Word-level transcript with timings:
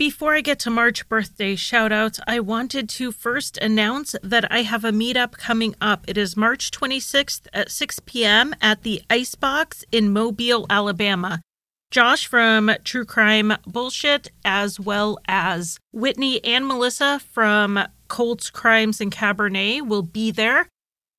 Before 0.00 0.34
I 0.34 0.40
get 0.40 0.58
to 0.60 0.70
March 0.70 1.06
birthday 1.10 1.54
shoutouts, 1.54 2.18
I 2.26 2.40
wanted 2.40 2.88
to 2.88 3.12
first 3.12 3.58
announce 3.58 4.16
that 4.22 4.50
I 4.50 4.62
have 4.62 4.82
a 4.82 4.92
meetup 4.92 5.32
coming 5.32 5.74
up. 5.78 6.06
It 6.08 6.16
is 6.16 6.38
March 6.38 6.70
26th 6.70 7.48
at 7.52 7.70
6 7.70 8.00
p.m. 8.06 8.54
at 8.62 8.82
the 8.82 9.02
Icebox 9.10 9.84
in 9.92 10.10
Mobile, 10.10 10.64
Alabama. 10.70 11.42
Josh 11.90 12.26
from 12.26 12.70
True 12.82 13.04
Crime 13.04 13.52
Bullshit, 13.66 14.30
as 14.42 14.80
well 14.80 15.18
as 15.28 15.78
Whitney 15.92 16.42
and 16.46 16.66
Melissa 16.66 17.18
from 17.18 17.78
Colts 18.08 18.48
Crimes 18.48 19.02
and 19.02 19.12
Cabernet 19.12 19.86
will 19.86 20.00
be 20.00 20.30
there. 20.30 20.66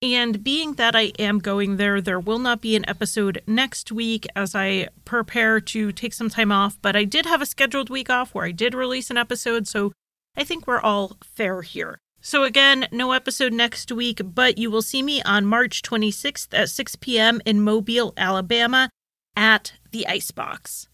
And 0.02 0.44
being 0.44 0.74
that 0.74 0.96
I 0.96 1.12
am 1.20 1.38
going 1.38 1.78
there, 1.78 2.02
there 2.02 2.20
will 2.20 2.40
not 2.40 2.60
be 2.60 2.76
an 2.76 2.90
episode 2.90 3.44
next 3.46 3.92
week 3.92 4.26
as 4.36 4.56
I 4.56 4.88
prepare 5.06 5.60
to 5.62 5.92
take 5.92 6.14
some 6.14 6.30
time 6.30 6.52
off. 6.52 6.80
But 6.82 6.96
I 6.96 7.04
did 7.04 7.28
have 7.28 7.42
a 7.42 7.46
scheduled 7.46 7.92
week 7.92 8.10
off 8.10 8.34
where 8.34 8.46
I 8.46 8.52
did 8.52 8.74
release 8.74 9.12
an 9.12 9.18
episode, 9.18 9.68
so 9.68 9.92
I 10.36 10.44
think 10.44 10.66
we're 10.66 10.82
all 10.82 11.18
fair 11.24 11.62
here. 11.62 12.00
So, 12.20 12.44
again, 12.44 12.88
no 12.92 13.12
episode 13.12 13.54
next 13.54 13.92
week, 13.92 14.22
but 14.24 14.58
you 14.58 14.72
will 14.72 14.84
see 14.84 15.02
me 15.04 15.22
on 15.24 15.46
March 15.46 15.82
26th 15.82 16.48
at 16.52 16.70
6 16.70 16.96
p.m. 16.98 17.42
in 17.46 17.62
Mobile, 17.62 18.14
Alabama 18.18 18.90
at 19.36 19.74
the 19.92 20.08
Icebox. 20.08 20.88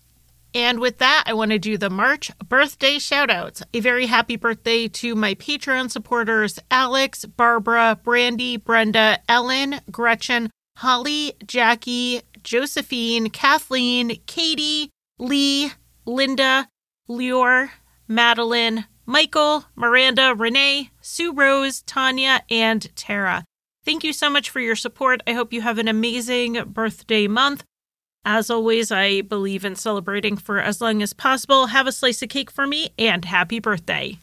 And 0.57 0.79
with 0.79 0.97
that, 0.97 1.25
I 1.27 1.33
want 1.33 1.51
to 1.51 1.59
do 1.59 1.77
the 1.77 1.91
March 1.91 2.31
birthday 2.39 2.95
shoutouts. 2.95 3.61
A 3.75 3.79
very 3.79 4.07
happy 4.07 4.37
birthday 4.37 4.87
to 4.87 5.13
my 5.13 5.35
Patreon 5.35 5.91
supporters 5.91 6.57
Alex, 6.71 7.25
Barbara, 7.25 7.99
Brandy, 8.03 8.57
Brenda, 8.57 9.19
Ellen, 9.29 9.81
Gretchen, 9.91 10.49
Holly, 10.77 11.33
Jackie, 11.45 12.23
Josephine, 12.41 13.29
Kathleen, 13.29 14.19
Katie, 14.25 14.89
Lee, 15.19 15.73
Linda, 16.07 16.67
Lior, 17.07 17.69
Madeline, 18.07 18.85
Michael, 19.05 19.65
Miranda, 19.75 20.33
Renee, 20.35 20.89
Sue 21.01 21.33
Rose, 21.33 21.83
Tanya, 21.83 22.41
and 22.49 22.95
Tara. 22.95 23.45
Thank 23.85 24.03
you 24.03 24.11
so 24.11 24.27
much 24.27 24.49
for 24.49 24.59
your 24.59 24.75
support. 24.75 25.21
I 25.27 25.33
hope 25.33 25.53
you 25.53 25.61
have 25.61 25.77
an 25.77 25.87
amazing 25.87 26.63
birthday 26.65 27.27
month. 27.27 27.63
As 28.29 28.49
always, 28.49 28.91
I 28.91 29.21
believe 29.21 29.63
in 29.63 29.77
celebrating 29.77 30.35
for 30.35 30.59
as 30.59 30.81
long 30.81 31.01
as 31.01 31.13
possible. 31.13 31.67
Have 31.67 31.87
a 31.87 31.93
slice 31.93 32.21
of 32.21 32.27
cake 32.27 32.51
for 32.51 32.67
me 32.67 32.89
and 32.99 33.23
happy 33.23 33.59
birthday. 33.59 34.19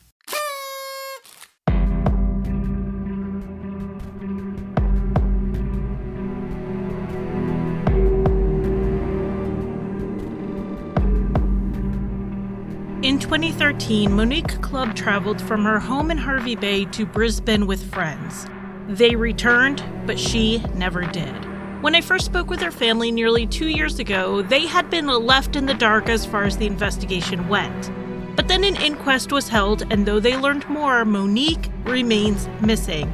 In 13.03 13.19
2013, 13.19 14.13
Monique 14.13 14.61
Clubb 14.61 14.95
traveled 14.95 15.41
from 15.41 15.65
her 15.65 15.81
home 15.81 16.11
in 16.11 16.19
Hervey 16.19 16.57
Bay 16.57 16.85
to 16.85 17.07
Brisbane 17.07 17.67
with 17.67 17.91
friends. 17.91 18.47
They 18.87 19.17
returned, 19.17 19.83
but 20.05 20.19
she 20.19 20.59
never 20.75 21.07
did. 21.07 21.54
When 21.85 21.95
I 21.95 22.01
first 22.01 22.25
spoke 22.25 22.49
with 22.49 22.63
her 22.63 22.71
family 22.71 23.13
nearly 23.13 23.47
two 23.47 23.69
years 23.69 23.99
ago, 23.99 24.41
they 24.41 24.65
had 24.67 24.89
been 24.89 25.07
left 25.07 25.55
in 25.55 25.67
the 25.67 25.75
dark 25.75 26.09
as 26.09 26.25
far 26.25 26.45
as 26.45 26.57
the 26.57 26.67
investigation 26.67 27.47
went. 27.47 27.91
But 28.37 28.49
then 28.49 28.65
an 28.65 28.77
inquest 28.77 29.33
was 29.33 29.51
held, 29.51 29.83
and 29.93 30.07
though 30.07 30.19
they 30.19 30.35
learned 30.35 30.67
more, 30.67 31.05
Monique 31.05 31.69
remains 31.85 32.49
missing. 32.63 33.07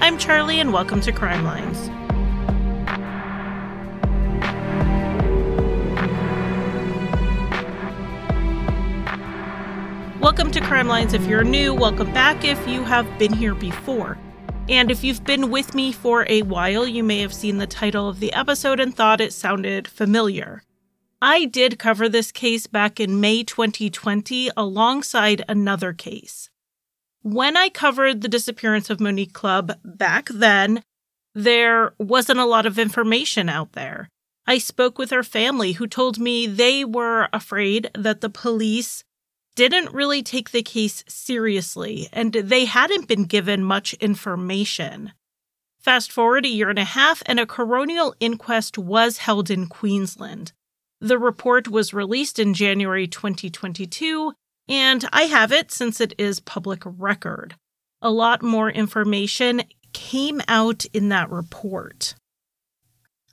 I'm 0.00 0.18
Charlie, 0.18 0.60
and 0.60 0.70
welcome 0.70 1.00
to 1.00 1.12
Crime 1.12 1.44
Lines. 1.44 1.88
Welcome 10.20 10.50
to 10.50 10.60
Crime 10.60 10.88
Lines 10.88 11.14
if 11.14 11.24
you're 11.24 11.42
new, 11.42 11.72
welcome 11.72 12.12
back 12.12 12.44
if 12.44 12.68
you 12.68 12.84
have 12.84 13.18
been 13.18 13.32
here 13.32 13.54
before. 13.54 14.18
And 14.70 14.88
if 14.88 15.02
you've 15.02 15.24
been 15.24 15.50
with 15.50 15.74
me 15.74 15.90
for 15.90 16.24
a 16.28 16.42
while, 16.42 16.86
you 16.86 17.02
may 17.02 17.18
have 17.22 17.34
seen 17.34 17.58
the 17.58 17.66
title 17.66 18.08
of 18.08 18.20
the 18.20 18.32
episode 18.32 18.78
and 18.78 18.94
thought 18.94 19.20
it 19.20 19.32
sounded 19.32 19.88
familiar. 19.88 20.62
I 21.20 21.46
did 21.46 21.76
cover 21.80 22.08
this 22.08 22.30
case 22.30 22.68
back 22.68 23.00
in 23.00 23.20
May 23.20 23.42
2020 23.42 24.48
alongside 24.56 25.44
another 25.48 25.92
case. 25.92 26.50
When 27.22 27.56
I 27.56 27.68
covered 27.68 28.20
the 28.20 28.28
disappearance 28.28 28.90
of 28.90 29.00
Monique 29.00 29.32
Clubb 29.32 29.72
back 29.84 30.28
then, 30.28 30.84
there 31.34 31.92
wasn't 31.98 32.38
a 32.38 32.46
lot 32.46 32.64
of 32.64 32.78
information 32.78 33.48
out 33.48 33.72
there. 33.72 34.08
I 34.46 34.58
spoke 34.58 34.98
with 34.98 35.10
her 35.10 35.24
family, 35.24 35.72
who 35.72 35.88
told 35.88 36.20
me 36.20 36.46
they 36.46 36.84
were 36.84 37.28
afraid 37.32 37.90
that 37.94 38.20
the 38.20 38.30
police 38.30 39.02
didn't 39.54 39.92
really 39.92 40.22
take 40.22 40.50
the 40.50 40.62
case 40.62 41.04
seriously, 41.08 42.08
and 42.12 42.32
they 42.32 42.64
hadn't 42.64 43.08
been 43.08 43.24
given 43.24 43.64
much 43.64 43.94
information. 43.94 45.12
Fast 45.78 46.12
forward 46.12 46.44
a 46.44 46.48
year 46.48 46.70
and 46.70 46.78
a 46.78 46.84
half, 46.84 47.22
and 47.26 47.40
a 47.40 47.46
coronial 47.46 48.14
inquest 48.20 48.76
was 48.76 49.18
held 49.18 49.50
in 49.50 49.66
Queensland. 49.66 50.52
The 51.00 51.18
report 51.18 51.68
was 51.68 51.94
released 51.94 52.38
in 52.38 52.52
January 52.52 53.08
2022, 53.08 54.34
and 54.68 55.08
I 55.12 55.22
have 55.22 55.52
it 55.52 55.72
since 55.72 56.00
it 56.00 56.14
is 56.18 56.40
public 56.40 56.82
record. 56.84 57.54
A 58.02 58.10
lot 58.10 58.42
more 58.42 58.70
information 58.70 59.62
came 59.92 60.40
out 60.48 60.84
in 60.92 61.08
that 61.08 61.30
report. 61.30 62.14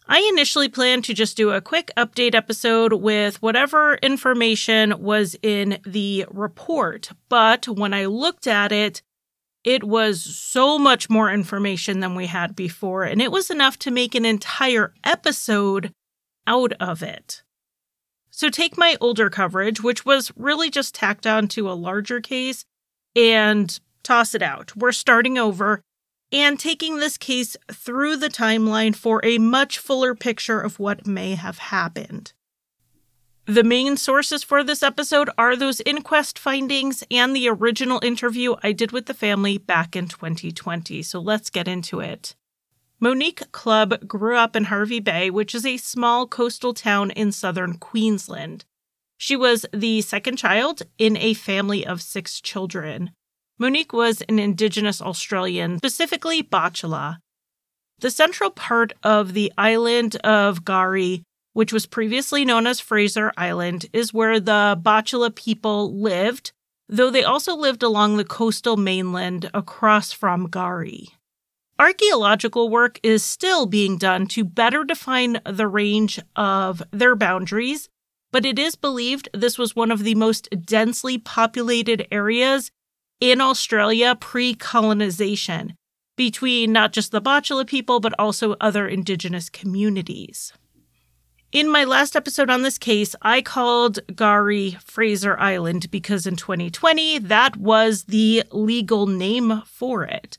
I 0.10 0.20
initially 0.32 0.70
planned 0.70 1.04
to 1.06 1.14
just 1.14 1.36
do 1.36 1.52
a 1.52 1.60
quick 1.60 1.92
update 1.98 2.34
episode 2.34 2.94
with 2.94 3.42
whatever 3.42 3.96
information 3.96 4.94
was 5.04 5.36
in 5.44 5.80
the 5.86 6.26
report, 6.30 7.12
but 7.28 7.68
when 7.68 7.94
I 7.94 8.06
looked 8.06 8.48
at 8.48 8.72
it, 8.72 9.02
it 9.66 9.84
was 9.84 10.24
so 10.24 10.80
much 10.80 11.10
more 11.10 11.30
information 11.30 12.00
than 12.00 12.16
we 12.16 12.28
had 12.28 12.56
before, 12.56 13.04
and 13.04 13.22
it 13.22 13.34
was 13.34 13.50
enough 13.50 13.78
to 13.80 13.92
make 13.92 14.16
an 14.16 14.24
entire 14.24 14.94
episode 15.04 15.92
out 16.46 16.72
of 16.80 17.04
it. 17.04 17.44
So 18.30 18.50
take 18.50 18.78
my 18.78 18.96
older 19.02 19.30
coverage, 19.30 19.84
which 19.84 20.06
was 20.06 20.32
really 20.38 20.70
just 20.70 20.96
tacked 20.96 21.28
on 21.28 21.50
to 21.50 21.70
a 21.70 21.74
larger 21.74 22.22
case, 22.22 22.64
and 23.14 23.78
toss 24.04 24.34
it 24.34 24.42
out. 24.42 24.74
We're 24.78 24.94
starting 24.94 25.38
over 25.38 25.82
and 26.32 26.60
taking 26.60 26.98
this 26.98 27.18
case 27.18 27.56
through 27.72 28.18
the 28.18 28.30
timeline 28.30 28.96
for 28.96 29.22
a 29.24 29.38
much 29.38 29.78
fuller 29.78 30.14
picture 30.14 30.60
of 30.60 30.80
what 30.80 31.08
may 31.08 31.36
have 31.36 31.58
happened. 31.58 32.34
The 33.46 33.64
main 33.64 33.96
sources 33.96 34.44
for 34.44 34.62
this 34.62 34.84
episode 34.84 35.30
are 35.38 35.56
those 35.56 35.80
inquest 35.86 36.38
findings 36.38 37.02
and 37.10 37.34
the 37.34 37.48
original 37.48 38.04
interview 38.04 38.56
I 38.62 38.74
did 38.74 38.92
with 38.92 39.06
the 39.06 39.14
family 39.14 39.58
back 39.58 39.96
in 39.96 40.10
2020. 40.10 41.02
So 41.02 41.20
let's 41.20 41.50
get 41.50 41.66
into 41.66 42.02
it. 42.02 42.36
Monique 43.00 43.50
Clubb 43.54 44.06
grew 44.06 44.36
up 44.36 44.56
in 44.56 44.66
Hervey 44.66 45.00
Bay, 45.00 45.30
which 45.30 45.56
is 45.56 45.66
a 45.66 45.78
small 45.78 46.28
coastal 46.28 46.74
town 46.74 47.12
in 47.12 47.32
southern 47.32 47.78
Queensland. 47.78 48.66
She 49.18 49.38
was 49.38 49.66
the 49.72 50.02
second 50.02 50.38
child 50.38 50.82
in 50.98 51.16
a 51.16 51.34
family 51.34 51.86
of 51.86 52.02
six 52.02 52.42
children. 52.42 53.12
Monique 53.60 53.92
was 53.92 54.22
an 54.30 54.38
Indigenous 54.38 55.02
Australian, 55.02 55.78
specifically 55.80 56.44
Butchulla. 56.44 57.18
The 58.00 58.12
central 58.12 58.52
part 58.52 58.94
of 59.02 59.34
the 59.34 59.52
island 59.58 60.16
of 60.18 60.64
K'gari, 60.64 61.24
which 61.54 61.74
was 61.74 61.88
previously 61.88 62.46
known 62.46 62.68
as 62.68 62.80
Fraser 62.80 63.34
Island, 63.36 63.88
is 63.94 64.14
where 64.14 64.40
the 64.40 64.80
Butchulla 64.80 65.32
people 65.32 66.00
lived, 66.00 66.52
though 66.88 67.10
they 67.10 67.24
also 67.24 67.56
lived 67.56 67.82
along 67.82 68.18
the 68.18 68.26
coastal 68.26 68.78
mainland 68.78 69.50
across 69.56 70.12
from 70.12 70.50
K'gari. 70.50 71.08
Archaeological 71.80 72.70
work 72.70 73.00
is 73.02 73.24
still 73.24 73.66
being 73.66 73.98
done 73.98 74.28
to 74.28 74.44
better 74.44 74.84
define 74.84 75.40
the 75.46 75.68
range 75.68 76.20
of 76.36 76.84
their 76.92 77.16
boundaries, 77.16 77.90
but 78.32 78.46
it 78.46 78.60
is 78.60 78.76
believed 78.76 79.30
this 79.34 79.58
was 79.58 79.76
one 79.76 79.90
of 79.90 80.04
the 80.04 80.16
most 80.16 80.48
densely 80.64 81.18
populated 81.18 82.06
areas 82.12 82.70
in 83.20 83.42
Australia 83.42 84.16
pre 84.20 84.54
colonization 84.54 85.76
between 86.16 86.72
not 86.72 86.94
just 86.94 87.12
the 87.12 87.22
Butchulla 87.22 87.66
people, 87.66 88.00
but 88.00 88.14
also 88.20 88.56
other 88.60 88.88
Indigenous 88.88 89.50
communities. 89.50 90.52
In 91.54 91.70
my 91.70 91.86
last 91.86 92.16
episode 92.16 92.50
on 92.50 92.64
this 92.64 92.78
case, 92.78 93.16
I 93.22 93.42
called 93.42 94.00
K'gari 94.08 94.82
Fraser 94.82 95.40
Island 95.40 95.90
because 95.90 96.28
in 96.28 96.36
2020, 96.36 97.20
that 97.20 97.56
was 97.56 98.04
the 98.06 98.44
legal 98.52 99.08
name 99.08 99.62
for 99.66 100.04
it. 100.04 100.38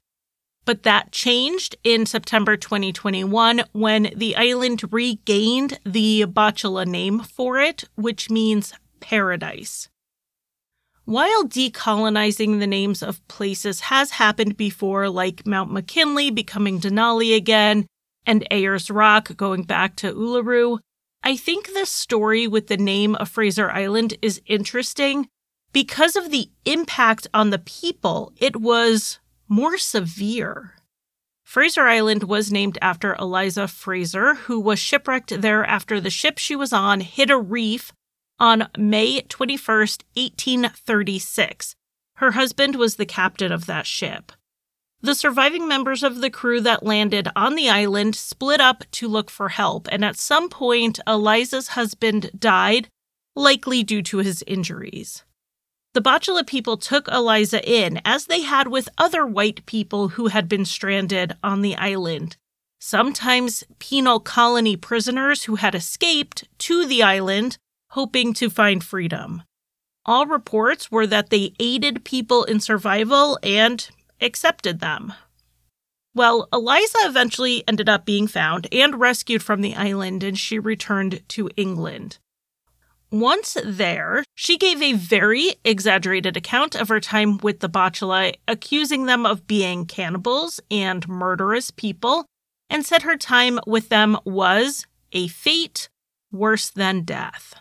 But 0.66 0.82
that 0.82 1.12
changed 1.12 1.76
in 1.82 2.04
September 2.04 2.58
2021 2.58 3.62
when 3.72 4.12
the 4.14 4.36
island 4.36 4.82
regained 4.92 5.78
the 5.86 6.26
Butchulla 6.26 6.86
name 6.86 7.20
for 7.20 7.58
it, 7.58 7.84
which 7.94 8.28
means 8.28 8.74
paradise. 9.00 9.88
While 11.08 11.44
decolonizing 11.44 12.58
the 12.58 12.66
names 12.66 13.02
of 13.02 13.26
places 13.28 13.80
has 13.80 14.10
happened 14.10 14.58
before, 14.58 15.08
like 15.08 15.46
Mount 15.46 15.72
McKinley 15.72 16.30
becoming 16.30 16.78
Denali 16.78 17.34
again 17.34 17.86
and 18.26 18.46
Ayers 18.50 18.90
Rock 18.90 19.34
going 19.34 19.62
back 19.62 19.96
to 19.96 20.12
Uluru, 20.12 20.80
I 21.22 21.34
think 21.34 21.72
the 21.72 21.86
story 21.86 22.46
with 22.46 22.66
the 22.66 22.76
name 22.76 23.14
of 23.14 23.30
Fraser 23.30 23.70
Island 23.70 24.18
is 24.20 24.42
interesting 24.44 25.28
because 25.72 26.14
of 26.14 26.30
the 26.30 26.50
impact 26.66 27.26
on 27.32 27.48
the 27.48 27.58
people, 27.58 28.34
it 28.36 28.56
was 28.56 29.18
more 29.48 29.78
severe. 29.78 30.74
Fraser 31.42 31.86
Island 31.86 32.24
was 32.24 32.52
named 32.52 32.76
after 32.82 33.14
Eliza 33.14 33.66
Fraser, 33.66 34.34
who 34.34 34.60
was 34.60 34.78
shipwrecked 34.78 35.40
there 35.40 35.64
after 35.64 36.02
the 36.02 36.10
ship 36.10 36.36
she 36.36 36.54
was 36.54 36.74
on 36.74 37.00
hit 37.00 37.30
a 37.30 37.38
reef 37.38 37.94
on 38.38 38.68
May 38.76 39.22
21st, 39.22 40.02
1836. 40.14 41.74
Her 42.16 42.32
husband 42.32 42.76
was 42.76 42.96
the 42.96 43.06
captain 43.06 43.52
of 43.52 43.66
that 43.66 43.86
ship. 43.86 44.32
The 45.00 45.14
surviving 45.14 45.68
members 45.68 46.02
of 46.02 46.20
the 46.20 46.30
crew 46.30 46.60
that 46.62 46.84
landed 46.84 47.28
on 47.36 47.54
the 47.54 47.68
island 47.68 48.16
split 48.16 48.60
up 48.60 48.84
to 48.92 49.06
look 49.06 49.30
for 49.30 49.50
help, 49.50 49.86
and 49.92 50.04
at 50.04 50.16
some 50.16 50.48
point, 50.48 50.98
Eliza's 51.06 51.68
husband 51.68 52.32
died, 52.36 52.88
likely 53.36 53.84
due 53.84 54.02
to 54.02 54.18
his 54.18 54.42
injuries. 54.48 55.22
The 55.94 56.00
Butchulla 56.00 56.44
people 56.44 56.76
took 56.76 57.08
Eliza 57.08 57.66
in, 57.68 58.00
as 58.04 58.26
they 58.26 58.42
had 58.42 58.68
with 58.68 58.88
other 58.98 59.24
white 59.24 59.64
people 59.66 60.08
who 60.08 60.26
had 60.26 60.48
been 60.48 60.64
stranded 60.64 61.36
on 61.42 61.62
the 61.62 61.76
island. 61.76 62.36
Sometimes 62.80 63.64
penal 63.78 64.20
colony 64.20 64.76
prisoners 64.76 65.44
who 65.44 65.56
had 65.56 65.74
escaped 65.74 66.44
to 66.58 66.86
the 66.86 67.02
island, 67.02 67.56
hoping 67.90 68.32
to 68.34 68.50
find 68.50 68.82
freedom. 68.84 69.42
All 70.04 70.26
reports 70.26 70.90
were 70.90 71.06
that 71.06 71.30
they 71.30 71.52
aided 71.58 72.04
people 72.04 72.44
in 72.44 72.60
survival 72.60 73.38
and 73.42 73.88
accepted 74.20 74.80
them. 74.80 75.12
Well, 76.14 76.48
Eliza 76.52 76.98
eventually 77.02 77.62
ended 77.68 77.88
up 77.88 78.04
being 78.04 78.26
found 78.26 78.66
and 78.72 78.98
rescued 78.98 79.42
from 79.42 79.60
the 79.60 79.74
island, 79.74 80.22
and 80.24 80.38
she 80.38 80.58
returned 80.58 81.22
to 81.28 81.50
England. 81.56 82.18
Once 83.10 83.56
there, 83.64 84.24
she 84.34 84.58
gave 84.58 84.82
a 84.82 84.92
very 84.92 85.54
exaggerated 85.64 86.36
account 86.36 86.74
of 86.74 86.88
her 86.88 87.00
time 87.00 87.38
with 87.38 87.60
the 87.60 87.68
Butchulla, 87.68 88.34
accusing 88.46 89.06
them 89.06 89.24
of 89.24 89.46
being 89.46 89.86
cannibals 89.86 90.60
and 90.70 91.08
murderous 91.08 91.70
people, 91.70 92.26
and 92.68 92.84
said 92.84 93.02
her 93.02 93.16
time 93.16 93.58
with 93.66 93.88
them 93.88 94.18
was 94.24 94.86
a 95.12 95.28
fate 95.28 95.88
worse 96.30 96.68
than 96.68 97.02
death. 97.02 97.54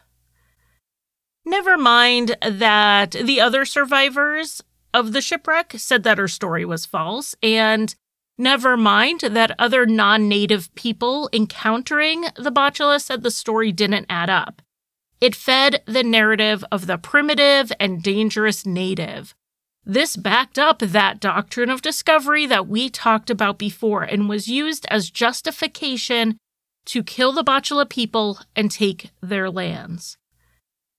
Never 1.48 1.78
mind 1.78 2.36
that 2.46 3.12
the 3.12 3.40
other 3.40 3.64
survivors 3.64 4.62
of 4.94 5.14
the 5.14 5.22
shipwreck 5.22 5.76
said 5.78 6.04
that 6.04 6.18
her 6.18 6.28
story 6.28 6.66
was 6.66 6.86
false, 6.86 7.36
and 7.42 7.96
never 8.38 8.76
mind 8.76 9.22
that 9.22 9.56
other 9.58 9.86
non 9.86 10.28
native 10.28 10.76
people 10.76 11.30
encountering 11.32 12.26
the 12.36 12.52
Butchulla 12.52 13.00
said 13.00 13.24
the 13.24 13.32
story 13.32 13.72
didn't 13.72 14.08
add 14.10 14.30
up. 14.30 14.62
It 15.22 15.38
fed 15.38 15.84
the 15.86 16.04
narrative 16.04 16.66
of 16.70 16.86
the 16.86 16.98
primitive 16.98 17.72
and 17.80 18.04
dangerous 18.04 18.66
native. 18.66 19.34
This 19.86 20.18
backed 20.18 20.60
up 20.60 20.80
that 20.80 21.22
doctrine 21.22 21.70
of 21.70 21.82
discovery 21.82 22.46
that 22.46 22.68
we 22.68 22.90
talked 22.90 23.30
about 23.30 23.58
before 23.58 24.04
and 24.04 24.28
was 24.28 24.50
used 24.50 24.86
as 24.90 25.10
justification 25.10 26.40
to 26.88 27.04
kill 27.04 27.32
the 27.32 27.42
Butchulla 27.42 27.86
people 27.86 28.40
and 28.54 28.70
take 28.70 29.12
their 29.22 29.50
lands. 29.50 30.18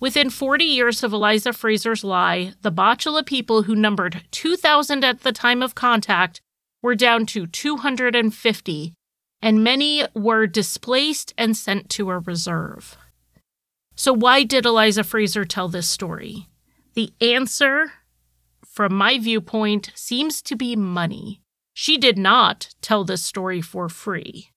Within 0.01 0.31
40 0.31 0.65
years 0.65 1.03
of 1.03 1.13
Eliza 1.13 1.53
Fraser's 1.53 2.05
lie, 2.05 2.53
the 2.63 2.71
Butchulla 2.71 3.25
people, 3.25 3.65
who 3.65 3.75
numbered 3.75 4.23
2,000 4.31 5.05
at 5.05 5.23
the 5.23 5.33
time 5.33 5.61
of 5.61 5.75
contact, 5.75 6.41
were 6.83 6.95
down 6.95 7.27
to 7.27 7.49
250, 7.49 8.95
and 9.43 9.65
many 9.65 10.05
were 10.15 10.47
displaced 10.47 11.35
and 11.37 11.57
sent 11.57 11.91
to 11.91 12.11
a 12.11 12.21
reserve. 12.21 12.97
So, 13.97 14.13
why 14.13 14.45
did 14.45 14.65
Eliza 14.65 15.03
Fraser 15.03 15.45
tell 15.45 15.67
this 15.67 15.89
story? 15.89 16.49
The 16.95 17.13
answer, 17.21 17.93
from 18.65 18.95
my 18.95 19.19
viewpoint, 19.19 19.91
seems 19.97 20.41
to 20.43 20.55
be 20.55 20.77
money. 20.77 21.43
She 21.75 21.99
did 21.99 22.17
not 22.17 22.75
tell 22.81 23.03
this 23.03 23.25
story 23.25 23.61
for 23.61 23.89
free. 23.89 24.51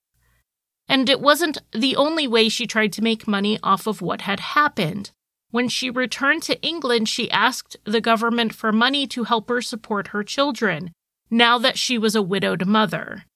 And 0.88 1.08
it 1.08 1.20
wasn't 1.20 1.58
the 1.72 1.96
only 1.96 2.28
way 2.28 2.48
she 2.48 2.68
tried 2.68 2.92
to 2.92 3.02
make 3.02 3.26
money 3.26 3.58
off 3.64 3.88
of 3.88 4.00
what 4.00 4.20
had 4.20 4.38
happened. 4.38 5.10
When 5.52 5.68
she 5.68 5.90
returned 5.90 6.42
to 6.44 6.60
England, 6.62 7.10
she 7.10 7.30
asked 7.30 7.76
the 7.84 8.00
government 8.00 8.54
for 8.54 8.72
money 8.72 9.06
to 9.08 9.24
help 9.24 9.50
her 9.50 9.60
support 9.60 10.08
her 10.08 10.24
children, 10.24 10.92
now 11.30 11.58
that 11.58 11.78
she 11.78 11.98
was 11.98 12.14
a 12.14 12.22
widowed 12.22 12.66
mother. 12.66 13.26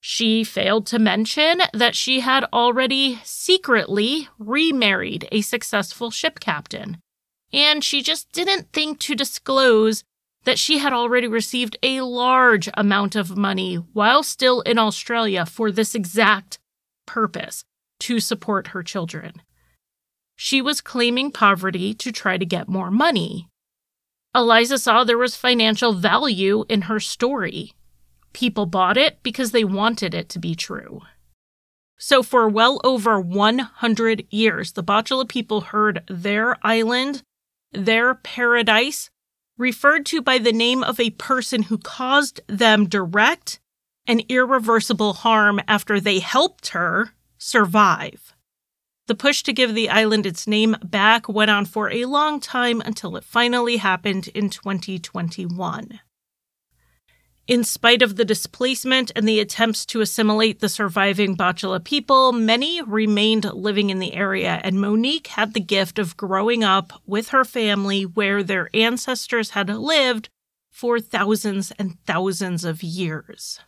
She 0.00 0.42
failed 0.42 0.86
to 0.86 0.98
mention 0.98 1.62
that 1.72 1.94
she 1.94 2.18
had 2.18 2.44
already 2.52 3.20
secretly 3.22 4.28
remarried 4.40 5.28
a 5.30 5.40
successful 5.40 6.10
ship 6.10 6.40
captain, 6.40 6.98
and 7.52 7.84
she 7.84 8.02
just 8.02 8.32
didn't 8.32 8.72
think 8.72 8.98
to 8.98 9.14
disclose 9.14 10.02
that 10.42 10.58
she 10.58 10.78
had 10.78 10.92
already 10.92 11.28
received 11.28 11.76
a 11.80 12.00
large 12.00 12.68
amount 12.74 13.14
of 13.14 13.36
money 13.36 13.76
while 13.76 14.24
still 14.24 14.62
in 14.62 14.78
Australia 14.78 15.46
for 15.46 15.70
this 15.70 15.94
exact 15.94 16.58
purpose 17.06 17.62
to 18.00 18.18
support 18.18 18.68
her 18.68 18.82
children. 18.82 19.42
She 20.36 20.60
was 20.60 20.80
claiming 20.80 21.30
poverty 21.30 21.94
to 21.94 22.12
try 22.12 22.38
to 22.38 22.44
get 22.44 22.68
more 22.68 22.90
money. 22.90 23.48
Eliza 24.34 24.78
saw 24.78 25.04
there 25.04 25.18
was 25.18 25.36
financial 25.36 25.92
value 25.92 26.64
in 26.68 26.82
her 26.82 26.98
story 26.98 27.74
People 28.32 28.66
bought 28.66 28.96
it 28.96 29.22
because 29.22 29.52
they 29.52 29.64
wanted 29.64 30.14
it 30.14 30.28
to 30.30 30.38
be 30.38 30.54
true. 30.54 31.00
So, 31.98 32.22
for 32.22 32.48
well 32.48 32.80
over 32.82 33.20
100 33.20 34.26
years, 34.30 34.72
the 34.72 34.82
Butchulla 34.82 35.28
people 35.28 35.60
heard 35.60 36.02
their 36.08 36.56
island, 36.66 37.22
their 37.72 38.14
paradise, 38.14 39.10
referred 39.56 40.06
to 40.06 40.20
by 40.20 40.38
the 40.38 40.52
name 40.52 40.82
of 40.82 40.98
a 40.98 41.10
person 41.10 41.64
who 41.64 41.78
caused 41.78 42.40
them 42.48 42.88
direct 42.88 43.60
and 44.06 44.24
irreversible 44.28 45.12
harm 45.12 45.60
after 45.68 46.00
they 46.00 46.18
helped 46.18 46.68
her 46.68 47.12
survive. 47.38 48.21
The 49.12 49.16
push 49.16 49.42
to 49.42 49.52
give 49.52 49.74
the 49.74 49.90
island 49.90 50.24
its 50.24 50.46
name 50.46 50.74
back 50.82 51.28
went 51.28 51.50
on 51.50 51.66
for 51.66 51.90
a 51.90 52.06
long 52.06 52.40
time 52.40 52.80
until 52.80 53.14
it 53.18 53.24
finally 53.24 53.76
happened 53.76 54.28
in 54.28 54.48
2021. 54.48 56.00
In 57.46 57.62
spite 57.62 58.00
of 58.00 58.16
the 58.16 58.24
displacement 58.24 59.12
and 59.14 59.28
the 59.28 59.38
attempts 59.38 59.84
to 59.84 60.00
assimilate 60.00 60.60
the 60.60 60.68
surviving 60.70 61.36
Butchulla 61.36 61.80
people, 61.84 62.32
many 62.32 62.80
remained 62.80 63.44
living 63.52 63.90
in 63.90 63.98
the 63.98 64.14
area, 64.14 64.62
and 64.64 64.80
Monique 64.80 65.26
had 65.26 65.52
the 65.52 65.60
gift 65.60 65.98
of 65.98 66.16
growing 66.16 66.64
up 66.64 66.94
with 67.04 67.28
her 67.28 67.44
family 67.44 68.04
where 68.04 68.42
their 68.42 68.70
ancestors 68.72 69.50
had 69.50 69.68
lived 69.68 70.30
for 70.70 70.98
thousands 70.98 71.70
and 71.72 72.02
thousands 72.06 72.64
of 72.64 72.82
years. 72.82 73.60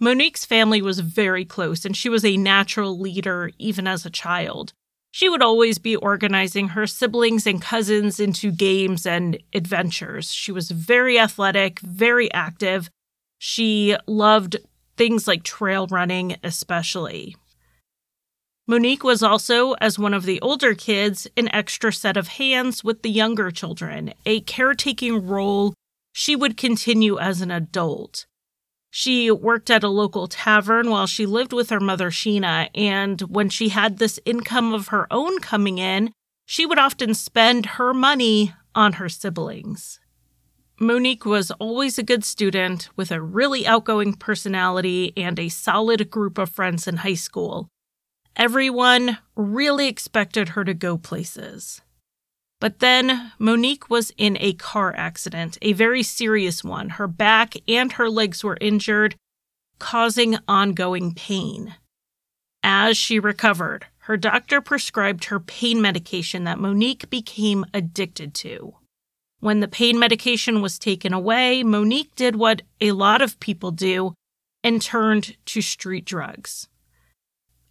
Monique's 0.00 0.46
family 0.46 0.80
was 0.80 1.00
very 1.00 1.44
close, 1.44 1.84
and 1.84 1.94
she 1.94 2.08
was 2.08 2.24
a 2.24 2.38
natural 2.38 2.98
leader 2.98 3.50
even 3.58 3.86
as 3.86 4.06
a 4.06 4.10
child. 4.10 4.72
She 5.12 5.28
would 5.28 5.42
always 5.42 5.78
be 5.78 5.94
organizing 5.94 6.68
her 6.68 6.86
siblings 6.86 7.46
and 7.46 7.60
cousins 7.60 8.18
into 8.18 8.50
games 8.50 9.04
and 9.04 9.38
adventures. 9.52 10.32
She 10.32 10.52
was 10.52 10.70
very 10.70 11.18
athletic, 11.18 11.80
very 11.80 12.32
active. 12.32 12.88
She 13.38 13.96
loved 14.06 14.56
things 14.96 15.28
like 15.28 15.42
trail 15.42 15.86
running, 15.88 16.36
especially. 16.42 17.36
Monique 18.66 19.02
was 19.02 19.22
also, 19.22 19.72
as 19.80 19.98
one 19.98 20.14
of 20.14 20.24
the 20.24 20.40
older 20.40 20.74
kids, 20.74 21.26
an 21.36 21.52
extra 21.52 21.92
set 21.92 22.16
of 22.16 22.28
hands 22.28 22.84
with 22.84 23.02
the 23.02 23.10
younger 23.10 23.50
children, 23.50 24.14
a 24.24 24.40
caretaking 24.42 25.26
role 25.26 25.74
she 26.12 26.36
would 26.36 26.56
continue 26.56 27.18
as 27.18 27.40
an 27.40 27.50
adult. 27.50 28.26
She 28.90 29.30
worked 29.30 29.70
at 29.70 29.84
a 29.84 29.88
local 29.88 30.26
tavern 30.26 30.90
while 30.90 31.06
she 31.06 31.24
lived 31.24 31.52
with 31.52 31.70
her 31.70 31.80
mother, 31.80 32.10
Sheena, 32.10 32.68
and 32.74 33.20
when 33.22 33.48
she 33.48 33.68
had 33.68 33.98
this 33.98 34.18
income 34.24 34.74
of 34.74 34.88
her 34.88 35.06
own 35.12 35.38
coming 35.38 35.78
in, 35.78 36.12
she 36.44 36.66
would 36.66 36.78
often 36.78 37.14
spend 37.14 37.66
her 37.66 37.94
money 37.94 38.52
on 38.74 38.94
her 38.94 39.08
siblings. 39.08 40.00
Monique 40.80 41.24
was 41.24 41.50
always 41.52 41.98
a 41.98 42.02
good 42.02 42.24
student 42.24 42.88
with 42.96 43.12
a 43.12 43.20
really 43.20 43.66
outgoing 43.66 44.14
personality 44.14 45.12
and 45.16 45.38
a 45.38 45.48
solid 45.48 46.10
group 46.10 46.38
of 46.38 46.50
friends 46.50 46.88
in 46.88 46.98
high 46.98 47.14
school. 47.14 47.68
Everyone 48.34 49.18
really 49.36 49.86
expected 49.86 50.50
her 50.50 50.64
to 50.64 50.74
go 50.74 50.96
places. 50.96 51.82
But 52.60 52.80
then 52.80 53.32
Monique 53.38 53.88
was 53.88 54.12
in 54.18 54.36
a 54.38 54.52
car 54.52 54.94
accident, 54.94 55.56
a 55.62 55.72
very 55.72 56.02
serious 56.02 56.62
one. 56.62 56.90
Her 56.90 57.08
back 57.08 57.54
and 57.66 57.92
her 57.92 58.10
legs 58.10 58.44
were 58.44 58.58
injured, 58.60 59.16
causing 59.78 60.36
ongoing 60.46 61.14
pain. 61.14 61.74
As 62.62 62.98
she 62.98 63.18
recovered, 63.18 63.86
her 64.00 64.18
doctor 64.18 64.60
prescribed 64.60 65.24
her 65.24 65.40
pain 65.40 65.80
medication 65.80 66.44
that 66.44 66.58
Monique 66.58 67.08
became 67.08 67.64
addicted 67.72 68.34
to. 68.34 68.74
When 69.40 69.60
the 69.60 69.68
pain 69.68 69.98
medication 69.98 70.60
was 70.60 70.78
taken 70.78 71.14
away, 71.14 71.62
Monique 71.62 72.14
did 72.14 72.36
what 72.36 72.60
a 72.78 72.92
lot 72.92 73.22
of 73.22 73.40
people 73.40 73.70
do 73.70 74.12
and 74.62 74.82
turned 74.82 75.38
to 75.46 75.62
street 75.62 76.04
drugs. 76.04 76.68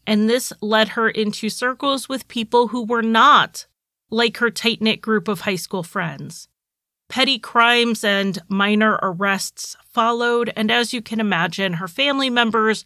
And 0.07 0.27
this 0.27 0.51
led 0.61 0.89
her 0.89 1.07
into 1.07 1.49
circles 1.49 2.09
with 2.09 2.27
people 2.27 2.69
who 2.69 2.83
were 2.83 3.03
not 3.03 3.67
like 4.09 4.37
her 4.37 4.49
tight 4.49 4.81
knit 4.81 5.01
group 5.01 5.27
of 5.27 5.41
high 5.41 5.55
school 5.55 5.83
friends. 5.83 6.47
Petty 7.09 7.39
crimes 7.39 8.03
and 8.03 8.39
minor 8.47 8.99
arrests 9.01 9.75
followed, 9.83 10.53
and 10.55 10.69
as 10.71 10.93
you 10.93 11.01
can 11.01 11.19
imagine, 11.19 11.73
her 11.73 11.87
family 11.87 12.29
members 12.29 12.85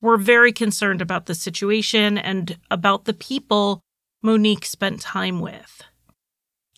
were 0.00 0.16
very 0.16 0.52
concerned 0.52 1.00
about 1.00 1.26
the 1.26 1.34
situation 1.34 2.16
and 2.16 2.58
about 2.70 3.04
the 3.04 3.14
people 3.14 3.80
Monique 4.22 4.64
spent 4.64 5.00
time 5.00 5.40
with. 5.40 5.82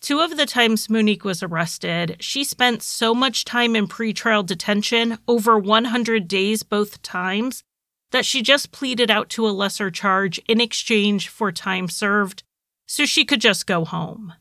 Two 0.01 0.19
of 0.19 0.37
the 0.37 0.45
times 0.45 0.89
Monique 0.89 1.23
was 1.23 1.43
arrested, 1.43 2.17
she 2.19 2.43
spent 2.43 2.81
so 2.81 3.13
much 3.13 3.45
time 3.45 3.75
in 3.75 3.87
pretrial 3.87 4.45
detention, 4.45 5.17
over 5.27 5.57
100 5.57 6.27
days 6.27 6.63
both 6.63 7.01
times, 7.01 7.63
that 8.11 8.25
she 8.25 8.41
just 8.41 8.71
pleaded 8.71 9.11
out 9.11 9.29
to 9.29 9.47
a 9.47 9.49
lesser 9.49 9.91
charge 9.91 10.39
in 10.47 10.61
exchange 10.61 11.27
for 11.27 11.51
time 11.51 11.89
served 11.89 12.43
so 12.87 13.05
she 13.05 13.25
could 13.25 13.41
just 13.41 13.67
go 13.67 13.85
home. 13.85 14.33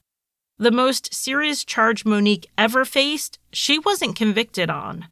The 0.58 0.70
most 0.70 1.12
serious 1.12 1.64
charge 1.64 2.06
Monique 2.06 2.48
ever 2.56 2.86
faced, 2.86 3.38
she 3.52 3.78
wasn't 3.78 4.16
convicted 4.16 4.70
on. 4.70 5.08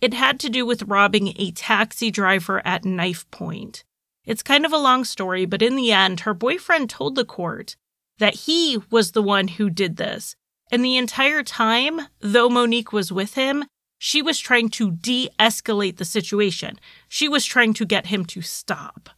It 0.00 0.14
had 0.14 0.40
to 0.40 0.50
do 0.50 0.66
with 0.66 0.82
robbing 0.82 1.34
a 1.36 1.52
taxi 1.52 2.10
driver 2.10 2.60
at 2.66 2.84
knife 2.84 3.30
point. 3.30 3.84
It's 4.24 4.42
kind 4.42 4.66
of 4.66 4.72
a 4.72 4.78
long 4.78 5.04
story, 5.04 5.46
but 5.46 5.62
in 5.62 5.76
the 5.76 5.92
end, 5.92 6.20
her 6.20 6.34
boyfriend 6.34 6.90
told 6.90 7.14
the 7.14 7.24
court 7.24 7.76
that 8.18 8.34
he 8.34 8.80
was 8.90 9.12
the 9.12 9.22
one 9.22 9.48
who 9.48 9.70
did 9.70 9.96
this. 9.96 10.34
And 10.70 10.84
the 10.84 10.96
entire 10.96 11.42
time, 11.42 12.00
though 12.20 12.48
Monique 12.48 12.92
was 12.92 13.12
with 13.12 13.34
him, 13.34 13.64
she 13.98 14.20
was 14.22 14.40
trying 14.40 14.68
to 14.70 14.90
de 14.90 15.28
escalate 15.38 15.98
the 15.98 16.04
situation. 16.04 16.80
She 17.08 17.28
was 17.28 17.44
trying 17.44 17.74
to 17.74 17.84
get 17.84 18.06
him 18.06 18.24
to 18.26 18.42
stop. 18.42 19.10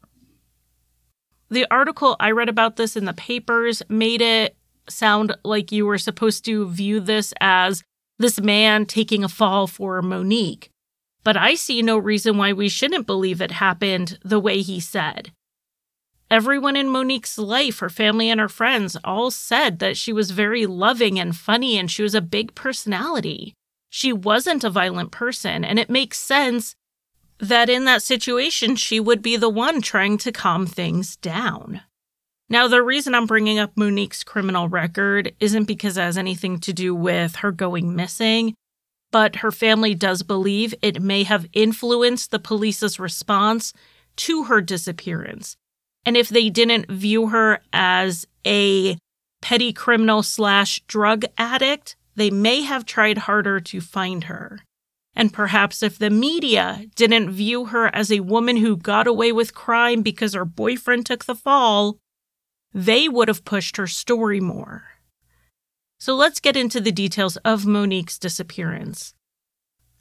The 1.54 1.68
article 1.70 2.16
I 2.18 2.32
read 2.32 2.48
about 2.48 2.74
this 2.74 2.96
in 2.96 3.04
the 3.04 3.12
papers 3.12 3.80
made 3.88 4.20
it 4.20 4.56
sound 4.88 5.36
like 5.44 5.70
you 5.70 5.86
were 5.86 5.98
supposed 5.98 6.44
to 6.46 6.68
view 6.68 6.98
this 6.98 7.32
as 7.40 7.84
this 8.18 8.40
man 8.40 8.86
taking 8.86 9.22
a 9.22 9.28
fall 9.28 9.68
for 9.68 10.02
Monique. 10.02 10.70
But 11.22 11.36
I 11.36 11.54
see 11.54 11.80
no 11.80 11.96
reason 11.96 12.38
why 12.38 12.52
we 12.52 12.68
shouldn't 12.68 13.06
believe 13.06 13.40
it 13.40 13.52
happened 13.52 14.18
the 14.24 14.40
way 14.40 14.62
he 14.62 14.80
said. 14.80 15.30
Everyone 16.28 16.74
in 16.74 16.90
Monique's 16.90 17.38
life, 17.38 17.78
her 17.78 17.88
family 17.88 18.30
and 18.30 18.40
her 18.40 18.48
friends, 18.48 18.96
all 19.04 19.30
said 19.30 19.78
that 19.78 19.96
she 19.96 20.12
was 20.12 20.32
very 20.32 20.66
loving 20.66 21.20
and 21.20 21.36
funny 21.36 21.78
and 21.78 21.88
she 21.88 22.02
was 22.02 22.16
a 22.16 22.20
big 22.20 22.56
personality. 22.56 23.54
She 23.90 24.12
wasn't 24.12 24.64
a 24.64 24.70
violent 24.70 25.12
person, 25.12 25.64
and 25.64 25.78
it 25.78 25.88
makes 25.88 26.18
sense 26.18 26.74
that 27.38 27.68
in 27.68 27.84
that 27.84 28.02
situation, 28.02 28.76
she 28.76 29.00
would 29.00 29.22
be 29.22 29.36
the 29.36 29.48
one 29.48 29.80
trying 29.80 30.18
to 30.18 30.32
calm 30.32 30.66
things 30.66 31.16
down. 31.16 31.80
Now, 32.48 32.68
the 32.68 32.82
reason 32.82 33.14
I'm 33.14 33.26
bringing 33.26 33.58
up 33.58 33.76
Monique's 33.76 34.22
criminal 34.22 34.68
record 34.68 35.34
isn't 35.40 35.64
because 35.64 35.96
it 35.96 36.02
has 36.02 36.18
anything 36.18 36.60
to 36.60 36.72
do 36.72 36.94
with 36.94 37.36
her 37.36 37.50
going 37.50 37.96
missing, 37.96 38.54
but 39.10 39.36
her 39.36 39.50
family 39.50 39.94
does 39.94 40.22
believe 40.22 40.74
it 40.82 41.00
may 41.00 41.22
have 41.22 41.48
influenced 41.52 42.30
the 42.30 42.38
police's 42.38 43.00
response 43.00 43.72
to 44.16 44.44
her 44.44 44.60
disappearance. 44.60 45.56
And 46.04 46.16
if 46.16 46.28
they 46.28 46.50
didn't 46.50 46.90
view 46.90 47.28
her 47.28 47.60
as 47.72 48.26
a 48.46 48.98
petty 49.40 49.72
criminal 49.72 50.22
slash 50.22 50.80
drug 50.86 51.24
addict, 51.38 51.96
they 52.14 52.30
may 52.30 52.62
have 52.62 52.84
tried 52.84 53.18
harder 53.18 53.58
to 53.60 53.80
find 53.80 54.24
her. 54.24 54.60
And 55.16 55.32
perhaps 55.32 55.82
if 55.82 55.98
the 55.98 56.10
media 56.10 56.86
didn't 56.96 57.30
view 57.30 57.66
her 57.66 57.94
as 57.94 58.10
a 58.10 58.20
woman 58.20 58.56
who 58.56 58.76
got 58.76 59.06
away 59.06 59.30
with 59.32 59.54
crime 59.54 60.02
because 60.02 60.34
her 60.34 60.44
boyfriend 60.44 61.06
took 61.06 61.24
the 61.24 61.36
fall, 61.36 61.98
they 62.72 63.08
would 63.08 63.28
have 63.28 63.44
pushed 63.44 63.76
her 63.76 63.86
story 63.86 64.40
more. 64.40 64.84
So 65.98 66.14
let's 66.16 66.40
get 66.40 66.56
into 66.56 66.80
the 66.80 66.92
details 66.92 67.36
of 67.38 67.64
Monique's 67.64 68.18
disappearance. 68.18 69.14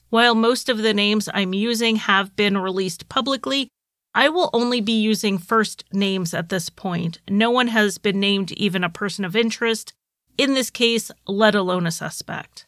While 0.10 0.36
most 0.36 0.68
of 0.68 0.80
the 0.80 0.94
names 0.94 1.30
I'm 1.34 1.54
using 1.54 1.96
have 1.98 2.36
been 2.36 2.58
released 2.58 3.10
publicly, 3.10 3.70
I 4.16 4.30
will 4.30 4.50
only 4.54 4.82
be 4.82 5.00
using 5.00 5.38
first 5.38 5.86
names 5.92 6.34
at 6.34 6.50
this 6.50 6.70
point. 6.70 7.20
No 7.30 7.50
one 7.50 7.68
has 7.70 7.98
been 7.98 8.20
named 8.20 8.52
even 8.52 8.84
a 8.84 8.90
person 8.90 9.26
of 9.26 9.36
interest, 9.36 9.94
in 10.38 10.54
this 10.54 10.70
case, 10.70 11.10
let 11.28 11.56
alone 11.56 11.88
a 11.88 11.92
suspect. 11.92 12.68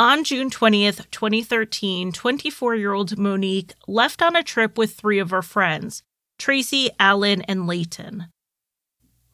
On 0.00 0.24
June 0.24 0.48
20th, 0.48 1.10
2013, 1.10 2.10
24 2.10 2.74
year 2.74 2.94
old 2.94 3.18
Monique 3.18 3.74
left 3.86 4.22
on 4.22 4.34
a 4.34 4.42
trip 4.42 4.78
with 4.78 4.94
three 4.94 5.18
of 5.18 5.28
her 5.28 5.42
friends 5.42 6.02
Tracy, 6.38 6.88
Alan, 6.98 7.42
and 7.42 7.66
Leighton. 7.66 8.28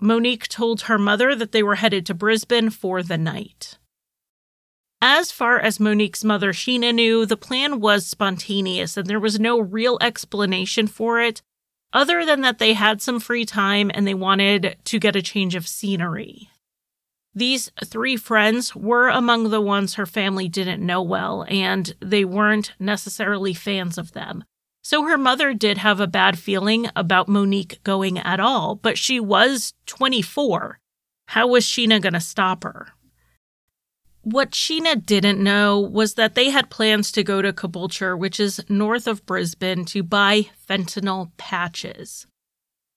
Monique 0.01 0.49
told 0.49 0.81
her 0.81 0.99
mother 0.99 1.37
that 1.37 1.53
they 1.53 1.63
were 1.63 1.77
headed 1.77 2.05
to 2.07 2.15
Brisbane 2.15 2.71
for 2.71 3.01
the 3.01 3.17
night. 3.17 3.79
As 5.01 5.31
far 5.31 5.61
as 5.61 5.79
Monique's 5.79 6.25
mother, 6.25 6.53
Sheena, 6.53 6.93
knew, 6.93 7.27
the 7.27 7.37
plan 7.37 7.79
was 7.79 8.05
spontaneous 8.05 8.97
and 8.97 9.07
there 9.07 9.21
was 9.21 9.39
no 9.39 9.61
real 9.61 9.99
explanation 10.01 10.89
for 10.89 11.21
it, 11.21 11.43
other 11.93 12.27
than 12.27 12.41
that 12.41 12.59
they 12.59 12.73
had 12.73 13.01
some 13.01 13.21
free 13.21 13.45
time 13.45 13.89
and 13.95 14.05
they 14.05 14.15
wanted 14.15 14.77
to 14.87 14.99
get 14.99 15.15
a 15.15 15.23
change 15.23 15.55
of 15.55 15.69
scenery. 15.69 16.51
These 17.37 17.71
three 17.85 18.17
friends 18.17 18.75
were 18.75 19.11
among 19.11 19.51
the 19.51 19.61
ones 19.61 19.95
her 19.95 20.07
family 20.07 20.49
didn't 20.49 20.85
know 20.85 21.03
well, 21.03 21.45
and 21.51 21.95
they 22.01 22.25
weren't 22.25 22.73
necessarily 22.79 23.53
fans 23.53 23.99
of 23.99 24.13
them. 24.13 24.45
So 24.83 25.03
her 25.03 25.19
mother 25.19 25.53
did 25.53 25.77
have 25.77 26.01
a 26.01 26.07
bad 26.07 26.39
feeling 26.39 26.89
about 26.97 27.29
Monique 27.29 27.83
going 27.85 28.19
at 28.19 28.41
all, 28.41 28.75
but 28.75 28.97
she 28.97 29.21
was 29.21 29.75
24. 29.85 30.81
How 31.27 31.47
was 31.47 31.67
Sheena 31.67 32.01
going 32.01 32.15
to 32.15 32.21
stop 32.21 32.65
her? 32.65 32.95
What 34.23 34.53
Sheena 34.53 35.05
didn't 35.05 35.39
know 35.43 35.79
was 35.79 36.15
that 36.15 36.37
they 36.37 36.49
had 36.49 36.71
plans 36.71 37.13
to 37.13 37.23
go 37.23 37.43
to 37.43 37.53
Caboolture, 37.53 38.19
which 38.19 38.41
is 38.41 38.65
north 38.71 39.07
of 39.07 39.27
Brisbane, 39.27 39.85
to 39.87 40.03
buy 40.03 40.49
fentanyl 40.67 41.33
patches. 41.37 42.27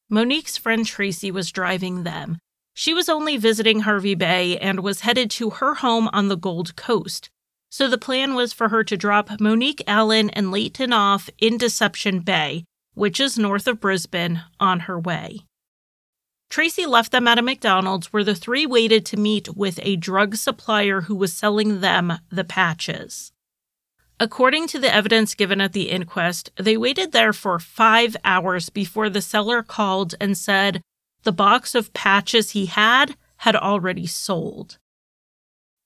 Monique's 0.10 0.56
friend 0.56 0.86
Tracy 0.86 1.30
was 1.30 1.52
driving 1.52 2.04
them, 2.04 2.40
she 2.80 2.94
was 2.94 3.10
only 3.10 3.36
visiting 3.36 3.82
Hervey 3.82 4.16
Bay 4.16 4.58
and 4.58 4.80
was 4.80 5.02
headed 5.02 5.30
to 5.32 5.50
her 5.50 5.74
home 5.74 6.10
on 6.14 6.30
the 6.30 6.38
Gold 6.38 6.78
Coast. 6.78 7.30
So 7.70 7.90
the 7.90 7.98
plan 7.98 8.36
was 8.36 8.54
for 8.54 8.70
her 8.70 8.86
to 8.86 8.96
drop 8.96 9.38
Monique 9.38 9.84
Allen 9.86 10.30
and 10.30 10.50
Leighton 10.50 10.94
off 10.94 11.30
in 11.40 11.58
Deception 11.58 12.22
Bay, 12.22 12.64
which 12.94 13.20
is 13.20 13.38
north 13.38 13.68
of 13.68 13.82
Brisbane, 13.82 14.44
on 14.62 14.80
her 14.82 14.98
way. 14.98 15.42
Tracy 16.50 16.86
left 16.86 17.12
them 17.12 17.28
at 17.28 17.38
a 17.38 17.42
McDonald's 17.42 18.14
where 18.14 18.24
the 18.24 18.34
three 18.34 18.66
waited 18.66 19.06
to 19.08 19.18
meet 19.18 19.58
with 19.58 19.82
a 19.84 19.98
drug 19.98 20.38
supplier 20.38 21.02
who 21.02 21.16
was 21.18 21.34
selling 21.34 21.82
them 21.82 22.14
the 22.30 22.46
patches. 22.46 23.34
According 24.22 24.68
to 24.68 24.80
the 24.80 24.94
evidence 24.94 25.36
given 25.36 25.60
at 25.60 25.74
the 25.74 25.90
inquest, 25.90 26.50
they 26.56 26.78
waited 26.78 27.12
there 27.12 27.34
for 27.34 27.60
five 27.60 28.16
hours 28.24 28.70
before 28.70 29.10
the 29.10 29.22
seller 29.22 29.64
called 29.64 30.16
and 30.22 30.38
said, 30.38 30.82
the 31.24 31.32
box 31.32 31.76
of 31.76 31.94
patches 31.94 32.52
he 32.52 32.66
had 32.68 33.16
had 33.38 33.56
already 33.56 34.08
sold. 34.08 34.78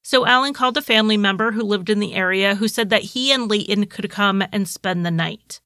So 0.04 0.26
Alan 0.26 0.54
called 0.54 0.76
a 0.78 0.82
family 0.82 1.18
member 1.18 1.52
who 1.52 1.64
lived 1.64 1.90
in 1.90 2.00
the 2.00 2.14
area 2.14 2.56
who 2.56 2.68
said 2.68 2.90
that 2.90 3.04
he 3.04 3.32
and 3.32 3.48
Leighton 3.48 3.86
could 3.86 4.10
come 4.10 4.44
and 4.52 4.68
spend 4.68 5.06
the 5.06 5.12
night. 5.12 5.62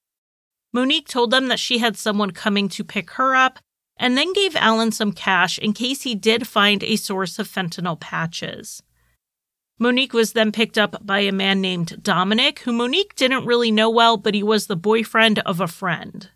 Monique 0.71 1.07
told 1.07 1.31
them 1.31 1.47
that 1.47 1.59
she 1.59 1.79
had 1.79 1.97
someone 1.97 2.31
coming 2.31 2.69
to 2.69 2.83
pick 2.83 3.11
her 3.11 3.35
up 3.35 3.59
and 3.97 4.15
then 4.15 4.33
gave 4.33 4.55
Alan 4.55 4.91
some 4.91 5.11
cash 5.11 5.57
in 5.57 5.73
case 5.73 6.03
he 6.03 6.13
did 6.13 6.47
find 6.47 6.83
a 6.83 6.97
source 6.97 7.39
of 7.39 7.47
fentanyl 7.47 7.99
patches. 7.99 8.83
Monique 9.79 10.13
was 10.13 10.33
then 10.33 10.51
picked 10.51 10.77
up 10.77 11.05
by 11.05 11.19
a 11.19 11.31
man 11.31 11.61
named 11.61 12.03
Dominic, 12.03 12.59
who 12.59 12.73
Monique 12.73 13.15
didn't 13.15 13.45
really 13.45 13.71
know 13.71 13.89
well, 13.89 14.17
but 14.17 14.33
he 14.33 14.43
was 14.43 14.67
the 14.67 14.75
boyfriend 14.75 15.39
of 15.39 15.61
a 15.61 15.67
friend. 15.67 16.29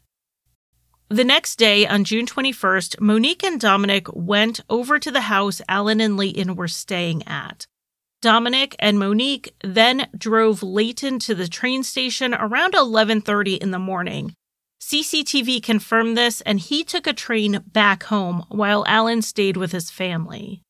The 1.11 1.25
next 1.25 1.57
day, 1.57 1.85
on 1.85 2.05
June 2.05 2.25
21st, 2.25 3.01
Monique 3.01 3.43
and 3.43 3.59
Dominic 3.59 4.07
went 4.13 4.61
over 4.69 4.97
to 4.97 5.11
the 5.11 5.27
house 5.27 5.61
Alan 5.67 5.99
and 5.99 6.15
Leighton 6.15 6.55
were 6.55 6.69
staying 6.69 7.27
at. 7.27 7.67
Dominic 8.21 8.77
and 8.79 8.97
Monique 8.97 9.53
then 9.61 10.07
drove 10.17 10.63
Leighton 10.63 11.19
to 11.19 11.35
the 11.35 11.49
train 11.49 11.83
station 11.83 12.33
around 12.33 12.75
11:30 12.75 13.57
in 13.57 13.71
the 13.71 13.77
morning. 13.77 14.35
CCTV 14.79 15.59
confirmed 15.59 16.17
this 16.17 16.39
and 16.39 16.61
he 16.61 16.81
took 16.81 17.05
a 17.05 17.11
train 17.11 17.61
back 17.67 18.03
home 18.03 18.45
while 18.47 18.85
Alan 18.87 19.21
stayed 19.21 19.57
with 19.57 19.73
his 19.73 19.91
family. 19.91 20.61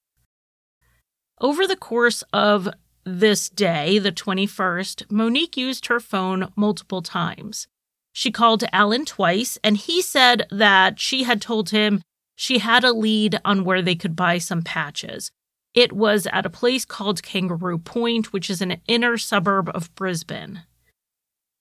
Over 1.39 1.67
the 1.67 1.77
course 1.77 2.23
of 2.33 2.67
this 3.03 3.47
day, 3.47 3.99
the 3.99 4.11
21st, 4.11 5.03
Monique 5.11 5.55
used 5.55 5.85
her 5.85 5.99
phone 5.99 6.51
multiple 6.55 7.03
times. 7.03 7.67
She 8.13 8.31
called 8.31 8.63
Alan 8.73 9.05
twice, 9.05 9.57
and 9.63 9.77
he 9.77 10.01
said 10.01 10.47
that 10.51 10.99
she 10.99 11.23
had 11.23 11.41
told 11.41 11.69
him 11.69 12.01
she 12.35 12.59
had 12.59 12.83
a 12.83 12.93
lead 12.93 13.39
on 13.45 13.63
where 13.63 13.81
they 13.81 13.95
could 13.95 14.15
buy 14.15 14.37
some 14.37 14.61
patches. 14.61 15.31
It 15.73 15.93
was 15.93 16.27
at 16.33 16.45
a 16.45 16.49
place 16.49 16.83
called 16.83 17.23
Kangaroo 17.23 17.77
Point, 17.77 18.33
which 18.33 18.49
is 18.49 18.61
an 18.61 18.81
inner 18.87 19.17
suburb 19.17 19.69
of 19.73 19.93
Brisbane. 19.95 20.63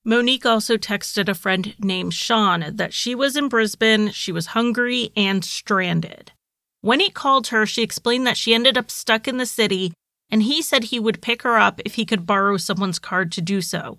Monique 0.05 0.47
also 0.47 0.77
texted 0.77 1.29
a 1.29 1.35
friend 1.35 1.75
named 1.79 2.15
Sean 2.15 2.65
that 2.75 2.95
she 2.95 3.15
was 3.15 3.37
in 3.37 3.49
Brisbane, 3.49 4.11
she 4.11 4.33
was 4.33 4.47
hungry 4.47 5.13
and 5.15 5.45
stranded. 5.45 6.33
When 6.81 7.01
he 7.01 7.11
called 7.11 7.49
her, 7.49 7.67
she 7.67 7.83
explained 7.83 8.27
that 8.27 8.39
she 8.39 8.55
ended 8.55 8.79
up 8.79 8.91
stuck 8.91 9.29
in 9.29 9.37
the 9.37 9.47
city 9.47 9.93
and 10.31 10.45
he 10.45 10.63
said 10.63 10.85
he 10.85 11.01
would 11.01 11.21
pick 11.21 11.43
her 11.43 11.59
up 11.59 11.81
if 11.85 11.95
he 11.95 12.07
could 12.07 12.25
borrow 12.25 12.57
someone's 12.57 12.99
card 12.99 13.33
to 13.33 13.43
do 13.43 13.61
so. 13.61 13.99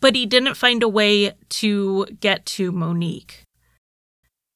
But 0.00 0.14
he 0.14 0.26
didn't 0.26 0.56
find 0.56 0.82
a 0.82 0.88
way 0.88 1.32
to 1.48 2.06
get 2.20 2.44
to 2.46 2.72
Monique. 2.72 3.44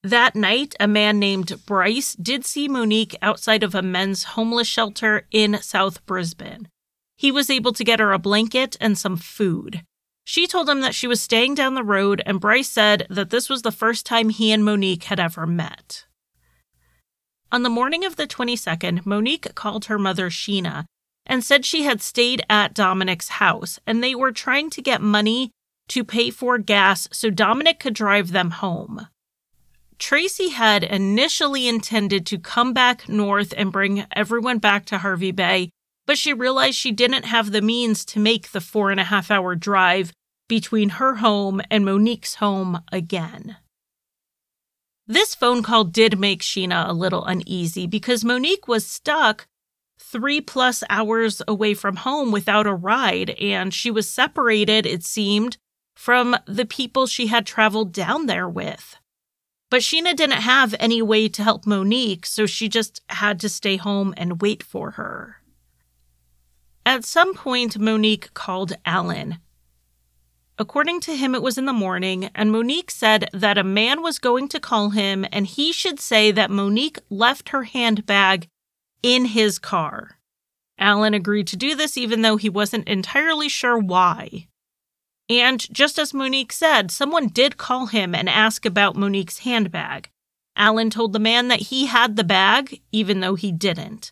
That 0.03 0.35
night, 0.35 0.73
a 0.79 0.87
man 0.87 1.19
named 1.19 1.65
Bryce 1.65 2.15
did 2.15 2.43
see 2.45 2.67
Monique 2.67 3.15
outside 3.21 3.61
of 3.61 3.75
a 3.75 3.83
men's 3.83 4.23
homeless 4.23 4.67
shelter 4.67 5.27
in 5.31 5.61
South 5.61 6.03
Brisbane. 6.05 6.67
He 7.17 7.31
was 7.31 7.51
able 7.51 7.71
to 7.73 7.83
get 7.83 7.99
her 7.99 8.11
a 8.11 8.17
blanket 8.17 8.77
and 8.81 8.97
some 8.97 9.15
food. 9.15 9.83
She 10.23 10.47
told 10.47 10.69
him 10.69 10.81
that 10.81 10.95
she 10.95 11.07
was 11.07 11.21
staying 11.21 11.55
down 11.55 11.75
the 11.75 11.83
road, 11.83 12.23
and 12.25 12.39
Bryce 12.39 12.69
said 12.69 13.05
that 13.09 13.29
this 13.29 13.47
was 13.47 13.61
the 13.61 13.71
first 13.71 14.05
time 14.05 14.29
he 14.29 14.51
and 14.51 14.65
Monique 14.65 15.03
had 15.05 15.19
ever 15.19 15.45
met. 15.45 16.05
On 17.51 17.63
the 17.63 17.69
morning 17.69 18.05
of 18.05 18.15
the 18.15 18.25
22nd, 18.25 19.05
Monique 19.05 19.53
called 19.55 19.85
her 19.85 19.99
mother 19.99 20.29
Sheena 20.29 20.85
and 21.31 21.45
said 21.45 21.65
she 21.65 21.83
had 21.83 22.01
stayed 22.01 22.45
at 22.49 22.73
Dominic's 22.73 23.29
house 23.29 23.79
and 23.87 24.03
they 24.03 24.13
were 24.13 24.33
trying 24.33 24.69
to 24.69 24.81
get 24.81 25.01
money 25.01 25.49
to 25.87 26.03
pay 26.03 26.29
for 26.29 26.57
gas 26.57 27.07
so 27.13 27.29
Dominic 27.29 27.79
could 27.79 27.93
drive 27.93 28.33
them 28.33 28.51
home. 28.51 29.07
Tracy 29.97 30.49
had 30.49 30.83
initially 30.83 31.69
intended 31.69 32.25
to 32.25 32.37
come 32.37 32.73
back 32.73 33.07
north 33.07 33.53
and 33.55 33.71
bring 33.71 34.05
everyone 34.11 34.57
back 34.57 34.83
to 34.87 34.97
Hervey 34.97 35.31
Bay, 35.31 35.69
but 36.05 36.17
she 36.17 36.33
realized 36.33 36.75
she 36.75 36.91
didn't 36.91 37.23
have 37.23 37.53
the 37.53 37.61
means 37.61 38.03
to 38.05 38.19
make 38.19 38.51
the 38.51 38.59
four 38.59 38.91
and 38.91 38.99
a 38.99 39.05
half 39.05 39.31
hour 39.31 39.55
drive 39.55 40.11
between 40.49 40.89
her 40.89 41.15
home 41.15 41.61
and 41.71 41.85
Monique's 41.85 42.35
home 42.35 42.81
again. 42.91 43.55
This 45.07 45.33
phone 45.33 45.63
call 45.63 45.85
did 45.85 46.19
make 46.19 46.41
Sheena 46.41 46.89
a 46.89 46.93
little 46.93 47.23
uneasy 47.23 47.87
because 47.87 48.25
Monique 48.25 48.67
was 48.67 48.85
stuck 48.85 49.47
three 50.01 50.41
plus 50.41 50.83
hours 50.89 51.41
away 51.47 51.73
from 51.73 51.97
home 51.97 52.31
without 52.31 52.67
a 52.67 52.73
ride, 52.73 53.29
and 53.31 53.73
she 53.73 53.91
was 53.91 54.09
separated, 54.09 54.85
it 54.85 55.03
seemed, 55.03 55.57
from 55.95 56.35
the 56.45 56.65
people 56.65 57.05
she 57.05 57.27
had 57.27 57.45
traveled 57.45 57.93
down 57.93 58.25
there 58.25 58.49
with. 58.49 58.97
But 59.69 59.81
Sheena 59.81 60.15
didn't 60.15 60.41
have 60.41 60.75
any 60.79 61.01
way 61.01 61.29
to 61.29 61.43
help 61.43 61.65
Monique, 61.65 62.25
so 62.25 62.45
she 62.45 62.67
just 62.67 63.01
had 63.07 63.39
to 63.39 63.49
stay 63.49 63.77
home 63.77 64.13
and 64.17 64.41
wait 64.41 64.63
for 64.63 64.91
her. 64.91 65.37
At 66.85 67.05
some 67.05 67.33
point, 67.33 67.79
Monique 67.79 68.33
called 68.33 68.73
Alan. 68.85 69.37
According 70.57 70.99
to 71.01 71.15
him, 71.15 71.33
it 71.33 71.41
was 71.41 71.57
in 71.57 71.65
the 71.65 71.73
morning, 71.73 72.29
and 72.35 72.51
Monique 72.51 72.91
said 72.91 73.29
that 73.33 73.57
a 73.57 73.63
man 73.63 74.01
was 74.01 74.19
going 74.19 74.47
to 74.49 74.59
call 74.59 74.89
him 74.89 75.25
and 75.31 75.47
he 75.47 75.71
should 75.71 75.99
say 75.99 76.31
that 76.31 76.51
Monique 76.51 76.99
left 77.09 77.49
her 77.49 77.63
handbag 77.63 78.47
in 79.03 79.25
his 79.25 79.59
car. 79.59 80.17
Alan 80.77 81.13
agreed 81.13 81.47
to 81.47 81.57
do 81.57 81.75
this 81.75 81.97
even 81.97 82.21
though 82.21 82.37
he 82.37 82.49
wasn't 82.49 82.87
entirely 82.87 83.49
sure 83.49 83.77
why. 83.77 84.47
And 85.29 85.59
just 85.71 85.97
as 85.97 86.13
Monique 86.13 86.51
said, 86.51 86.91
someone 86.91 87.27
did 87.27 87.57
call 87.57 87.85
him 87.85 88.13
and 88.13 88.27
ask 88.27 88.65
about 88.65 88.97
Monique's 88.97 89.39
handbag. 89.39 90.09
Alan 90.55 90.89
told 90.89 91.13
the 91.13 91.19
man 91.19 91.47
that 91.47 91.61
he 91.61 91.85
had 91.85 92.15
the 92.15 92.23
bag, 92.23 92.81
even 92.91 93.21
though 93.21 93.35
he 93.35 93.51
didn't. 93.51 94.11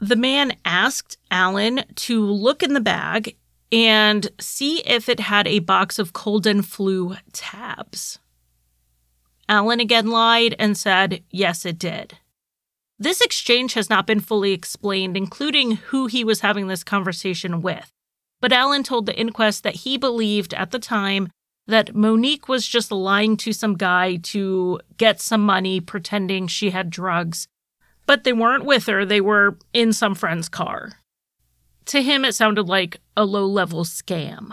The 0.00 0.16
man 0.16 0.56
asked 0.64 1.16
Alan 1.30 1.84
to 1.94 2.24
look 2.24 2.62
in 2.62 2.72
the 2.72 2.80
bag 2.80 3.36
and 3.70 4.28
see 4.40 4.80
if 4.80 5.08
it 5.08 5.20
had 5.20 5.46
a 5.46 5.60
box 5.60 5.98
of 5.98 6.12
cold 6.12 6.46
and 6.46 6.66
flu 6.66 7.16
tabs. 7.32 8.18
Alan 9.48 9.80
again 9.80 10.08
lied 10.08 10.56
and 10.58 10.76
said, 10.76 11.22
yes, 11.30 11.64
it 11.64 11.78
did. 11.78 12.18
This 13.02 13.20
exchange 13.20 13.74
has 13.74 13.90
not 13.90 14.06
been 14.06 14.20
fully 14.20 14.52
explained, 14.52 15.16
including 15.16 15.72
who 15.72 16.06
he 16.06 16.22
was 16.22 16.38
having 16.38 16.68
this 16.68 16.84
conversation 16.84 17.60
with. 17.60 17.90
But 18.40 18.52
Alan 18.52 18.84
told 18.84 19.06
the 19.06 19.18
inquest 19.18 19.64
that 19.64 19.74
he 19.74 19.96
believed 19.96 20.54
at 20.54 20.70
the 20.70 20.78
time 20.78 21.28
that 21.66 21.96
Monique 21.96 22.48
was 22.48 22.64
just 22.64 22.92
lying 22.92 23.36
to 23.38 23.52
some 23.52 23.74
guy 23.74 24.18
to 24.18 24.78
get 24.98 25.20
some 25.20 25.44
money, 25.44 25.80
pretending 25.80 26.46
she 26.46 26.70
had 26.70 26.90
drugs. 26.90 27.48
But 28.06 28.22
they 28.22 28.32
weren't 28.32 28.64
with 28.64 28.86
her, 28.86 29.04
they 29.04 29.20
were 29.20 29.58
in 29.72 29.92
some 29.92 30.14
friend's 30.14 30.48
car. 30.48 30.92
To 31.86 32.04
him, 32.04 32.24
it 32.24 32.36
sounded 32.36 32.68
like 32.68 33.00
a 33.16 33.24
low 33.24 33.46
level 33.46 33.82
scam. 33.82 34.52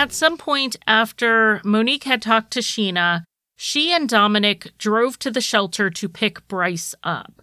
At 0.00 0.14
some 0.14 0.38
point 0.38 0.76
after 0.86 1.60
Monique 1.62 2.04
had 2.04 2.22
talked 2.22 2.52
to 2.52 2.60
Sheena, 2.60 3.24
she 3.58 3.92
and 3.92 4.08
Dominic 4.08 4.72
drove 4.78 5.18
to 5.18 5.30
the 5.30 5.42
shelter 5.42 5.90
to 5.90 6.08
pick 6.08 6.48
Bryce 6.48 6.94
up. 7.04 7.42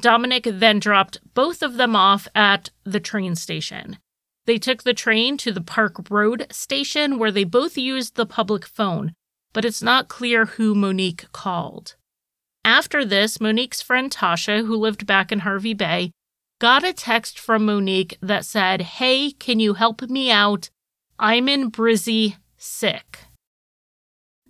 Dominic 0.00 0.46
then 0.46 0.78
dropped 0.78 1.18
both 1.34 1.64
of 1.64 1.78
them 1.78 1.96
off 1.96 2.28
at 2.32 2.70
the 2.84 3.00
train 3.00 3.34
station. 3.34 3.98
They 4.46 4.56
took 4.56 4.84
the 4.84 4.94
train 4.94 5.36
to 5.38 5.50
the 5.50 5.60
Park 5.60 6.08
Road 6.08 6.46
station 6.52 7.18
where 7.18 7.32
they 7.32 7.42
both 7.42 7.76
used 7.76 8.14
the 8.14 8.24
public 8.24 8.66
phone, 8.66 9.12
but 9.52 9.64
it's 9.64 9.82
not 9.82 10.06
clear 10.06 10.46
who 10.46 10.76
Monique 10.76 11.26
called. 11.32 11.96
After 12.64 13.04
this, 13.04 13.40
Monique's 13.40 13.82
friend 13.82 14.12
Tasha, 14.12 14.64
who 14.64 14.76
lived 14.76 15.08
back 15.08 15.32
in 15.32 15.40
Hervey 15.40 15.74
Bay, 15.74 16.12
got 16.60 16.84
a 16.84 16.92
text 16.92 17.36
from 17.36 17.66
Monique 17.66 18.16
that 18.22 18.44
said, 18.44 18.80
Hey, 18.80 19.32
can 19.32 19.58
you 19.58 19.74
help 19.74 20.02
me 20.02 20.30
out? 20.30 20.70
I'm 21.22 21.50
in 21.50 21.70
Brizzy 21.70 22.36
sick. 22.56 23.18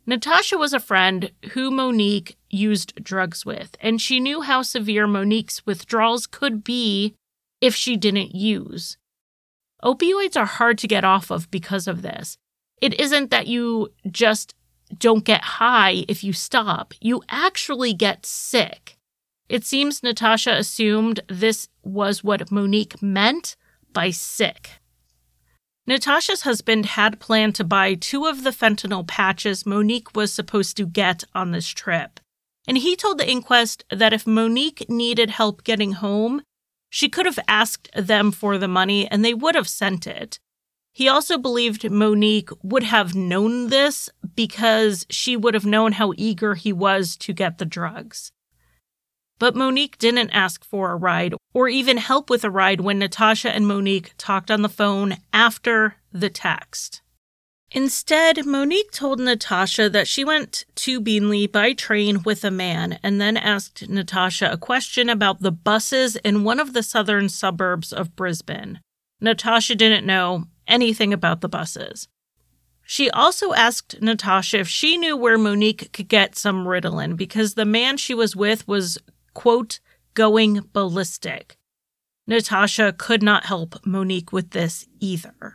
Natasha 0.07 0.57
was 0.57 0.73
a 0.73 0.79
friend 0.79 1.33
who 1.53 1.69
Monique 1.69 2.37
used 2.49 3.03
drugs 3.03 3.45
with, 3.45 3.77
and 3.81 4.01
she 4.01 4.21
knew 4.21 4.43
how 4.43 4.63
severe 4.63 5.09
Monique's 5.09 5.67
withdrawals 5.67 6.29
could 6.29 6.63
be 6.63 7.17
if 7.61 7.75
she 7.75 7.97
didn't 7.97 8.37
use. 8.37 8.99
Opioids 9.83 10.37
are 10.37 10.47
hard 10.47 10.79
to 10.79 10.87
get 10.87 11.03
off 11.05 11.33
of 11.33 11.51
because 11.51 11.89
of 11.89 12.03
this. 12.03 12.39
It 12.81 12.99
isn't 13.01 13.33
that 13.33 13.49
you 13.49 13.93
just 14.09 14.55
don't 14.97 15.25
get 15.25 15.43
high 15.43 16.05
if 16.07 16.23
you 16.23 16.33
stop, 16.33 16.95
you 17.01 17.21
actually 17.29 17.95
get 17.95 18.25
sick. 18.25 18.97
It 19.49 19.65
seems 19.65 20.05
Natasha 20.05 20.53
assumed 20.53 21.19
this 21.27 21.67
was 21.83 22.23
what 22.23 22.53
Monique 22.53 23.03
meant 23.03 23.57
by 23.93 24.11
sick. 24.11 24.80
Natasha's 25.91 26.43
husband 26.43 26.87
had 26.87 27.19
planned 27.19 27.57
to 27.57 27.65
buy 27.65 27.95
two 27.95 28.27
of 28.27 28.45
the 28.45 28.51
fentanyl 28.51 29.05
patches 29.05 29.67
Monique 29.67 30.15
was 30.15 30.33
supposed 30.33 30.77
to 30.77 30.87
get 30.87 31.25
on 31.35 31.51
this 31.51 31.67
trip. 31.67 32.21
And 32.69 32.79
he 32.79 32.95
told 32.95 33.19
the 33.19 33.29
inquest 33.29 33.85
that 33.91 34.13
if 34.13 34.25
Monique 34.25 34.89
needed 34.89 35.31
help 35.31 35.65
getting 35.65 35.95
home, 35.95 36.43
she 36.91 37.09
could 37.09 37.27
have 37.27 37.41
asked 37.49 37.91
them 37.93 38.31
for 38.31 38.57
the 38.57 38.69
money 38.69 39.09
and 39.11 39.25
they 39.25 39.35
would 39.35 39.57
have 39.57 39.67
sent 39.67 40.07
it. 40.07 40.39
He 40.93 41.09
also 41.09 41.37
believed 41.37 41.91
Monique 41.91 42.51
would 42.63 42.85
have 42.85 43.17
known 43.17 43.67
this 43.67 44.09
because 44.37 45.07
she 45.11 45.37
would 45.37 45.55
have 45.55 45.67
known 45.67 45.91
how 45.91 46.13
eager 46.17 46.55
he 46.55 46.73
was 46.73 47.17
to 47.17 47.33
get 47.33 47.59
the 47.59 47.65
drugs. 47.65 48.31
But 49.41 49.57
Monique 49.57 49.97
didn't 49.97 50.31
ask 50.31 50.65
for 50.65 50.93
a 50.93 50.97
ride 50.97 51.35
or 51.55 51.67
even 51.67 51.97
help 51.97 52.29
with 52.29 52.45
a 52.45 52.51
ride 52.51 52.83
when 52.83 52.99
Natasha 52.99 53.51
and 53.51 53.67
Monique 53.67 54.13
talked 54.19 54.51
on 54.51 54.61
the 54.61 54.69
phone 54.69 55.17
after 55.33 55.97
the 56.13 56.29
text. 56.29 57.01
Instead, 57.73 58.45
Monique 58.45 58.91
told 58.91 59.19
Natasha 59.19 59.89
that 59.89 60.07
she 60.07 60.25
went 60.25 60.67
to 60.75 61.01
Beenleigh 61.01 61.51
by 61.51 61.73
train 61.73 62.23
with 62.23 62.45
a 62.45 62.51
man 62.51 62.99
and 63.03 63.19
then 63.19 63.39
asked 63.39 63.89
Natasha 63.89 64.51
a 64.53 64.59
question 64.59 65.09
about 65.09 65.41
the 65.41 65.53
buses 65.53 66.17
in 66.17 66.45
one 66.45 66.61
of 66.61 66.75
the 66.75 66.83
southern 66.83 67.31
suburbs 67.31 67.95
of 67.95 68.15
Brisbane. 68.15 68.81
Natasha 69.23 69.75
didn't 69.75 70.05
know 70.05 70.45
anything 70.69 71.15
about 71.15 71.41
the 71.41 71.49
buses. 71.49 72.09
She 72.83 73.09
also 73.09 73.55
asked 73.55 74.03
Natasha 74.03 74.59
if 74.59 74.69
she 74.69 74.99
knew 74.99 75.17
where 75.17 75.39
Monique 75.39 75.93
could 75.93 76.09
get 76.09 76.37
some 76.37 76.67
Ritalin 76.67 77.17
because 77.17 77.55
the 77.55 77.65
man 77.65 77.97
she 77.97 78.13
was 78.13 78.37
with 78.37 78.69
was 78.69 78.99
quote, 79.35 79.81
going 80.15 80.69
ballistic. 80.73 81.59
Natasha 82.27 82.93
could 82.97 83.23
not 83.23 83.47
help 83.47 83.85
Monique 83.85 84.33
with 84.33 84.51
this 84.51 84.87
either. 85.01 85.55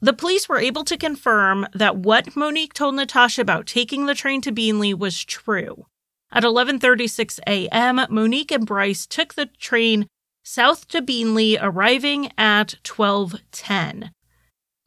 The 0.00 0.12
police 0.12 0.48
were 0.48 0.58
able 0.58 0.84
to 0.84 0.96
confirm 0.96 1.66
that 1.74 1.96
what 1.96 2.34
Monique 2.34 2.74
told 2.74 2.96
Natasha 2.96 3.40
about 3.40 3.66
taking 3.66 4.06
the 4.06 4.14
train 4.14 4.40
to 4.40 4.50
Beenleigh 4.50 4.98
was 4.98 5.22
true. 5.24 5.86
At 6.32 6.44
11:36 6.44 7.38
a.m., 7.46 8.00
Monique 8.10 8.50
and 8.50 8.66
Bryce 8.66 9.06
took 9.06 9.34
the 9.34 9.46
train 9.46 10.06
south 10.42 10.88
to 10.88 11.02
Beenleigh, 11.02 11.58
arriving 11.60 12.32
at 12.36 12.74
12:10. 12.82 14.10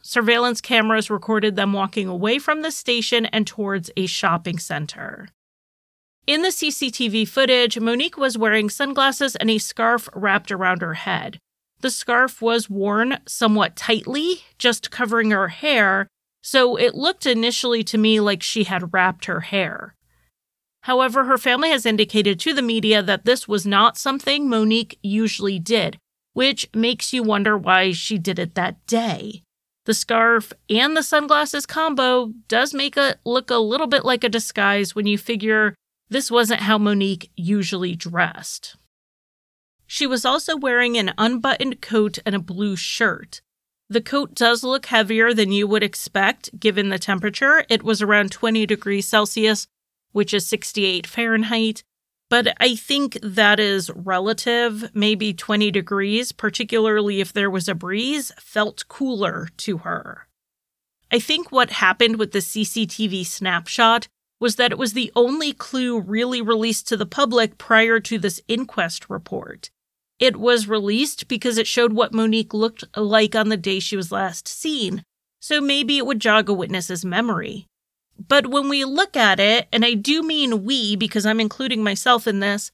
Surveillance 0.01 0.59
cameras 0.59 1.09
recorded 1.09 1.55
them 1.55 1.71
walking 1.71 2.07
away 2.07 2.37
from 2.37 2.61
the 2.61 2.71
station 2.71 3.25
and 3.27 3.47
towards 3.47 3.89
a 3.95 4.07
shopping 4.07 4.59
center. 4.59 5.29
In 6.27 6.41
the 6.41 6.49
CCTV 6.49 7.27
footage, 7.27 7.79
Monique 7.79 8.17
was 8.17 8.35
wearing 8.35 8.67
sunglasses 8.67 9.35
and 9.35 9.49
a 9.51 9.59
scarf 9.59 10.09
wrapped 10.15 10.51
around 10.51 10.81
her 10.81 10.95
head. 10.95 11.37
The 11.81 11.91
scarf 11.91 12.41
was 12.41 12.67
worn 12.67 13.19
somewhat 13.27 13.75
tightly, 13.75 14.41
just 14.57 14.89
covering 14.89 15.29
her 15.29 15.49
hair, 15.49 16.07
so 16.41 16.77
it 16.77 16.95
looked 16.95 17.27
initially 17.27 17.83
to 17.83 17.99
me 17.99 18.19
like 18.19 18.41
she 18.41 18.63
had 18.63 18.91
wrapped 18.91 19.25
her 19.25 19.41
hair. 19.41 19.93
However, 20.81 21.25
her 21.25 21.37
family 21.37 21.69
has 21.69 21.85
indicated 21.85 22.39
to 22.39 22.55
the 22.55 22.61
media 22.63 23.03
that 23.03 23.25
this 23.25 23.47
was 23.47 23.67
not 23.67 23.97
something 23.97 24.49
Monique 24.49 24.97
usually 25.03 25.59
did, 25.59 25.97
which 26.33 26.67
makes 26.73 27.13
you 27.13 27.21
wonder 27.21 27.55
why 27.55 27.91
she 27.91 28.17
did 28.17 28.39
it 28.39 28.55
that 28.55 28.83
day. 28.87 29.43
The 29.85 29.93
scarf 29.93 30.53
and 30.71 30.97
the 30.97 31.03
sunglasses 31.03 31.67
combo 31.67 32.33
does 32.47 32.73
make 32.73 32.97
it 32.97 33.19
look 33.25 33.51
a 33.51 33.57
little 33.57 33.85
bit 33.85 34.03
like 34.03 34.23
a 34.23 34.29
disguise 34.29 34.95
when 34.95 35.05
you 35.05 35.19
figure 35.19 35.75
this 36.09 36.29
wasn't 36.29 36.61
how 36.61 36.77
Monique 36.77 37.31
usually 37.35 37.95
dressed. 37.95 38.75
She 39.87 40.07
was 40.07 40.25
also 40.25 40.57
wearing 40.57 40.97
an 40.97 41.13
unbuttoned 41.17 41.81
coat 41.81 42.19
and 42.25 42.35
a 42.35 42.39
blue 42.39 42.75
shirt. 42.75 43.41
The 43.89 44.01
coat 44.01 44.33
does 44.33 44.63
look 44.63 44.87
heavier 44.87 45.33
than 45.33 45.51
you 45.51 45.67
would 45.67 45.83
expect 45.83 46.59
given 46.59 46.89
the 46.89 46.97
temperature. 46.97 47.65
It 47.69 47.83
was 47.83 48.01
around 48.01 48.31
20 48.31 48.65
degrees 48.65 49.07
Celsius, 49.07 49.67
which 50.11 50.33
is 50.33 50.47
68 50.47 51.05
Fahrenheit. 51.05 51.83
But 52.27 52.55
I 52.59 52.75
think 52.75 53.19
that 53.21 53.59
is 53.59 53.91
relative. 53.91 54.89
Maybe 54.95 55.33
20 55.33 55.69
degrees, 55.69 56.31
particularly 56.31 57.21
if 57.21 57.31
there 57.31 57.51
was 57.51 57.67
a 57.67 57.75
breeze, 57.75 58.31
felt 58.39 58.87
cooler 58.87 59.49
to 59.57 59.79
her. 59.79 60.27
I 61.11 61.19
think 61.19 61.51
what 61.51 61.69
happened 61.69 62.17
with 62.17 62.31
the 62.31 62.39
CCTV 62.39 63.25
snapshot 63.25 64.07
was 64.39 64.55
that 64.57 64.71
it 64.71 64.77
was 64.77 64.93
the 64.93 65.11
only 65.15 65.53
clue 65.53 65.99
really 65.99 66.41
released 66.41 66.87
to 66.87 66.97
the 66.97 67.05
public 67.05 67.57
prior 67.57 67.99
to 67.99 68.17
this 68.17 68.41
inquest 68.47 69.09
report. 69.09 69.69
It 70.19 70.37
was 70.37 70.67
released 70.67 71.27
because 71.27 71.57
it 71.57 71.67
showed 71.67 71.93
what 71.93 72.13
Monique 72.13 72.53
looked 72.53 72.83
like 72.95 73.35
on 73.35 73.49
the 73.49 73.57
day 73.57 73.79
she 73.79 73.97
was 73.97 74.11
last 74.11 74.47
seen, 74.47 75.03
so 75.39 75.59
maybe 75.59 75.97
it 75.97 76.05
would 76.05 76.19
jog 76.19 76.49
a 76.49 76.53
witness's 76.53 77.03
memory. 77.03 77.67
But 78.17 78.47
when 78.47 78.69
we 78.69 78.85
look 78.85 79.17
at 79.17 79.39
it, 79.39 79.67
and 79.73 79.83
I 79.83 79.93
do 79.93 80.23
mean 80.23 80.63
we 80.63 80.95
because 80.95 81.25
I'm 81.25 81.39
including 81.39 81.83
myself 81.83 82.27
in 82.27 82.39
this, 82.39 82.71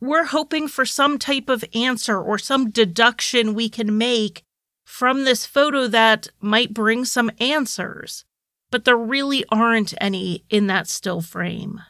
we're 0.00 0.24
hoping 0.24 0.66
for 0.66 0.86
some 0.86 1.18
type 1.18 1.50
of 1.50 1.64
answer 1.74 2.18
or 2.18 2.38
some 2.38 2.70
deduction 2.70 3.54
we 3.54 3.68
can 3.68 3.98
make 3.98 4.42
from 4.84 5.24
this 5.24 5.44
photo 5.44 5.86
that 5.88 6.28
might 6.40 6.72
bring 6.72 7.04
some 7.04 7.30
answers. 7.38 8.24
But 8.70 8.84
there 8.84 8.96
really 8.96 9.44
aren't 9.50 9.94
any 10.00 10.44
in 10.48 10.66
that 10.68 10.88
still 10.88 11.20
frame. 11.20 11.80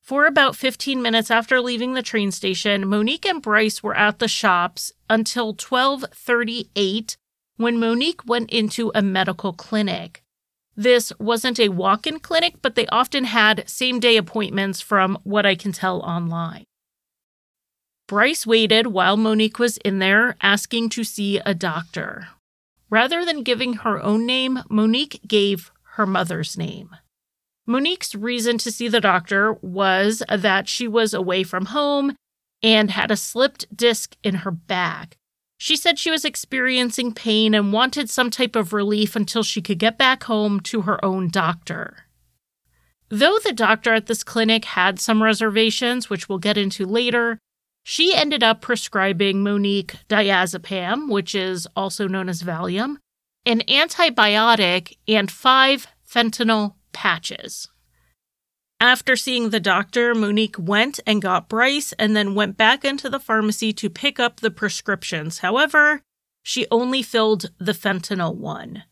For 0.00 0.26
about 0.26 0.56
15 0.56 1.00
minutes 1.00 1.30
after 1.30 1.60
leaving 1.60 1.94
the 1.94 2.02
train 2.02 2.32
station, 2.32 2.88
Monique 2.88 3.26
and 3.26 3.40
Bryce 3.40 3.82
were 3.82 3.96
at 3.96 4.18
the 4.18 4.28
shops 4.28 4.92
until 5.08 5.54
12:38 5.54 7.16
when 7.56 7.78
Monique 7.78 8.26
went 8.26 8.50
into 8.50 8.90
a 8.94 9.02
medical 9.02 9.52
clinic. 9.52 10.22
This 10.76 11.12
wasn't 11.18 11.60
a 11.60 11.68
walk-in 11.68 12.20
clinic, 12.20 12.54
but 12.62 12.74
they 12.74 12.86
often 12.86 13.24
had 13.24 13.68
same-day 13.68 14.16
appointments 14.16 14.80
from 14.80 15.18
what 15.24 15.44
I 15.44 15.54
can 15.54 15.72
tell 15.72 16.00
online. 16.00 16.64
Bryce 18.08 18.46
waited 18.46 18.88
while 18.88 19.16
Monique 19.16 19.58
was 19.58 19.76
in 19.78 19.98
there 19.98 20.36
asking 20.40 20.88
to 20.90 21.04
see 21.04 21.38
a 21.38 21.54
doctor. 21.54 22.28
Rather 22.88 23.24
than 23.24 23.44
giving 23.44 23.74
her 23.74 24.02
own 24.02 24.26
name, 24.26 24.60
Monique 24.68 25.20
gave 25.28 25.70
her 25.94 26.06
mother's 26.06 26.56
name. 26.56 26.96
Monique's 27.66 28.14
reason 28.14 28.58
to 28.58 28.70
see 28.72 28.88
the 28.88 29.00
doctor 29.00 29.54
was 29.62 30.22
that 30.28 30.68
she 30.68 30.88
was 30.88 31.14
away 31.14 31.42
from 31.42 31.66
home 31.66 32.16
and 32.62 32.90
had 32.90 33.10
a 33.10 33.16
slipped 33.16 33.64
disc 33.74 34.16
in 34.22 34.36
her 34.36 34.50
back. 34.50 35.16
She 35.58 35.76
said 35.76 35.98
she 35.98 36.10
was 36.10 36.24
experiencing 36.24 37.12
pain 37.12 37.54
and 37.54 37.72
wanted 37.72 38.08
some 38.08 38.30
type 38.30 38.56
of 38.56 38.72
relief 38.72 39.14
until 39.14 39.42
she 39.42 39.60
could 39.60 39.78
get 39.78 39.98
back 39.98 40.24
home 40.24 40.60
to 40.60 40.82
her 40.82 41.04
own 41.04 41.28
doctor. 41.28 42.06
Though 43.10 43.38
the 43.38 43.52
doctor 43.52 43.92
at 43.92 44.06
this 44.06 44.24
clinic 44.24 44.64
had 44.64 44.98
some 44.98 45.22
reservations, 45.22 46.08
which 46.08 46.28
we'll 46.28 46.38
get 46.38 46.56
into 46.56 46.86
later, 46.86 47.38
she 47.84 48.14
ended 48.14 48.42
up 48.42 48.60
prescribing 48.60 49.42
Monique 49.42 49.96
diazepam, 50.08 51.10
which 51.10 51.34
is 51.34 51.66
also 51.76 52.06
known 52.08 52.28
as 52.28 52.42
Valium, 52.42 52.96
an 53.46 53.60
antibiotic, 53.68 54.96
and 55.08 55.30
five 55.30 55.86
fentanyl 56.08 56.74
patches. 56.92 57.68
After 58.80 59.14
seeing 59.14 59.50
the 59.50 59.60
doctor, 59.60 60.14
Monique 60.14 60.56
went 60.58 61.00
and 61.06 61.20
got 61.20 61.48
Bryce 61.48 61.92
and 61.98 62.16
then 62.16 62.34
went 62.34 62.56
back 62.56 62.84
into 62.84 63.10
the 63.10 63.20
pharmacy 63.20 63.72
to 63.74 63.90
pick 63.90 64.18
up 64.18 64.40
the 64.40 64.50
prescriptions. 64.50 65.38
However, 65.40 66.00
she 66.42 66.66
only 66.70 67.02
filled 67.02 67.50
the 67.58 67.72
fentanyl 67.72 68.34
one. 68.34 68.84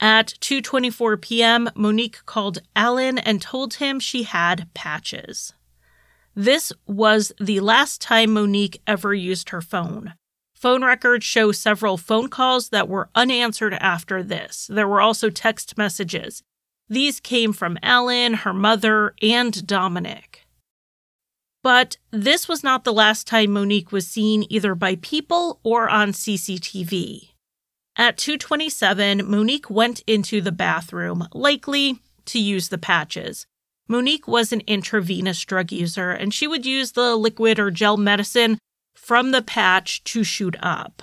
At 0.00 0.34
2:24 0.40 1.20
p.m., 1.20 1.70
Monique 1.74 2.24
called 2.24 2.58
Alan 2.74 3.18
and 3.18 3.40
told 3.40 3.74
him 3.74 4.00
she 4.00 4.22
had 4.24 4.68
patches. 4.74 5.52
This 6.34 6.72
was 6.86 7.32
the 7.38 7.60
last 7.60 8.00
time 8.00 8.32
Monique 8.32 8.80
ever 8.86 9.12
used 9.12 9.50
her 9.50 9.60
phone. 9.60 10.14
Phone 10.62 10.84
records 10.84 11.26
show 11.26 11.50
several 11.50 11.96
phone 11.96 12.28
calls 12.28 12.68
that 12.68 12.88
were 12.88 13.10
unanswered 13.16 13.74
after 13.74 14.22
this. 14.22 14.68
There 14.70 14.86
were 14.86 15.00
also 15.00 15.28
text 15.28 15.76
messages. 15.76 16.44
These 16.88 17.18
came 17.18 17.52
from 17.52 17.80
Ellen, 17.82 18.34
her 18.34 18.54
mother, 18.54 19.12
and 19.20 19.66
Dominic. 19.66 20.46
But 21.64 21.96
this 22.12 22.46
was 22.46 22.62
not 22.62 22.84
the 22.84 22.92
last 22.92 23.26
time 23.26 23.52
Monique 23.52 23.90
was 23.90 24.06
seen 24.06 24.44
either 24.50 24.76
by 24.76 24.94
people 25.02 25.58
or 25.64 25.88
on 25.88 26.12
CCTV. 26.12 27.30
At 27.96 28.16
227, 28.16 29.28
Monique 29.28 29.68
went 29.68 30.04
into 30.06 30.40
the 30.40 30.52
bathroom, 30.52 31.26
likely 31.34 31.98
to 32.26 32.38
use 32.38 32.68
the 32.68 32.78
patches. 32.78 33.46
Monique 33.88 34.28
was 34.28 34.52
an 34.52 34.62
intravenous 34.68 35.44
drug 35.44 35.72
user, 35.72 36.12
and 36.12 36.32
she 36.32 36.46
would 36.46 36.64
use 36.64 36.92
the 36.92 37.16
liquid 37.16 37.58
or 37.58 37.72
gel 37.72 37.96
medicine 37.96 38.58
from 39.02 39.32
the 39.32 39.42
patch 39.42 40.04
to 40.04 40.22
shoot 40.22 40.54
up. 40.60 41.02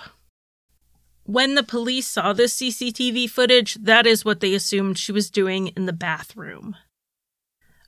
When 1.24 1.54
the 1.54 1.62
police 1.62 2.06
saw 2.06 2.32
this 2.32 2.56
CCTV 2.56 3.28
footage, 3.28 3.74
that 3.74 4.06
is 4.06 4.24
what 4.24 4.40
they 4.40 4.54
assumed 4.54 4.96
she 4.96 5.12
was 5.12 5.30
doing 5.30 5.68
in 5.76 5.84
the 5.84 5.92
bathroom. 5.92 6.76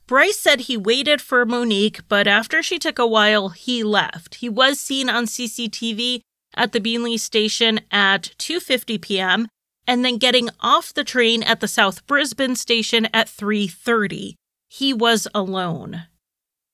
Bryce 0.05 0.39
said 0.39 0.61
he 0.61 0.77
waited 0.77 1.19
for 1.19 1.45
Monique, 1.45 2.07
but 2.07 2.27
after 2.27 2.61
she 2.61 2.77
took 2.77 2.99
a 2.99 3.07
while, 3.07 3.49
he 3.49 3.83
left. 3.83 4.35
He 4.35 4.49
was 4.49 4.79
seen 4.79 5.09
on 5.09 5.25
CCTV 5.25 6.21
at 6.53 6.73
the 6.73 6.79
Beenleigh 6.79 7.19
station 7.19 7.79
at 7.89 8.35
2:50 8.37 9.01
p.m. 9.01 9.47
and 9.87 10.05
then 10.05 10.17
getting 10.17 10.49
off 10.59 10.93
the 10.93 11.03
train 11.03 11.41
at 11.41 11.59
the 11.59 11.67
South 11.67 12.05
Brisbane 12.05 12.55
station 12.55 13.07
at 13.13 13.27
3:30. 13.27 14.35
He 14.69 14.93
was 14.93 15.27
alone. 15.33 16.03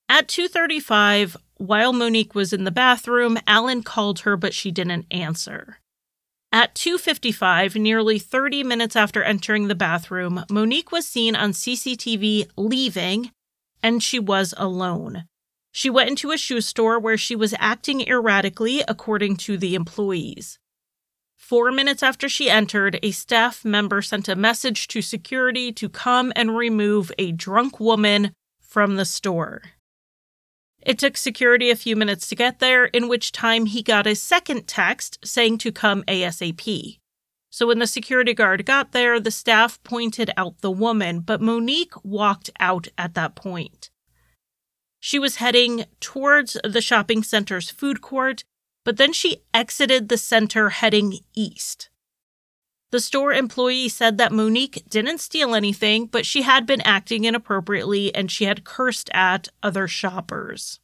At 0.09 0.27
2:35, 0.27 1.37
while 1.59 1.93
Monique 1.93 2.33
was 2.33 2.51
in 2.51 2.63
the 2.63 2.71
bathroom, 2.71 3.37
Alan 3.45 3.83
called 3.83 4.21
her 4.21 4.35
but 4.35 4.55
she 4.55 4.71
didn't 4.71 5.05
answer. 5.11 5.79
At 6.51 6.73
2:55, 6.73 7.75
nearly 7.75 8.17
30 8.17 8.63
minutes 8.63 8.95
after 8.95 9.21
entering 9.21 9.67
the 9.67 9.75
bathroom, 9.75 10.43
Monique 10.49 10.91
was 10.91 11.07
seen 11.07 11.35
on 11.35 11.53
CCTV 11.53 12.47
leaving 12.57 13.31
and 13.83 14.01
she 14.01 14.17
was 14.17 14.55
alone. 14.57 15.25
She 15.71 15.89
went 15.89 16.09
into 16.09 16.31
a 16.31 16.37
shoe 16.37 16.61
store 16.61 16.97
where 16.97 17.17
she 17.17 17.35
was 17.35 17.53
acting 17.59 18.01
erratically 18.01 18.81
according 18.87 19.37
to 19.37 19.57
the 19.57 19.75
employees. 19.75 20.57
4 21.37 21.71
minutes 21.71 22.01
after 22.01 22.27
she 22.27 22.49
entered, 22.49 22.99
a 23.03 23.11
staff 23.11 23.63
member 23.63 24.01
sent 24.01 24.27
a 24.27 24.35
message 24.35 24.87
to 24.87 25.01
security 25.01 25.71
to 25.73 25.87
come 25.87 26.33
and 26.35 26.57
remove 26.57 27.11
a 27.19 27.31
drunk 27.31 27.79
woman 27.79 28.33
from 28.59 28.95
the 28.95 29.05
store. 29.05 29.61
It 30.81 30.97
took 30.97 31.17
security 31.17 31.69
a 31.69 31.75
few 31.75 31.95
minutes 31.95 32.27
to 32.27 32.35
get 32.35 32.59
there, 32.59 32.85
in 32.85 33.07
which 33.07 33.31
time 33.31 33.65
he 33.65 33.83
got 33.83 34.07
a 34.07 34.15
second 34.15 34.67
text 34.67 35.19
saying 35.23 35.57
to 35.59 35.71
come 35.71 36.03
ASAP. 36.03 36.99
So 37.49 37.67
when 37.67 37.79
the 37.79 37.87
security 37.87 38.33
guard 38.33 38.65
got 38.65 38.91
there, 38.91 39.19
the 39.19 39.31
staff 39.31 39.81
pointed 39.83 40.31
out 40.37 40.61
the 40.61 40.71
woman, 40.71 41.19
but 41.21 41.41
Monique 41.41 41.93
walked 42.03 42.49
out 42.59 42.87
at 42.97 43.15
that 43.15 43.35
point. 43.35 43.89
She 44.99 45.17
was 45.17 45.37
heading 45.37 45.85
towards 45.99 46.57
the 46.63 46.81
shopping 46.81 47.23
center's 47.23 47.69
food 47.69 48.01
court, 48.01 48.43
but 48.85 48.97
then 48.97 49.13
she 49.13 49.43
exited 49.53 50.09
the 50.09 50.17
center 50.17 50.69
heading 50.69 51.19
east. 51.35 51.88
The 52.91 52.99
store 52.99 53.33
employee 53.33 53.89
said 53.89 54.17
that 54.17 54.31
Monique 54.31 54.83
didn't 54.89 55.19
steal 55.19 55.53
anything, 55.53 56.07
but 56.07 56.25
she 56.25 56.41
had 56.41 56.65
been 56.65 56.81
acting 56.81 57.23
inappropriately 57.23 58.13
and 58.15 58.31
she 58.31 58.45
had 58.45 58.63
cursed 58.63 59.09
at 59.13 59.49
other 59.61 59.87
shoppers. 59.87 60.79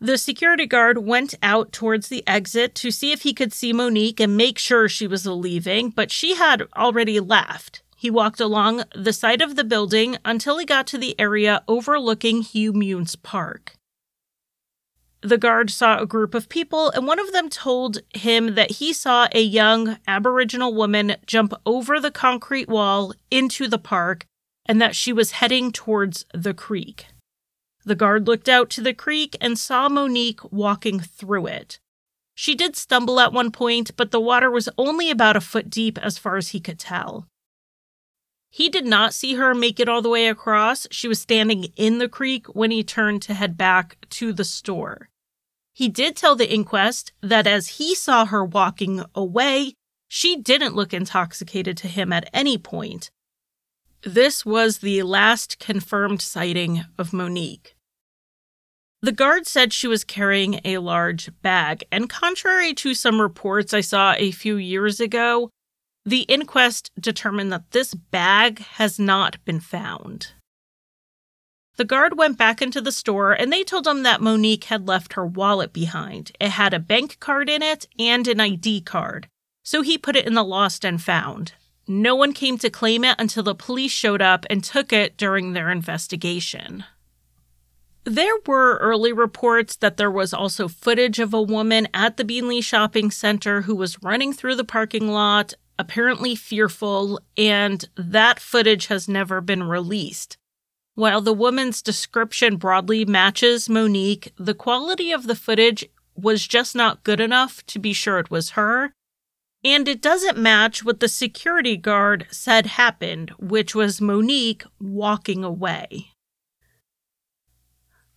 The 0.00 0.18
security 0.18 0.66
guard 0.66 0.98
went 0.98 1.34
out 1.42 1.72
towards 1.72 2.08
the 2.08 2.26
exit 2.26 2.74
to 2.76 2.90
see 2.90 3.12
if 3.12 3.22
he 3.22 3.32
could 3.32 3.52
see 3.52 3.72
Monique 3.72 4.18
and 4.18 4.36
make 4.36 4.58
sure 4.58 4.88
she 4.88 5.06
was 5.06 5.26
leaving, 5.26 5.90
but 5.90 6.10
she 6.10 6.34
had 6.34 6.62
already 6.76 7.20
left. 7.20 7.82
He 7.96 8.10
walked 8.10 8.40
along 8.40 8.82
the 8.96 9.12
side 9.12 9.42
of 9.42 9.54
the 9.54 9.62
building 9.62 10.16
until 10.24 10.58
he 10.58 10.66
got 10.66 10.88
to 10.88 10.98
the 10.98 11.14
area 11.20 11.62
overlooking 11.68 12.42
Hugh 12.42 12.72
Muntz 12.72 13.14
Park. 13.14 13.76
The 15.22 15.38
guard 15.38 15.70
saw 15.70 15.98
a 15.98 16.06
group 16.06 16.34
of 16.34 16.48
people, 16.48 16.90
and 16.90 17.06
one 17.06 17.20
of 17.20 17.32
them 17.32 17.48
told 17.48 17.98
him 18.12 18.56
that 18.56 18.72
he 18.72 18.92
saw 18.92 19.28
a 19.30 19.40
young 19.40 19.98
Aboriginal 20.08 20.74
woman 20.74 21.14
jump 21.26 21.54
over 21.64 22.00
the 22.00 22.10
concrete 22.10 22.68
wall 22.68 23.14
into 23.30 23.68
the 23.68 23.78
park 23.78 24.26
and 24.66 24.82
that 24.82 24.96
she 24.96 25.12
was 25.12 25.32
heading 25.32 25.70
towards 25.70 26.26
the 26.34 26.52
creek. 26.52 27.06
The 27.84 27.94
guard 27.94 28.26
looked 28.26 28.48
out 28.48 28.68
to 28.70 28.80
the 28.80 28.94
creek 28.94 29.36
and 29.40 29.56
saw 29.56 29.88
Monique 29.88 30.40
walking 30.52 30.98
through 30.98 31.46
it. 31.46 31.78
She 32.34 32.56
did 32.56 32.74
stumble 32.74 33.20
at 33.20 33.32
one 33.32 33.52
point, 33.52 33.96
but 33.96 34.10
the 34.10 34.20
water 34.20 34.50
was 34.50 34.68
only 34.76 35.08
about 35.08 35.36
a 35.36 35.40
foot 35.40 35.70
deep 35.70 35.98
as 35.98 36.18
far 36.18 36.36
as 36.36 36.48
he 36.48 36.58
could 36.58 36.78
tell. 36.78 37.28
He 38.50 38.68
did 38.68 38.86
not 38.86 39.14
see 39.14 39.34
her 39.34 39.54
make 39.54 39.78
it 39.78 39.88
all 39.88 40.02
the 40.02 40.08
way 40.08 40.26
across. 40.26 40.86
She 40.90 41.08
was 41.08 41.20
standing 41.20 41.72
in 41.76 41.98
the 41.98 42.08
creek 42.08 42.46
when 42.48 42.70
he 42.70 42.82
turned 42.82 43.22
to 43.22 43.34
head 43.34 43.56
back 43.56 43.96
to 44.10 44.32
the 44.32 44.44
store. 44.44 45.08
He 45.72 45.88
did 45.88 46.16
tell 46.16 46.36
the 46.36 46.52
inquest 46.52 47.12
that 47.20 47.46
as 47.46 47.78
he 47.78 47.94
saw 47.94 48.26
her 48.26 48.44
walking 48.44 49.04
away, 49.14 49.74
she 50.08 50.36
didn't 50.36 50.74
look 50.74 50.92
intoxicated 50.92 51.76
to 51.78 51.88
him 51.88 52.12
at 52.12 52.28
any 52.34 52.58
point. 52.58 53.10
This 54.02 54.44
was 54.44 54.78
the 54.78 55.02
last 55.02 55.58
confirmed 55.58 56.20
sighting 56.20 56.84
of 56.98 57.12
Monique. 57.12 57.74
The 59.00 59.12
guard 59.12 59.46
said 59.46 59.72
she 59.72 59.88
was 59.88 60.04
carrying 60.04 60.60
a 60.64 60.78
large 60.78 61.30
bag, 61.40 61.84
and 61.90 62.08
contrary 62.08 62.74
to 62.74 62.94
some 62.94 63.20
reports 63.20 63.72
I 63.72 63.80
saw 63.80 64.14
a 64.16 64.30
few 64.30 64.56
years 64.56 65.00
ago, 65.00 65.50
the 66.04 66.22
inquest 66.22 66.90
determined 67.00 67.52
that 67.52 67.70
this 67.70 67.94
bag 67.94 68.58
has 68.58 68.98
not 68.98 69.44
been 69.44 69.60
found. 69.60 70.34
The 71.76 71.84
guard 71.84 72.18
went 72.18 72.36
back 72.36 72.60
into 72.60 72.80
the 72.80 72.92
store 72.92 73.32
and 73.32 73.52
they 73.52 73.64
told 73.64 73.86
him 73.86 74.02
that 74.02 74.20
Monique 74.20 74.64
had 74.64 74.86
left 74.86 75.14
her 75.14 75.26
wallet 75.26 75.72
behind. 75.72 76.32
It 76.38 76.50
had 76.50 76.74
a 76.74 76.78
bank 76.78 77.18
card 77.18 77.48
in 77.48 77.62
it 77.62 77.86
and 77.98 78.28
an 78.28 78.40
ID 78.40 78.82
card. 78.82 79.28
So 79.62 79.82
he 79.82 79.96
put 79.96 80.16
it 80.16 80.26
in 80.26 80.34
the 80.34 80.44
lost 80.44 80.84
and 80.84 81.00
found. 81.00 81.54
No 81.88 82.14
one 82.14 82.32
came 82.32 82.58
to 82.58 82.70
claim 82.70 83.04
it 83.04 83.16
until 83.18 83.42
the 83.42 83.54
police 83.54 83.90
showed 83.90 84.22
up 84.22 84.44
and 84.50 84.62
took 84.62 84.92
it 84.92 85.16
during 85.16 85.52
their 85.52 85.70
investigation. 85.70 86.84
There 88.04 88.38
were 88.46 88.78
early 88.78 89.12
reports 89.12 89.76
that 89.76 89.96
there 89.96 90.10
was 90.10 90.34
also 90.34 90.68
footage 90.68 91.20
of 91.20 91.32
a 91.32 91.40
woman 91.40 91.88
at 91.94 92.16
the 92.16 92.24
Beenleigh 92.24 92.62
shopping 92.62 93.10
center 93.10 93.62
who 93.62 93.76
was 93.76 94.02
running 94.02 94.32
through 94.32 94.56
the 94.56 94.64
parking 94.64 95.08
lot, 95.08 95.54
apparently 95.78 96.34
fearful, 96.34 97.20
and 97.36 97.88
that 97.96 98.40
footage 98.40 98.86
has 98.86 99.08
never 99.08 99.40
been 99.40 99.62
released. 99.62 100.36
While 100.94 101.22
the 101.22 101.32
woman's 101.32 101.80
description 101.80 102.56
broadly 102.56 103.06
matches 103.06 103.68
Monique, 103.68 104.32
the 104.36 104.54
quality 104.54 105.10
of 105.10 105.26
the 105.26 105.34
footage 105.34 105.86
was 106.14 106.46
just 106.46 106.74
not 106.76 107.02
good 107.02 107.18
enough 107.18 107.64
to 107.66 107.78
be 107.78 107.94
sure 107.94 108.18
it 108.18 108.30
was 108.30 108.50
her. 108.50 108.92
And 109.64 109.88
it 109.88 110.02
doesn't 110.02 110.36
match 110.36 110.84
what 110.84 111.00
the 111.00 111.08
security 111.08 111.76
guard 111.76 112.26
said 112.30 112.66
happened, 112.66 113.30
which 113.38 113.74
was 113.74 114.00
Monique 114.00 114.64
walking 114.80 115.42
away. 115.44 116.08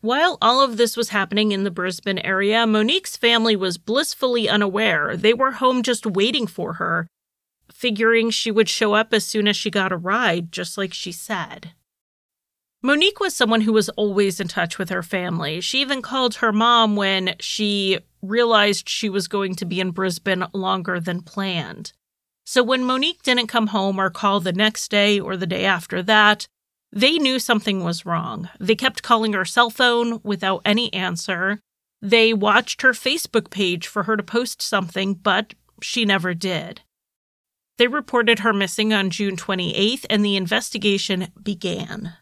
While 0.01 0.37
all 0.41 0.61
of 0.61 0.75
this 0.77 0.97
was 0.97 1.09
happening 1.09 1.51
in 1.51 1.63
the 1.63 1.71
Brisbane 1.71 2.19
area, 2.19 2.67
Monique's 2.67 3.15
family 3.15 3.55
was 3.55 3.77
blissfully 3.77 4.49
unaware. 4.49 5.15
They 5.15 5.33
were 5.33 5.53
home 5.53 5.81
just 5.81 6.05
waiting 6.05 6.45
for 6.45 6.73
her, 6.73 7.07
figuring 7.71 8.31
she 8.31 8.51
would 8.51 8.67
show 8.67 8.93
up 8.93 9.13
as 9.13 9.23
soon 9.23 9.47
as 9.47 9.55
she 9.55 9.71
got 9.71 9.93
a 9.93 9.97
ride, 9.97 10.51
just 10.51 10.77
like 10.77 10.93
she 10.93 11.11
said. 11.11 11.71
Monique 12.85 13.19
was 13.19 13.35
someone 13.35 13.61
who 13.61 13.73
was 13.73 13.89
always 13.89 14.39
in 14.39 14.47
touch 14.47 14.77
with 14.77 14.89
her 14.89 15.01
family. 15.01 15.59
She 15.59 15.81
even 15.81 16.03
called 16.03 16.35
her 16.35 16.51
mom 16.51 16.95
when 16.95 17.33
she 17.39 17.97
realized 18.21 18.87
she 18.87 19.09
was 19.09 19.27
going 19.27 19.55
to 19.55 19.65
be 19.65 19.79
in 19.79 19.89
Brisbane 19.89 20.45
longer 20.53 20.99
than 20.99 21.23
planned. 21.23 21.93
So 22.45 22.61
when 22.61 22.85
Monique 22.85 23.23
didn't 23.23 23.47
come 23.47 23.67
home 23.67 23.99
or 23.99 24.11
call 24.11 24.39
the 24.39 24.53
next 24.53 24.91
day 24.91 25.19
or 25.19 25.35
the 25.35 25.47
day 25.47 25.65
after 25.65 26.03
that, 26.03 26.47
they 26.91 27.13
knew 27.13 27.39
something 27.39 27.83
was 27.83 28.05
wrong. 28.05 28.49
They 28.59 28.75
kept 28.75 29.01
calling 29.01 29.33
her 29.33 29.45
cell 29.45 29.71
phone 29.71 30.21
without 30.23 30.61
any 30.63 30.93
answer. 30.93 31.61
They 32.03 32.33
watched 32.33 32.83
her 32.83 32.91
Facebook 32.91 33.49
page 33.49 33.87
for 33.87 34.03
her 34.03 34.15
to 34.15 34.21
post 34.21 34.61
something, 34.61 35.15
but 35.15 35.55
she 35.81 36.05
never 36.05 36.35
did. 36.35 36.81
They 37.79 37.87
reported 37.87 38.39
her 38.39 38.53
missing 38.53 38.93
on 38.93 39.09
June 39.09 39.37
28th, 39.37 40.05
and 40.07 40.23
the 40.23 40.35
investigation 40.35 41.29
began. 41.41 42.13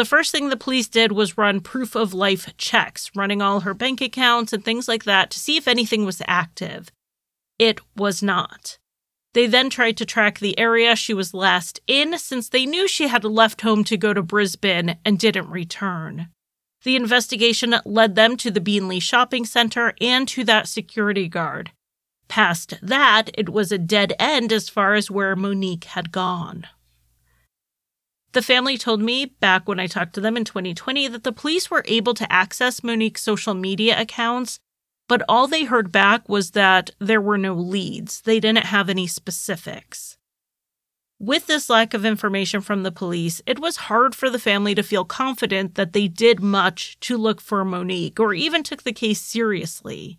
The 0.00 0.06
first 0.06 0.32
thing 0.32 0.48
the 0.48 0.56
police 0.56 0.88
did 0.88 1.12
was 1.12 1.36
run 1.36 1.60
proof 1.60 1.94
of 1.94 2.14
life 2.14 2.56
checks, 2.56 3.10
running 3.14 3.42
all 3.42 3.60
her 3.60 3.74
bank 3.74 4.00
accounts 4.00 4.50
and 4.50 4.64
things 4.64 4.88
like 4.88 5.04
that 5.04 5.30
to 5.30 5.38
see 5.38 5.58
if 5.58 5.68
anything 5.68 6.06
was 6.06 6.22
active. 6.26 6.90
It 7.58 7.82
was 7.94 8.22
not. 8.22 8.78
They 9.34 9.46
then 9.46 9.68
tried 9.68 9.98
to 9.98 10.06
track 10.06 10.38
the 10.38 10.58
area 10.58 10.96
she 10.96 11.12
was 11.12 11.34
last 11.34 11.82
in 11.86 12.16
since 12.16 12.48
they 12.48 12.64
knew 12.64 12.88
she 12.88 13.08
had 13.08 13.24
left 13.24 13.60
home 13.60 13.84
to 13.84 13.98
go 13.98 14.14
to 14.14 14.22
Brisbane 14.22 14.96
and 15.04 15.18
didn't 15.18 15.50
return. 15.50 16.28
The 16.82 16.96
investigation 16.96 17.74
led 17.84 18.14
them 18.14 18.38
to 18.38 18.50
the 18.50 18.58
Beenleigh 18.58 19.02
shopping 19.02 19.44
center 19.44 19.92
and 20.00 20.26
to 20.28 20.44
that 20.44 20.66
security 20.66 21.28
guard. 21.28 21.72
Past 22.26 22.72
that, 22.80 23.28
it 23.34 23.50
was 23.50 23.70
a 23.70 23.76
dead 23.76 24.14
end 24.18 24.50
as 24.50 24.70
far 24.70 24.94
as 24.94 25.10
where 25.10 25.36
Monique 25.36 25.84
had 25.84 26.10
gone. 26.10 26.66
The 28.32 28.42
family 28.42 28.78
told 28.78 29.02
me 29.02 29.24
back 29.24 29.66
when 29.66 29.80
I 29.80 29.88
talked 29.88 30.14
to 30.14 30.20
them 30.20 30.36
in 30.36 30.44
2020 30.44 31.08
that 31.08 31.24
the 31.24 31.32
police 31.32 31.70
were 31.70 31.84
able 31.86 32.14
to 32.14 32.32
access 32.32 32.84
Monique's 32.84 33.22
social 33.22 33.54
media 33.54 34.00
accounts, 34.00 34.60
but 35.08 35.22
all 35.28 35.48
they 35.48 35.64
heard 35.64 35.90
back 35.90 36.28
was 36.28 36.52
that 36.52 36.90
there 37.00 37.20
were 37.20 37.38
no 37.38 37.54
leads. 37.54 38.20
They 38.20 38.38
didn't 38.38 38.66
have 38.66 38.88
any 38.88 39.08
specifics. 39.08 40.16
With 41.18 41.48
this 41.48 41.68
lack 41.68 41.92
of 41.92 42.04
information 42.04 42.60
from 42.60 42.84
the 42.84 42.92
police, 42.92 43.42
it 43.44 43.58
was 43.58 43.76
hard 43.76 44.14
for 44.14 44.30
the 44.30 44.38
family 44.38 44.74
to 44.76 44.82
feel 44.82 45.04
confident 45.04 45.74
that 45.74 45.92
they 45.92 46.06
did 46.06 46.40
much 46.40 46.98
to 47.00 47.18
look 47.18 47.40
for 47.40 47.64
Monique 47.64 48.20
or 48.20 48.32
even 48.32 48.62
took 48.62 48.84
the 48.84 48.92
case 48.92 49.20
seriously. 49.20 50.18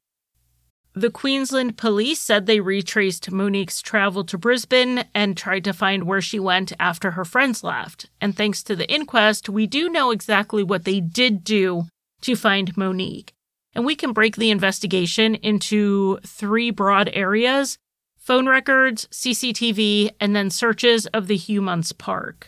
The 0.94 1.10
Queensland 1.10 1.78
police 1.78 2.20
said 2.20 2.46
they 2.46 2.60
retraced 2.60 3.32
Monique's 3.32 3.82
travel 3.82 4.26
to 4.26 4.38
Brisbane 4.38 5.06
and 5.16 5.38
tried 5.38 5.64
to 5.64 5.72
find 5.72 6.04
where 6.04 6.20
she 6.20 6.38
went 6.38 6.74
after 6.80 7.12
her 7.12 7.24
friends 7.24 7.64
left. 7.64 8.08
And 8.20 8.36
thanks 8.36 8.62
to 8.64 8.76
the 8.76 8.92
inquest, 8.92 9.48
we 9.48 9.68
do 9.68 9.88
know 9.88 10.12
exactly 10.12 10.64
what 10.64 10.84
they 10.84 11.00
did 11.00 11.46
do 11.46 11.86
to 12.22 12.36
find 12.36 12.76
Monique. 12.76 13.32
And 13.74 13.86
we 13.86 13.96
can 13.96 14.12
break 14.12 14.36
the 14.36 14.52
investigation 14.52 15.36
into 15.36 16.20
three 16.26 16.72
broad 16.72 17.10
areas 17.14 17.78
phone 18.18 18.48
records, 18.48 19.08
CCTV, 19.12 20.12
and 20.20 20.36
then 20.36 20.50
searches 20.50 21.08
of 21.08 21.28
the 21.28 21.36
Hugh 21.38 21.62
Muntz 21.62 21.92
Park. 21.92 22.48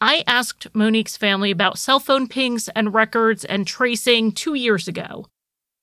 I 0.00 0.22
asked 0.26 0.68
Monique's 0.72 1.16
family 1.16 1.50
about 1.50 1.78
cell 1.78 1.98
phone 1.98 2.28
pings 2.28 2.68
and 2.68 2.94
records 2.94 3.44
and 3.44 3.66
tracing 3.66 4.30
two 4.32 4.54
years 4.54 4.86
ago. 4.86 5.26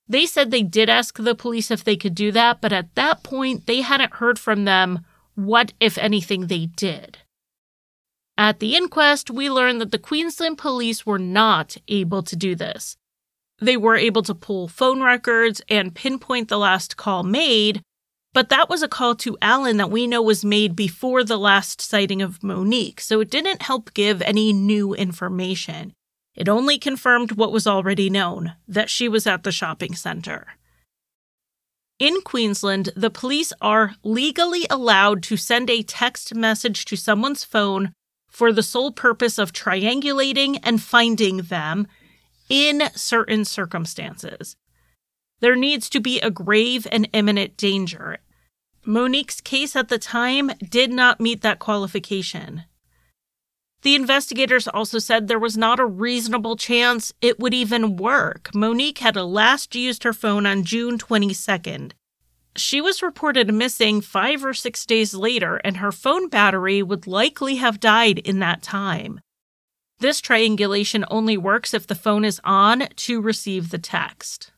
They 0.07 0.25
said 0.25 0.51
they 0.51 0.63
did 0.63 0.89
ask 0.89 1.17
the 1.17 1.35
police 1.35 1.71
if 1.71 1.83
they 1.83 1.95
could 1.95 2.15
do 2.15 2.31
that, 2.31 2.59
but 2.61 2.73
at 2.73 2.93
that 2.95 3.23
point, 3.23 3.67
they 3.67 3.81
hadn't 3.81 4.15
heard 4.15 4.37
from 4.37 4.65
them 4.65 5.05
what, 5.35 5.73
if 5.79 5.97
anything, 5.97 6.47
they 6.47 6.67
did. 6.67 7.19
At 8.37 8.59
the 8.59 8.75
inquest, 8.75 9.29
we 9.29 9.49
learned 9.49 9.79
that 9.81 9.91
the 9.91 9.99
Queensland 9.99 10.57
police 10.57 11.05
were 11.05 11.19
not 11.19 11.77
able 11.87 12.23
to 12.23 12.35
do 12.35 12.55
this. 12.55 12.97
They 13.59 13.77
were 13.77 13.95
able 13.95 14.23
to 14.23 14.35
pull 14.35 14.67
phone 14.67 15.01
records 15.01 15.61
and 15.69 15.95
pinpoint 15.95 16.49
the 16.49 16.57
last 16.57 16.97
call 16.97 17.23
made, 17.23 17.81
but 18.33 18.49
that 18.49 18.69
was 18.69 18.81
a 18.81 18.87
call 18.87 19.15
to 19.17 19.37
Alan 19.41 19.77
that 19.77 19.91
we 19.91 20.07
know 20.07 20.21
was 20.21 20.43
made 20.43 20.75
before 20.75 21.23
the 21.23 21.37
last 21.37 21.79
sighting 21.79 22.21
of 22.21 22.43
Monique, 22.43 22.99
so 22.99 23.21
it 23.21 23.29
didn't 23.29 23.61
help 23.61 23.93
give 23.93 24.21
any 24.23 24.51
new 24.51 24.93
information. 24.95 25.93
It 26.36 26.50
only 26.50 26.78
confirmed 26.78 27.34
what 27.34 27.52
was 27.52 27.67
already 27.67 28.10
known 28.10 28.54
that 28.67 28.89
she 28.89 29.08
was 29.08 29.28
at 29.28 29.43
the 29.43 29.52
shopping 29.52 29.96
center. 29.96 30.48
In 32.00 32.22
Queensland, 32.22 32.89
the 32.96 33.12
police 33.12 33.54
are 33.62 33.96
legally 34.04 34.65
allowed 34.69 35.22
to 35.24 35.38
send 35.38 35.69
a 35.69 35.84
text 35.84 36.34
message 36.34 36.86
to 36.86 36.96
someone's 36.96 37.43
phone 37.43 37.93
for 38.30 38.52
the 38.52 38.63
sole 38.63 38.91
purpose 38.91 39.38
of 39.38 39.54
triangulating 39.54 40.60
and 40.63 40.82
finding 40.82 41.38
them 41.38 41.88
in 42.50 42.89
certain 42.96 43.46
circumstances. 43.46 44.56
There 45.39 45.56
needs 45.56 45.88
to 45.89 46.00
be 46.00 46.19
a 46.19 46.32
grave 46.32 46.88
and 46.91 47.08
imminent 47.13 47.58
danger. 47.58 48.17
Monique's 48.86 49.39
case 49.39 49.76
at 49.76 49.89
the 49.89 50.00
time 50.00 50.52
did 50.67 50.91
not 50.91 51.22
meet 51.22 51.41
that 51.41 51.60
qualification. 51.60 52.63
The 53.84 53.96
investigators 53.96 54.67
also 54.69 54.98
said 54.98 55.28
there 55.28 55.38
was 55.38 55.58
not 55.58 55.80
a 55.80 55.86
reasonable 55.86 56.56
chance 56.56 57.13
it 57.22 57.38
would 57.39 57.54
even 57.54 57.98
work. 57.98 58.50
Monique 58.56 59.00
had 59.00 59.17
last 59.17 59.76
used 59.76 60.04
her 60.04 60.13
phone 60.13 60.46
on 60.46 60.63
June 60.63 60.98
22nd. 60.98 61.91
she 62.56 62.80
was 62.80 63.02
reported 63.02 63.54
missing 63.54 64.00
five 64.00 64.46
or 64.46 64.54
six 64.54 64.86
days 64.86 65.13
later, 65.13 65.58
and 65.65 65.78
her 65.78 65.91
phone 65.91 66.30
battery 66.30 66.82
would 66.82 67.08
likely 67.08 67.56
have 67.56 67.80
died 67.80 68.19
in 68.19 68.39
that 68.39 68.62
time. 68.62 69.19
This 70.00 70.22
triangulation 70.22 71.04
only 71.10 71.36
works 71.36 71.74
if 71.74 71.88
the 71.88 71.96
phone 71.96 72.24
is 72.24 72.39
on 72.43 72.88
to 72.96 73.22
receive 73.22 73.69
the 73.69 73.80
text. 73.80 74.52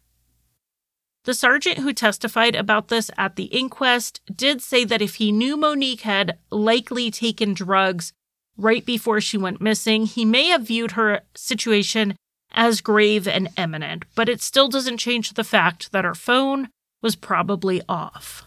The 1.24 1.34
sergeant 1.34 1.80
who 1.80 1.94
testified 1.94 2.54
about 2.54 2.90
this 2.90 3.10
at 3.18 3.38
the 3.38 3.46
inquest 3.46 4.22
did 4.36 4.62
say 4.62 4.86
that 4.86 5.02
if 5.02 5.16
he 5.16 5.32
knew 5.32 5.58
Monique 5.58 6.02
had 6.02 6.38
likely 6.52 7.10
taken 7.10 7.56
drugs 7.56 8.14
right 8.58 8.86
before 8.86 9.22
she 9.22 9.38
went 9.38 9.62
missing, 9.62 10.06
he 10.06 10.26
may 10.26 10.48
have 10.48 10.68
viewed 10.68 10.92
her 10.92 11.22
situation 11.36 12.16
as 12.52 12.82
grave 12.82 13.28
and 13.28 13.50
imminent, 13.58 14.06
but 14.16 14.30
it 14.30 14.42
still 14.42 14.68
doesn't 14.68 14.98
change 14.98 15.34
the 15.34 15.44
fact 15.44 15.92
that 15.92 16.06
her 16.06 16.16
phone 16.16 16.70
was 17.02 17.16
probably 17.16 17.82
off. 17.88 18.46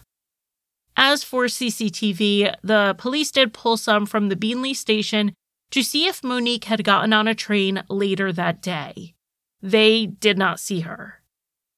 As 0.97 1.23
for 1.23 1.45
CCTV, 1.45 2.55
the 2.61 2.95
police 2.97 3.31
did 3.31 3.53
pull 3.53 3.77
some 3.77 4.05
from 4.05 4.29
the 4.29 4.35
Beenleigh 4.35 4.75
station 4.75 5.33
to 5.71 5.83
see 5.83 6.07
if 6.07 6.23
Monique 6.23 6.65
had 6.65 6.83
gotten 6.83 7.13
on 7.13 7.27
a 7.27 7.35
train 7.35 7.83
later 7.87 8.33
that 8.33 8.61
day. 8.61 9.13
They 9.61 10.07
did 10.07 10.37
not 10.37 10.59
see 10.59 10.81
her. 10.81 11.21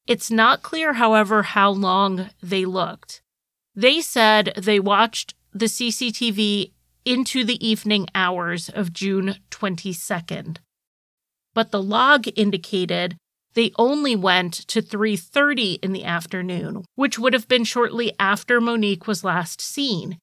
It's 0.08 0.32
not 0.32 0.64
clear, 0.64 0.94
however, 0.94 1.44
how 1.44 1.70
long 1.70 2.30
they 2.42 2.66
looked. 2.66 3.22
They 3.76 4.02
said 4.02 4.54
they 4.58 4.80
watched 4.80 5.36
the 5.54 5.66
CCTV 5.66 6.72
into 7.06 7.44
the 7.44 7.66
evening 7.66 8.08
hours 8.14 8.70
of 8.70 8.94
June 8.94 9.36
22nd. 9.50 10.58
But 11.54 11.72
the 11.72 11.82
log 11.82 12.28
indicated 12.36 13.18
they 13.54 13.72
only 13.78 14.16
went 14.16 14.54
to 14.68 14.82
3:30 14.82 15.80
in 15.84 15.92
the 15.92 16.06
afternoon, 16.06 16.86
which 16.96 17.20
would 17.20 17.34
have 17.34 17.48
been 17.48 17.64
shortly 17.64 18.14
after 18.20 18.62
Monique 18.62 19.08
was 19.08 19.24
last 19.24 19.60
seen. 19.60 20.20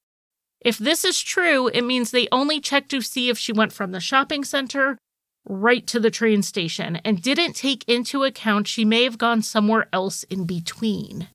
If 0.61 0.77
this 0.77 1.05
is 1.05 1.21
true, 1.21 1.67
it 1.67 1.83
means 1.83 2.11
they 2.11 2.27
only 2.31 2.59
checked 2.59 2.89
to 2.89 3.01
see 3.01 3.29
if 3.29 3.37
she 3.37 3.53
went 3.53 3.71
from 3.71 3.91
the 3.91 3.99
shopping 3.99 4.43
center 4.43 4.97
right 5.47 5.85
to 5.87 5.99
the 5.99 6.11
train 6.11 6.41
station 6.41 6.97
and 6.97 7.21
didn't 7.21 7.53
take 7.53 7.83
into 7.87 8.23
account 8.23 8.67
she 8.67 8.83
may 8.83 9.03
have 9.03 9.17
gone 9.17 9.41
somewhere 9.41 9.87
else 9.93 10.23
in 10.23 10.45
between. 10.45 11.29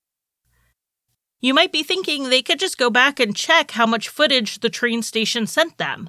You 1.44 1.52
might 1.52 1.72
be 1.72 1.82
thinking 1.82 2.30
they 2.30 2.40
could 2.40 2.58
just 2.58 2.78
go 2.78 2.88
back 2.88 3.20
and 3.20 3.36
check 3.36 3.72
how 3.72 3.84
much 3.84 4.08
footage 4.08 4.60
the 4.60 4.70
train 4.70 5.02
station 5.02 5.46
sent 5.46 5.76
them 5.76 6.08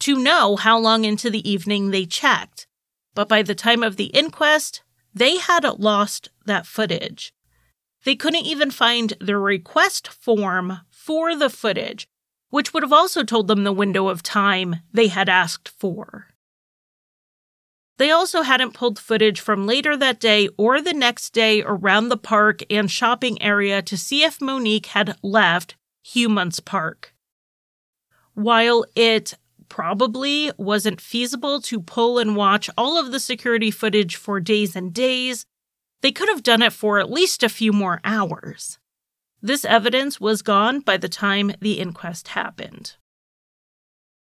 to 0.00 0.18
know 0.18 0.56
how 0.56 0.76
long 0.76 1.04
into 1.04 1.30
the 1.30 1.48
evening 1.48 1.92
they 1.92 2.04
checked. 2.04 2.66
But 3.14 3.28
by 3.28 3.42
the 3.42 3.54
time 3.54 3.84
of 3.84 3.96
the 3.96 4.06
inquest, 4.06 4.82
they 5.14 5.36
had 5.36 5.62
lost 5.78 6.30
that 6.46 6.66
footage. 6.66 7.32
They 8.02 8.16
couldn't 8.16 8.44
even 8.44 8.72
find 8.72 9.12
the 9.20 9.36
request 9.36 10.08
form 10.08 10.80
for 10.90 11.36
the 11.36 11.48
footage, 11.48 12.08
which 12.50 12.74
would 12.74 12.82
have 12.82 12.92
also 12.92 13.22
told 13.22 13.46
them 13.46 13.62
the 13.62 13.72
window 13.72 14.08
of 14.08 14.20
time 14.24 14.80
they 14.92 15.06
had 15.06 15.28
asked 15.28 15.68
for. 15.68 16.31
They 18.02 18.10
also 18.10 18.42
hadn't 18.42 18.74
pulled 18.74 18.98
footage 18.98 19.38
from 19.38 19.64
later 19.64 19.96
that 19.96 20.18
day 20.18 20.48
or 20.56 20.80
the 20.80 20.92
next 20.92 21.30
day 21.30 21.62
around 21.62 22.08
the 22.08 22.16
park 22.16 22.64
and 22.68 22.90
shopping 22.90 23.40
area 23.40 23.80
to 23.82 23.96
see 23.96 24.24
if 24.24 24.40
Monique 24.40 24.86
had 24.86 25.16
left 25.22 25.76
Hugh 26.02 26.28
Muntz 26.28 26.58
Park. 26.58 27.14
While 28.34 28.84
it 28.96 29.34
probably 29.68 30.50
wasn't 30.56 31.00
feasible 31.00 31.60
to 31.60 31.80
pull 31.80 32.18
and 32.18 32.34
watch 32.34 32.68
all 32.76 32.98
of 32.98 33.12
the 33.12 33.20
security 33.20 33.70
footage 33.70 34.16
for 34.16 34.40
days 34.40 34.74
and 34.74 34.92
days, 34.92 35.46
they 36.00 36.10
could 36.10 36.28
have 36.28 36.42
done 36.42 36.62
it 36.62 36.72
for 36.72 36.98
at 36.98 37.08
least 37.08 37.44
a 37.44 37.48
few 37.48 37.72
more 37.72 38.00
hours. 38.02 38.80
This 39.40 39.64
evidence 39.64 40.20
was 40.20 40.42
gone 40.42 40.80
by 40.80 40.96
the 40.96 41.08
time 41.08 41.52
the 41.60 41.78
inquest 41.78 42.26
happened. 42.26 42.96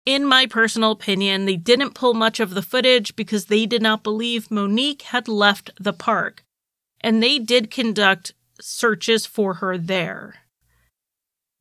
In 0.05 0.25
my 0.25 0.47
personal 0.47 0.91
opinion, 0.91 1.45
they 1.45 1.57
didn't 1.57 1.93
pull 1.93 2.15
much 2.15 2.39
of 2.39 2.51
the 2.51 2.63
footage 2.63 3.15
because 3.15 3.45
they 3.45 3.67
did 3.67 3.83
not 3.83 4.03
believe 4.03 4.49
Monique 4.49 5.03
had 5.03 5.27
left 5.27 5.69
the 5.79 5.93
park, 5.93 6.43
and 7.01 7.21
they 7.21 7.37
did 7.37 7.69
conduct 7.69 8.33
searches 8.59 9.27
for 9.27 9.55
her 9.55 9.77
there. 9.77 10.35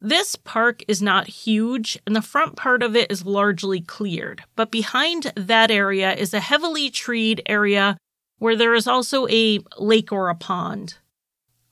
This 0.00 0.35
park 0.37 0.83
is 0.88 1.03
not 1.03 1.26
huge, 1.26 1.98
and 2.07 2.16
the 2.16 2.22
front 2.22 2.57
part 2.57 2.83
of 2.83 2.96
it 2.96 3.12
is 3.12 3.26
largely 3.26 3.83
cleared, 3.83 4.42
but 4.57 4.70
behind 4.70 5.31
that 5.37 5.70
area 5.70 6.14
is 6.14 6.33
a 6.33 6.40
heavily 6.40 6.88
treed 6.88 7.42
area 7.44 7.98
where 8.38 8.57
there 8.57 8.74
is 8.74 8.87
also 8.87 9.29
a 9.29 9.61
lake 9.79 10.11
or 10.11 10.31
a 10.31 10.35
pond. 10.35 10.94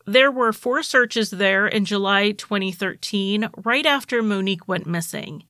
There 0.05 0.31
were 0.31 0.53
four 0.53 0.83
searches 0.83 1.31
there 1.31 1.67
in 1.67 1.87
July 1.87 2.33
2013, 2.33 3.49
right 3.65 3.87
after 3.87 4.23
Monique 4.23 4.69
went 4.69 4.87
missing. 4.87 5.45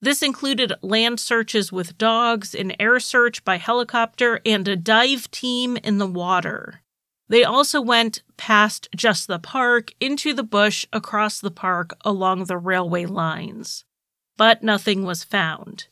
This 0.00 0.22
included 0.22 0.72
land 0.82 1.18
searches 1.20 1.72
with 1.72 1.96
dogs, 1.96 2.54
an 2.54 2.74
air 2.78 3.00
search 3.00 3.44
by 3.44 3.56
helicopter, 3.56 4.40
and 4.44 4.68
a 4.68 4.76
dive 4.76 5.30
team 5.30 5.76
in 5.78 5.98
the 5.98 6.06
water. 6.06 6.82
They 7.28 7.42
also 7.44 7.80
went 7.80 8.22
past 8.36 8.88
just 8.94 9.26
the 9.26 9.38
park, 9.38 9.92
into 9.98 10.32
the 10.32 10.44
bush, 10.44 10.86
across 10.92 11.40
the 11.40 11.50
park, 11.50 11.96
along 12.04 12.44
the 12.44 12.58
railway 12.58 13.06
lines. 13.06 13.84
But 14.36 14.62
nothing 14.62 15.04
was 15.04 15.24
found. 15.24 15.88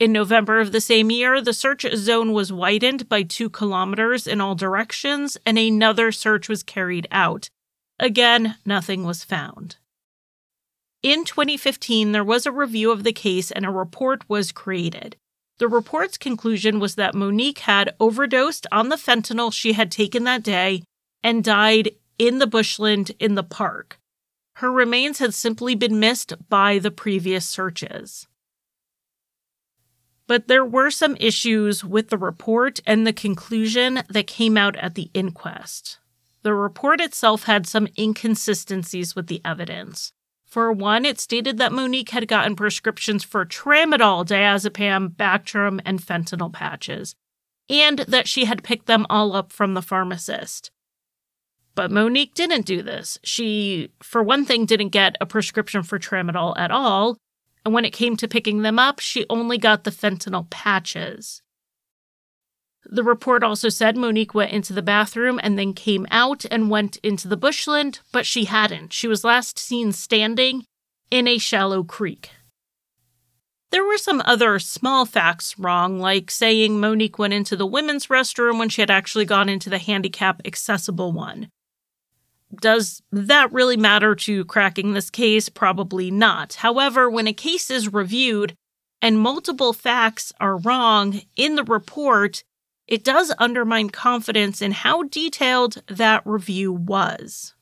In 0.00 0.10
November 0.10 0.58
of 0.58 0.72
the 0.72 0.80
same 0.80 1.10
year, 1.10 1.40
the 1.40 1.52
search 1.52 1.86
zone 1.94 2.32
was 2.32 2.52
widened 2.52 3.08
by 3.08 3.22
two 3.22 3.48
kilometers 3.48 4.26
in 4.26 4.40
all 4.40 4.56
directions, 4.56 5.36
and 5.46 5.56
another 5.56 6.10
search 6.10 6.48
was 6.48 6.64
carried 6.64 7.06
out. 7.12 7.48
Again, 8.00 8.56
nothing 8.66 9.04
was 9.04 9.22
found. 9.22 9.76
In 11.04 11.26
2015, 11.26 12.12
there 12.12 12.24
was 12.24 12.46
a 12.46 12.50
review 12.50 12.90
of 12.90 13.04
the 13.04 13.12
case 13.12 13.50
and 13.50 13.66
a 13.66 13.70
report 13.70 14.26
was 14.26 14.52
created. 14.52 15.16
The 15.58 15.68
report's 15.68 16.16
conclusion 16.16 16.80
was 16.80 16.94
that 16.94 17.14
Monique 17.14 17.58
had 17.58 17.94
overdosed 18.00 18.66
on 18.72 18.88
the 18.88 18.96
fentanyl 18.96 19.52
she 19.52 19.74
had 19.74 19.90
taken 19.90 20.24
that 20.24 20.42
day 20.42 20.82
and 21.22 21.44
died 21.44 21.90
in 22.18 22.38
the 22.38 22.46
bushland 22.46 23.12
in 23.18 23.34
the 23.34 23.42
park. 23.42 23.98
Her 24.54 24.72
remains 24.72 25.18
had 25.18 25.34
simply 25.34 25.74
been 25.74 26.00
missed 26.00 26.32
by 26.48 26.78
the 26.78 26.90
previous 26.90 27.46
searches. 27.46 28.26
But 30.26 30.48
there 30.48 30.64
were 30.64 30.90
some 30.90 31.18
issues 31.20 31.84
with 31.84 32.08
the 32.08 32.16
report 32.16 32.80
and 32.86 33.06
the 33.06 33.12
conclusion 33.12 34.04
that 34.08 34.26
came 34.26 34.56
out 34.56 34.74
at 34.76 34.94
the 34.94 35.10
inquest. 35.12 35.98
The 36.44 36.54
report 36.54 37.02
itself 37.02 37.42
had 37.44 37.66
some 37.66 37.88
inconsistencies 37.98 39.14
with 39.14 39.26
the 39.26 39.42
evidence. 39.44 40.14
For 40.54 40.70
one, 40.70 41.04
it 41.04 41.18
stated 41.18 41.58
that 41.58 41.72
Monique 41.72 42.10
had 42.10 42.28
gotten 42.28 42.54
prescriptions 42.54 43.24
for 43.24 43.44
tramadol, 43.44 44.24
diazepam, 44.24 45.16
Bactrim, 45.16 45.80
and 45.84 46.00
fentanyl 46.00 46.52
patches, 46.52 47.16
and 47.68 47.98
that 47.98 48.28
she 48.28 48.44
had 48.44 48.62
picked 48.62 48.86
them 48.86 49.04
all 49.10 49.34
up 49.34 49.50
from 49.50 49.74
the 49.74 49.82
pharmacist. 49.82 50.70
But 51.74 51.90
Monique 51.90 52.34
didn't 52.34 52.66
do 52.66 52.82
this. 52.82 53.18
She, 53.24 53.90
for 54.00 54.22
one 54.22 54.44
thing, 54.44 54.64
didn't 54.64 54.90
get 54.90 55.16
a 55.20 55.26
prescription 55.26 55.82
for 55.82 55.98
tramadol 55.98 56.56
at 56.56 56.70
all, 56.70 57.18
and 57.64 57.74
when 57.74 57.84
it 57.84 57.92
came 57.92 58.16
to 58.16 58.28
picking 58.28 58.62
them 58.62 58.78
up, 58.78 59.00
she 59.00 59.26
only 59.28 59.58
got 59.58 59.82
the 59.82 59.90
fentanyl 59.90 60.48
patches. 60.50 61.42
The 62.86 63.02
report 63.02 63.42
also 63.42 63.68
said 63.68 63.96
Monique 63.96 64.34
went 64.34 64.52
into 64.52 64.72
the 64.72 64.82
bathroom 64.82 65.40
and 65.42 65.58
then 65.58 65.72
came 65.72 66.06
out 66.10 66.44
and 66.50 66.70
went 66.70 66.96
into 66.96 67.28
the 67.28 67.36
bushland, 67.36 68.00
but 68.12 68.26
she 68.26 68.44
hadn't. 68.44 68.92
She 68.92 69.08
was 69.08 69.24
last 69.24 69.58
seen 69.58 69.92
standing 69.92 70.64
in 71.10 71.26
a 71.26 71.38
shallow 71.38 71.82
creek. 71.82 72.30
There 73.70 73.84
were 73.84 73.98
some 73.98 74.22
other 74.24 74.58
small 74.58 75.04
facts 75.04 75.58
wrong, 75.58 75.98
like 75.98 76.30
saying 76.30 76.78
Monique 76.78 77.18
went 77.18 77.32
into 77.32 77.56
the 77.56 77.66
women's 77.66 78.06
restroom 78.06 78.58
when 78.58 78.68
she 78.68 78.82
had 78.82 78.90
actually 78.90 79.24
gone 79.24 79.48
into 79.48 79.68
the 79.68 79.78
handicap 79.78 80.40
accessible 80.44 81.10
one. 81.10 81.48
Does 82.60 83.02
that 83.10 83.52
really 83.52 83.76
matter 83.76 84.14
to 84.14 84.44
cracking 84.44 84.92
this 84.92 85.10
case? 85.10 85.48
Probably 85.48 86.10
not. 86.10 86.54
However, 86.54 87.10
when 87.10 87.26
a 87.26 87.32
case 87.32 87.68
is 87.70 87.92
reviewed 87.92 88.54
and 89.02 89.18
multiple 89.18 89.72
facts 89.72 90.32
are 90.38 90.58
wrong 90.58 91.22
in 91.34 91.56
the 91.56 91.64
report, 91.64 92.44
it 92.86 93.04
does 93.04 93.32
undermine 93.38 93.90
confidence 93.90 94.60
in 94.60 94.72
how 94.72 95.04
detailed 95.04 95.82
that 95.88 96.22
review 96.24 96.72
was. 96.72 97.54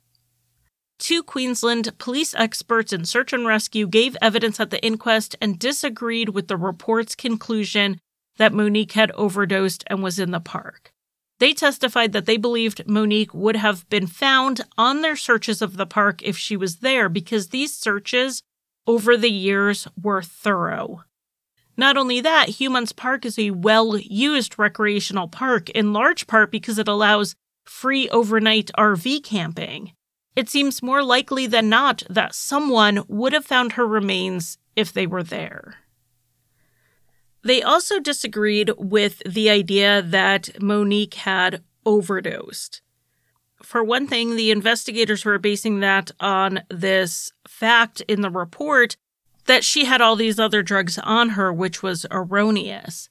Two 0.99 1.23
Queensland 1.23 1.97
police 1.99 2.35
experts 2.35 2.93
in 2.93 3.05
search 3.05 3.33
and 3.33 3.47
rescue 3.47 3.87
gave 3.89 4.17
evidence 4.23 4.61
at 4.61 4.71
the 4.71 4.83
inquest 4.85 5.35
and 5.41 5.59
disagreed 5.59 6.29
with 6.29 6.49
the 6.49 6.57
report's 6.57 7.15
conclusion 7.15 8.01
that 8.37 8.53
Monique 8.53 8.93
had 8.93 9.11
overdosed 9.13 9.85
and 9.89 10.03
was 10.03 10.19
in 10.19 10.31
the 10.31 10.41
park. 10.41 10.93
They 11.39 11.55
testified 11.55 12.13
that 12.13 12.27
they 12.27 12.37
believed 12.37 12.87
Monique 12.87 13.35
would 13.35 13.57
have 13.57 13.89
been 13.89 14.07
found 14.07 14.61
on 14.79 15.01
their 15.01 15.17
searches 15.17 15.61
of 15.61 15.77
the 15.77 15.87
park 15.87 16.23
if 16.23 16.39
she 16.39 16.57
was 16.57 16.77
there 16.77 17.09
because 17.09 17.49
these 17.49 17.75
searches 17.75 18.43
over 18.87 19.17
the 19.17 19.31
years 19.31 19.89
were 20.01 20.23
thorough. 20.23 21.03
Not 21.77 21.97
only 21.97 22.21
that, 22.21 22.49
Hugh 22.51 22.71
Muntz 22.71 22.93
Park 22.93 23.25
is 23.25 23.39
a 23.39 23.51
well 23.51 23.97
used 23.97 24.59
recreational 24.59 25.29
park 25.29 25.71
in 25.71 25.93
large 25.93 26.27
part 26.27 26.51
because 26.51 26.79
it 26.79 26.89
allows 26.89 27.35
free 27.65 28.09
overnight 28.11 28.71
RV 28.79 29.23
camping. 29.25 29.93
it 30.35 30.49
seems 30.49 30.83
more 30.83 31.03
likely 31.03 31.47
than 31.47 31.69
not 31.69 32.03
that 32.09 32.35
someone 32.35 33.05
would 33.09 33.33
have 33.33 33.45
found 33.45 33.73
her 33.73 33.87
remains 33.87 34.59
if 34.75 34.93
they 34.93 35.07
were 35.07 35.23
there. 35.23 35.77
They 37.45 37.63
also 37.63 37.99
disagreed 37.99 38.71
with 38.79 39.21
the 39.27 39.51
idea 39.51 40.01
that 40.01 40.63
Monique 40.63 41.15
had 41.15 41.63
overdosed. 41.85 42.81
For 43.63 43.83
one 43.83 44.07
thing, 44.07 44.37
the 44.37 44.51
investigators 44.51 45.25
were 45.25 45.39
basing 45.39 45.81
that 45.81 46.11
on 46.21 46.61
this 46.69 47.33
fact 47.47 48.01
in 48.03 48.21
the 48.23 48.31
report 48.31 48.97
that 49.47 49.65
she 49.65 49.85
had 49.85 50.01
all 50.01 50.17
these 50.17 50.39
other 50.39 50.63
drugs 50.63 50.99
on 50.99 51.31
her, 51.31 51.53
which 51.53 51.83
was 51.83 52.07
erroneous. 52.11 53.09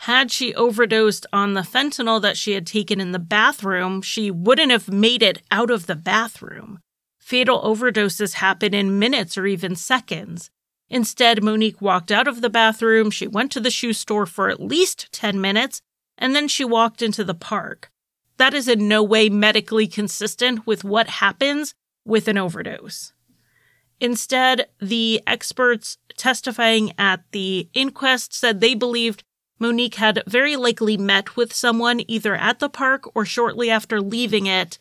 Had 0.00 0.30
she 0.30 0.54
overdosed 0.54 1.26
on 1.32 1.54
the 1.54 1.62
fentanyl 1.62 2.20
that 2.20 2.36
she 2.36 2.52
had 2.52 2.66
taken 2.66 3.00
in 3.00 3.12
the 3.12 3.18
bathroom, 3.18 4.02
she 4.02 4.30
wouldn't 4.30 4.70
have 4.70 4.90
made 4.92 5.22
it 5.22 5.42
out 5.50 5.70
of 5.70 5.86
the 5.86 5.96
bathroom. 5.96 6.80
Fatal 7.18 7.60
overdoses 7.62 8.34
happen 8.34 8.74
in 8.74 8.98
minutes 8.98 9.36
or 9.36 9.46
even 9.46 9.74
seconds. 9.74 10.50
Instead, 10.88 11.42
Monique 11.42 11.82
walked 11.82 12.12
out 12.12 12.28
of 12.28 12.40
the 12.40 12.50
bathroom, 12.50 13.10
she 13.10 13.26
went 13.26 13.50
to 13.52 13.60
the 13.60 13.70
shoe 13.70 13.92
store 13.92 14.26
for 14.26 14.48
at 14.48 14.60
least 14.60 15.08
10 15.12 15.40
minutes, 15.40 15.80
and 16.16 16.36
then 16.36 16.46
she 16.46 16.64
walked 16.64 17.02
into 17.02 17.24
the 17.24 17.34
park. 17.34 17.90
That 18.36 18.54
is 18.54 18.68
in 18.68 18.86
no 18.86 19.02
way 19.02 19.28
medically 19.28 19.88
consistent 19.88 20.66
with 20.66 20.84
what 20.84 21.08
happens 21.08 21.74
with 22.04 22.28
an 22.28 22.38
overdose. 22.38 23.12
Instead, 24.00 24.68
the 24.78 25.22
experts 25.26 25.98
testifying 26.16 26.92
at 26.98 27.22
the 27.32 27.68
inquest 27.72 28.34
said 28.34 28.60
they 28.60 28.74
believed 28.74 29.24
Monique 29.58 29.94
had 29.94 30.22
very 30.26 30.54
likely 30.54 30.96
met 30.96 31.36
with 31.36 31.54
someone 31.54 32.02
either 32.06 32.34
at 32.34 32.58
the 32.58 32.68
park 32.68 33.04
or 33.14 33.24
shortly 33.24 33.70
after 33.70 34.00
leaving 34.00 34.46
it, 34.46 34.78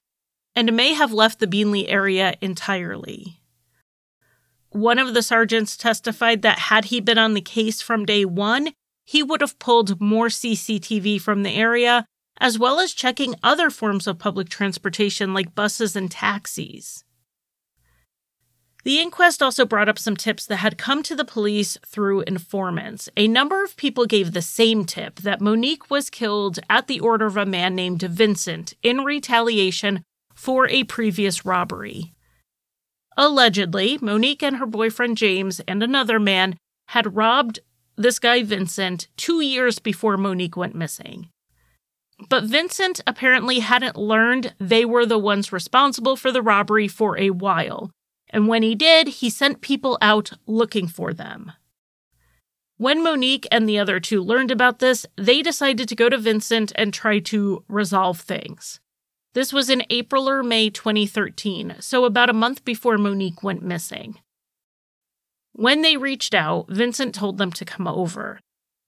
and 0.53 0.75
may 0.75 0.93
have 0.93 1.13
left 1.13 1.39
the 1.39 1.47
Beenleigh 1.47 1.87
area 1.87 2.35
entirely. 2.41 3.39
One 4.69 4.99
of 4.99 5.13
the 5.13 5.21
sergeants 5.21 5.77
testified 5.77 6.41
that 6.41 6.59
had 6.59 6.85
he 6.85 6.99
been 6.99 7.17
on 7.17 7.33
the 7.33 7.41
case 7.41 7.81
from 7.81 8.05
day 8.05 8.25
one, 8.25 8.73
he 9.05 9.23
would 9.23 9.39
have 9.39 9.59
pulled 9.59 10.01
more 10.01 10.27
CCTV 10.27 11.21
from 11.21 11.43
the 11.43 11.51
area, 11.51 12.05
as 12.37 12.59
well 12.59 12.81
as 12.81 12.91
checking 12.91 13.35
other 13.41 13.69
forms 13.69 14.07
of 14.07 14.19
public 14.19 14.49
transportation 14.49 15.33
like 15.33 15.55
buses 15.55 15.95
and 15.95 16.11
taxis. 16.11 17.04
The 18.85 18.99
inquest 18.99 19.41
also 19.41 19.65
brought 19.65 19.89
up 19.89 19.97
some 19.97 20.15
tips 20.15 20.45
that 20.45 20.57
had 20.57 20.77
come 20.77 21.01
to 21.03 21.15
the 21.15 21.25
police 21.25 21.75
through 21.83 22.21
informants. 22.21 23.09
A 23.17 23.27
number 23.27 23.63
of 23.63 23.75
people 23.77 24.05
gave 24.05 24.31
the 24.31 24.43
same 24.43 24.85
tip 24.85 25.15
that 25.21 25.41
Monique 25.41 25.89
was 25.89 26.11
killed 26.11 26.59
at 26.69 26.85
the 26.85 26.99
order 26.99 27.25
of 27.25 27.35
a 27.35 27.47
man 27.47 27.73
named 27.73 28.03
Vincent 28.03 28.75
in 28.83 29.03
retaliation 29.03 30.03
for 30.35 30.67
a 30.69 30.83
previous 30.83 31.43
robbery. 31.43 32.13
Allegedly, 33.17 33.97
Monique 34.01 34.43
and 34.43 34.57
her 34.57 34.67
boyfriend 34.67 35.17
James 35.17 35.61
and 35.61 35.81
another 35.81 36.19
man 36.19 36.55
had 36.89 37.15
robbed 37.15 37.61
this 37.95 38.19
guy 38.19 38.43
Vincent 38.43 39.07
two 39.17 39.41
years 39.41 39.79
before 39.79 40.15
Monique 40.15 40.57
went 40.57 40.75
missing. 40.75 41.29
But 42.29 42.43
Vincent 42.43 43.01
apparently 43.07 43.59
hadn't 43.59 43.97
learned 43.97 44.53
they 44.59 44.85
were 44.85 45.07
the 45.07 45.17
ones 45.17 45.51
responsible 45.51 46.15
for 46.15 46.31
the 46.31 46.43
robbery 46.43 46.87
for 46.87 47.17
a 47.17 47.31
while, 47.31 47.89
and 48.29 48.47
when 48.47 48.63
he 48.63 48.75
did, 48.75 49.07
he 49.07 49.29
sent 49.29 49.61
people 49.61 49.97
out 50.01 50.31
looking 50.45 50.87
for 50.87 51.13
them. 51.13 51.51
When 52.77 53.03
Monique 53.03 53.47
and 53.51 53.69
the 53.69 53.79
other 53.79 53.99
two 53.99 54.21
learned 54.21 54.51
about 54.51 54.79
this, 54.79 55.05
they 55.17 55.41
decided 55.41 55.87
to 55.87 55.95
go 55.95 56.09
to 56.09 56.17
Vincent 56.17 56.73
and 56.75 56.93
try 56.93 57.19
to 57.19 57.63
resolve 57.69 58.19
things. 58.19 58.79
This 59.33 59.51
was 59.51 59.69
in 59.69 59.83
April 59.89 60.29
or 60.29 60.43
May 60.43 60.69
2013, 60.69 61.75
so 61.79 62.05
about 62.05 62.29
a 62.29 62.33
month 62.33 62.63
before 62.65 62.97
Monique 62.97 63.43
went 63.43 63.63
missing. 63.63 64.19
When 65.51 65.81
they 65.81 65.97
reached 65.97 66.33
out, 66.33 66.69
Vincent 66.69 67.13
told 67.15 67.37
them 67.37 67.51
to 67.53 67.65
come 67.65 67.87
over. 67.87 68.39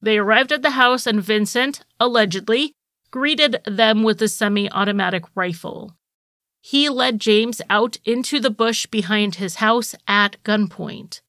They 0.01 0.17
arrived 0.17 0.51
at 0.51 0.61
the 0.61 0.71
house, 0.71 1.05
and 1.05 1.21
Vincent, 1.21 1.83
allegedly, 1.99 2.73
greeted 3.11 3.61
them 3.65 4.03
with 4.03 4.21
a 4.21 4.27
semi 4.27 4.71
automatic 4.71 5.23
rifle. 5.33 5.96
He 6.61 6.89
led 6.89 7.19
James 7.19 7.61
out 7.69 7.97
into 8.03 8.39
the 8.39 8.49
bush 8.49 8.85
behind 8.85 9.35
his 9.35 9.55
house 9.55 9.95
at 10.07 10.41
gunpoint. 10.43 11.21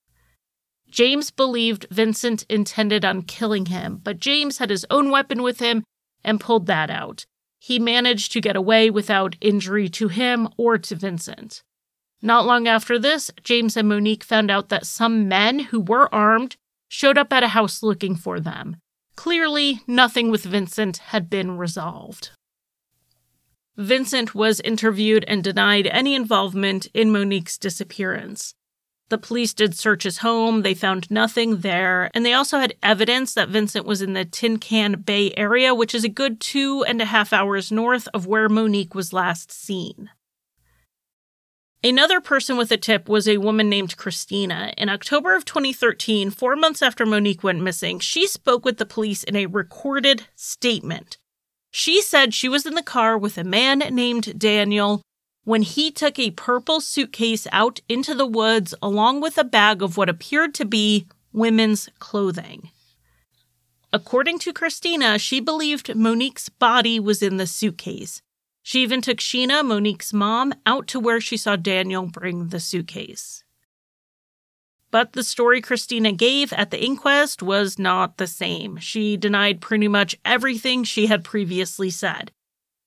James 0.91 1.31
believed 1.31 1.87
Vincent 1.91 2.45
intended 2.49 3.05
on 3.05 3.22
killing 3.22 3.66
him, 3.66 4.01
but 4.03 4.20
James 4.20 4.59
had 4.59 4.70
his 4.70 4.87
own 4.91 5.11
weapon 5.11 5.43
with 5.43 5.61
him 5.61 5.85
and 6.24 6.41
pulled 6.41 6.66
that 6.66 6.91
out. 6.91 7.26
He 7.61 7.79
managed 7.79 8.33
to 8.33 8.41
get 8.41 8.57
away 8.57 8.89
without 8.89 9.37
injury 9.41 9.89
to 9.91 10.09
him 10.09 10.49
or 10.57 10.79
to 10.79 10.95
Vincent. 10.95 11.62
Not 12.22 12.47
long 12.47 12.66
after 12.66 12.99
this, 12.99 13.31
James 13.45 13.76
and 13.76 13.89
Monique 13.89 14.24
found 14.24 14.51
out 14.51 14.70
that 14.70 14.87
some 14.87 15.29
men 15.29 15.61
who 15.61 15.81
were 15.81 16.12
armed 16.12 16.57
showed 16.89 17.18
up 17.18 17.33
at 17.33 17.43
a 17.43 17.49
house 17.49 17.83
looking 17.83 18.16
for 18.16 18.41
them. 18.41 18.76
Clearly, 19.14 19.81
nothing 19.87 20.31
with 20.31 20.45
Vincent 20.45 20.99
had 20.99 21.29
been 21.29 21.59
resolved. 21.59 22.31
Vincent 23.79 24.35
was 24.35 24.59
interviewed 24.61 25.24
and 25.29 25.45
denied 25.45 25.87
any 25.87 26.16
involvement 26.16 26.89
in 26.93 27.12
Monique's 27.12 27.57
disappearance. 27.57 28.55
The 29.09 29.18
police 29.18 29.55
did 29.55 29.76
search 29.76 30.03
his 30.03 30.18
home, 30.18 30.62
they 30.62 30.74
found 30.74 31.09
nothing 31.12 31.59
there, 31.59 32.11
and 32.12 32.26
they 32.26 32.33
also 32.33 32.59
had 32.59 32.74
evidence 32.83 33.35
that 33.35 33.51
Vincent 33.51 33.87
was 33.87 34.03
in 34.03 34.14
the 34.14 34.24
Tin 34.24 34.59
Can 34.59 35.01
Bay 35.03 35.33
area, 35.37 35.76
which 35.76 35.95
is 35.95 36.03
a 36.03 36.09
good 36.09 36.41
two 36.41 36.85
and 36.89 37.01
a 37.01 37.05
half 37.05 37.33
hours 37.33 37.70
north 37.70 38.09
of 38.12 38.26
where 38.26 38.49
Monique 38.49 38.97
was 38.97 39.12
last 39.12 39.53
seen. 39.53 40.11
Another 41.83 42.20
person 42.20 42.57
with 42.57 42.72
a 42.72 42.76
tip 42.76 43.09
was 43.09 43.29
a 43.29 43.39
woman 43.39 43.70
named 43.70 43.97
Christina. 43.97 44.74
In 44.76 44.89
October 44.89 45.37
of 45.37 45.45
2013, 45.45 46.31
four 46.31 46.57
months 46.57 46.83
after 46.83 47.07
Monique 47.07 47.45
went 47.45 47.62
missing, 47.62 48.01
she 48.01 48.26
spoke 48.26 48.64
with 48.64 48.79
the 48.79 48.85
police 48.85 49.22
in 49.22 49.37
a 49.37 49.47
recorded 49.47 50.26
statement. 50.35 51.18
She 51.79 52.03
said 52.03 52.35
she 52.35 52.49
was 52.49 52.66
in 52.66 52.74
the 52.74 52.83
car 52.83 53.16
with 53.16 53.39
a 53.39 53.45
man 53.45 53.79
named 53.79 54.37
Daniel 54.37 55.01
when 55.45 55.62
he 55.62 55.93
took 55.93 56.18
a 56.18 56.33
purple 56.33 56.81
suitcase 56.81 57.47
out 57.53 57.79
into 57.89 58.16
the 58.16 58.26
woods 58.26 58.74
along 58.83 59.20
with 59.20 59.39
a 59.39 59.45
bag 59.45 59.81
of 59.81 59.97
what 59.97 60.09
appeared 60.09 60.55
to 60.55 60.64
be 60.64 61.07
women's 61.33 61.89
clothing. 62.01 62.70
According 63.93 64.41
to 64.41 64.53
Christina, 64.53 65.20
she 65.20 65.39
believed 65.39 65.95
Monique's 65.95 66.49
body 66.49 66.99
was 66.99 67.22
in 67.22 67.37
the 67.37 67.47
suitcase. 67.47 68.22
She 68.64 68.83
even 68.83 69.01
took 69.01 69.18
Sheena, 69.18 69.64
Monique's 69.64 70.12
mom, 70.12 70.55
out 70.66 70.89
to 70.89 70.99
where 70.99 71.20
she 71.20 71.37
saw 71.37 71.55
Daniel 71.55 72.07
bring 72.07 72.49
the 72.49 72.59
suitcase. 72.59 73.45
But 74.91 75.12
the 75.12 75.22
story 75.22 75.61
Christina 75.61 76.12
gave 76.12 76.53
at 76.53 76.70
the 76.70 76.82
inquest 76.82 77.43
was 77.43 77.78
not 77.78 78.16
the 78.16 78.26
same. 78.26 78.78
She 78.78 79.16
denied 79.16 79.61
pretty 79.61 79.89
much 79.89 80.16
everything 80.24 80.82
she 80.84 81.07
had 81.07 81.24
previously 81.24 81.91
said. 81.91 82.32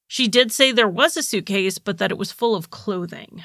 She 0.07 0.27
did 0.27 0.51
say 0.51 0.71
there 0.71 0.89
was 0.89 1.15
a 1.15 1.23
suitcase, 1.23 1.77
but 1.77 1.99
that 1.99 2.11
it 2.11 2.17
was 2.17 2.31
full 2.31 2.55
of 2.55 2.69
clothing. 2.69 3.43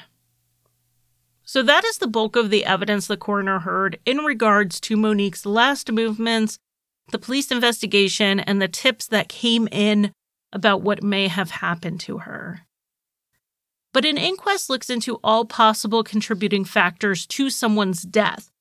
So 1.43 1.63
that 1.63 1.85
is 1.85 1.99
the 1.99 2.07
bulk 2.07 2.35
of 2.35 2.49
the 2.49 2.65
evidence 2.65 3.07
the 3.07 3.15
coroner 3.15 3.59
heard 3.59 3.99
in 4.05 4.17
regards 4.17 4.81
to 4.81 4.97
Monique's 4.97 5.45
last 5.45 5.91
movements, 5.91 6.57
the 7.11 7.19
police 7.19 7.51
investigation, 7.51 8.41
and 8.41 8.61
the 8.61 8.67
tips 8.67 9.07
that 9.07 9.29
came 9.29 9.69
in 9.71 10.11
about 10.51 10.81
what 10.81 11.03
may 11.03 11.29
have 11.29 11.51
happened 11.51 12.01
to 12.01 12.17
her. 12.19 12.65
But 13.97 14.05
an 14.05 14.19
inquest 14.19 14.69
looks 14.69 14.91
into 14.91 15.19
all 15.23 15.43
possible 15.43 16.03
contributing 16.03 16.65
factors 16.65 17.25
to 17.25 17.49
someone's 17.49 18.03
death. 18.03 18.51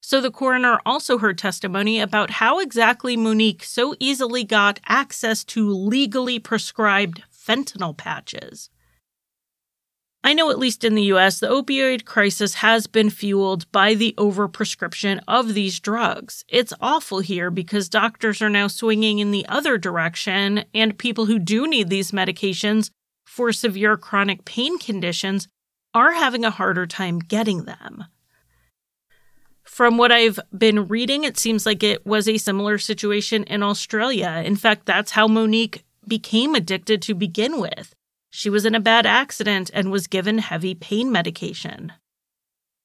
So 0.00 0.20
the 0.20 0.30
coroner 0.30 0.78
also 0.86 1.18
heard 1.18 1.38
testimony 1.38 1.98
about 1.98 2.30
how 2.30 2.60
exactly 2.60 3.16
Monique 3.16 3.64
so 3.64 3.96
easily 3.98 4.44
got 4.44 4.78
access 4.86 5.42
to 5.46 5.68
legally 5.68 6.38
prescribed 6.38 7.24
fentanyl 7.32 7.96
patches. 7.96 8.70
I 10.22 10.34
know, 10.34 10.50
at 10.50 10.58
least 10.60 10.84
in 10.84 10.94
the 10.94 11.10
US, 11.14 11.40
the 11.40 11.48
opioid 11.48 12.04
crisis 12.04 12.54
has 12.54 12.86
been 12.86 13.10
fueled 13.10 13.68
by 13.72 13.94
the 13.94 14.14
overprescription 14.16 15.20
of 15.26 15.54
these 15.54 15.80
drugs. 15.80 16.44
It's 16.48 16.72
awful 16.80 17.18
here 17.18 17.50
because 17.50 17.88
doctors 17.88 18.40
are 18.40 18.48
now 18.48 18.68
swinging 18.68 19.18
in 19.18 19.32
the 19.32 19.46
other 19.48 19.78
direction, 19.78 20.64
and 20.72 20.96
people 20.96 21.26
who 21.26 21.40
do 21.40 21.66
need 21.66 21.90
these 21.90 22.12
medications 22.12 22.90
for 23.36 23.52
severe 23.52 23.98
chronic 23.98 24.46
pain 24.46 24.78
conditions 24.78 25.46
are 25.92 26.12
having 26.12 26.42
a 26.42 26.50
harder 26.50 26.86
time 26.86 27.18
getting 27.18 27.64
them. 27.64 28.06
From 29.62 29.98
what 29.98 30.10
I've 30.10 30.40
been 30.56 30.88
reading, 30.88 31.24
it 31.24 31.36
seems 31.36 31.66
like 31.66 31.82
it 31.82 32.06
was 32.06 32.26
a 32.26 32.38
similar 32.38 32.78
situation 32.78 33.44
in 33.44 33.62
Australia. 33.62 34.42
In 34.42 34.56
fact, 34.56 34.86
that's 34.86 35.10
how 35.10 35.28
Monique 35.28 35.84
became 36.08 36.54
addicted 36.54 37.02
to 37.02 37.14
begin 37.14 37.60
with. 37.60 37.94
She 38.30 38.48
was 38.48 38.64
in 38.64 38.74
a 38.74 38.80
bad 38.80 39.04
accident 39.04 39.70
and 39.74 39.92
was 39.92 40.06
given 40.06 40.38
heavy 40.38 40.74
pain 40.74 41.12
medication. 41.12 41.92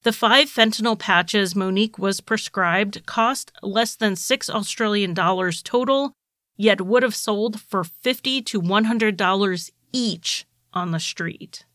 The 0.03 0.11
five 0.11 0.49
fentanyl 0.49 0.99
patches 0.99 1.55
Monique 1.55 1.97
was 1.97 2.19
prescribed 2.19 3.05
cost 3.05 3.53
less 3.61 3.95
than 3.95 4.17
6 4.17 4.49
Australian 4.49 5.13
dollars 5.13 5.61
total, 5.61 6.11
yet 6.57 6.81
would 6.81 7.03
have 7.03 7.15
sold 7.15 7.61
for 7.61 7.85
50 7.85 8.41
to 8.41 8.61
$100 8.61 9.71
each 9.91 10.45
on 10.73 10.91
the 10.91 10.99
street. 10.99 11.65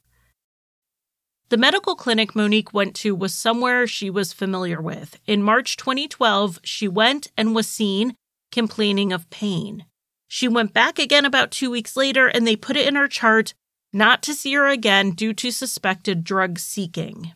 The 1.48 1.56
medical 1.56 1.94
clinic 1.94 2.34
Monique 2.34 2.74
went 2.74 2.96
to 2.96 3.14
was 3.14 3.32
somewhere 3.32 3.86
she 3.86 4.10
was 4.10 4.32
familiar 4.32 4.80
with. 4.80 5.18
In 5.26 5.42
March 5.42 5.76
2012, 5.76 6.58
she 6.64 6.88
went 6.88 7.28
and 7.36 7.54
was 7.54 7.68
seen 7.68 8.16
complaining 8.50 9.12
of 9.12 9.30
pain. 9.30 9.84
She 10.26 10.48
went 10.48 10.72
back 10.72 10.98
again 10.98 11.24
about 11.24 11.52
two 11.52 11.70
weeks 11.70 11.96
later 11.96 12.26
and 12.26 12.46
they 12.46 12.56
put 12.56 12.76
it 12.76 12.88
in 12.88 12.96
her 12.96 13.06
chart 13.06 13.54
not 13.92 14.22
to 14.24 14.34
see 14.34 14.54
her 14.54 14.66
again 14.66 15.12
due 15.12 15.32
to 15.34 15.52
suspected 15.52 16.24
drug 16.24 16.58
seeking. 16.58 17.32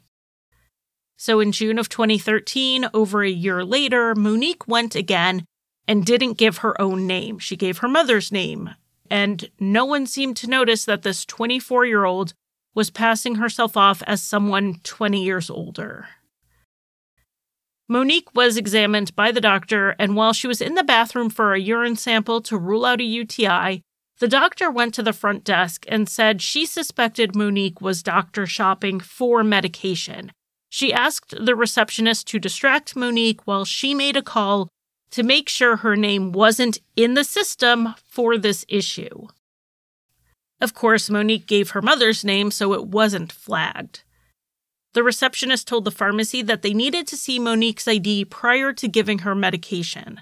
So 1.17 1.39
in 1.39 1.53
June 1.53 1.79
of 1.79 1.89
2013, 1.89 2.89
over 2.93 3.23
a 3.23 3.31
year 3.31 3.65
later, 3.65 4.15
Monique 4.15 4.67
went 4.67 4.95
again 4.95 5.45
and 5.87 6.05
didn't 6.05 6.39
give 6.39 6.59
her 6.59 6.81
own 6.81 7.07
name. 7.07 7.39
She 7.39 7.57
gave 7.57 7.79
her 7.79 7.89
mother's 7.89 8.33
name. 8.33 8.71
And 9.11 9.51
no 9.59 9.85
one 9.85 10.07
seemed 10.07 10.37
to 10.39 10.49
notice 10.49 10.85
that 10.85 11.03
this 11.03 11.25
24 11.25 11.85
year 11.85 12.05
old 12.05 12.33
was 12.75 12.91
passing 12.91 13.35
herself 13.35 13.77
off 13.77 14.03
as 14.07 14.23
someone 14.23 14.77
20 14.85 15.23
years 15.23 15.51
older. 15.51 16.07
Monique 17.89 18.33
was 18.37 18.57
examined 18.57 19.17
by 19.17 19.33
the 19.33 19.41
doctor, 19.41 19.97
and 19.99 20.15
while 20.15 20.33
she 20.33 20.47
was 20.47 20.61
in 20.61 20.77
the 20.77 20.85
bathroom 20.85 21.29
for 21.29 21.53
a 21.53 21.61
urine 21.61 21.97
sample 21.97 22.41
to 22.43 22.57
rule 22.57 22.85
out 22.85 23.01
a 23.01 23.05
UTI, 23.05 23.83
the 24.21 24.29
doctor 24.29 24.71
went 24.71 24.95
to 24.95 25.03
the 25.03 25.13
front 25.13 25.43
desk 25.43 25.85
and 25.89 26.09
said 26.09 26.41
she 26.41 26.65
suspected 26.65 27.35
Monique 27.35 27.81
was 27.81 28.05
doctor 28.05 28.47
shopping 28.47 29.01
for 29.01 29.43
medication. 29.43 30.31
She 30.69 30.93
asked 30.93 31.35
the 31.45 31.57
receptionist 31.57 32.29
to 32.29 32.39
distract 32.39 32.95
Monique 32.95 33.45
while 33.45 33.65
she 33.65 33.93
made 33.93 34.17
a 34.17 34.23
call 34.23 34.69
to 35.11 35.23
make 35.23 35.49
sure 35.49 35.77
her 35.77 35.97
name 35.97 36.33
wasn't 36.33 36.79
in 36.97 37.15
the 37.15 37.25
system 37.25 37.95
for 38.05 38.39
this 38.39 38.65
issue. 38.69 39.29
Of 40.61 40.75
course, 40.75 41.11
Monique 41.11 41.47
gave 41.47 41.71
her 41.71 41.83
mother's 41.83 42.25
name, 42.25 42.51
so 42.51 42.75
it 42.75 42.87
wasn't 42.87 43.33
flagged. 43.33 44.03
The 44.93 45.03
receptionist 45.03 45.69
told 45.69 45.85
the 45.85 45.91
pharmacy 45.91 46.43
that 46.43 46.63
they 46.63 46.75
needed 46.75 47.07
to 47.09 47.17
see 47.17 47.39
Monique's 47.39 47.89
ID 47.89 48.27
prior 48.27 48.73
to 48.73 48.89
giving 48.89 49.21
her 49.21 49.35
medication. 49.35 50.21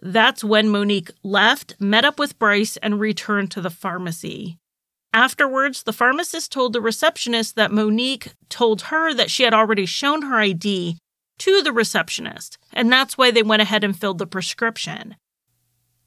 That's 0.00 0.42
when 0.42 0.68
Monique 0.68 1.10
left, 1.22 1.74
met 1.78 2.04
up 2.04 2.18
with 2.18 2.38
Bryce, 2.38 2.76
and 2.78 2.98
returned 2.98 3.50
to 3.52 3.60
the 3.60 3.70
pharmacy. 3.70 4.58
Afterwards, 5.12 5.82
the 5.82 5.92
pharmacist 5.92 6.50
told 6.50 6.72
the 6.72 6.80
receptionist 6.80 7.54
that 7.56 7.70
Monique 7.70 8.32
told 8.48 8.82
her 8.82 9.12
that 9.12 9.30
she 9.30 9.42
had 9.42 9.52
already 9.52 9.84
shown 9.84 10.22
her 10.22 10.36
ID 10.36 10.96
to 11.42 11.60
the 11.60 11.72
receptionist, 11.72 12.56
and 12.72 12.92
that's 12.92 13.18
why 13.18 13.32
they 13.32 13.42
went 13.42 13.62
ahead 13.62 13.82
and 13.82 13.98
filled 13.98 14.18
the 14.18 14.26
prescription. 14.28 15.16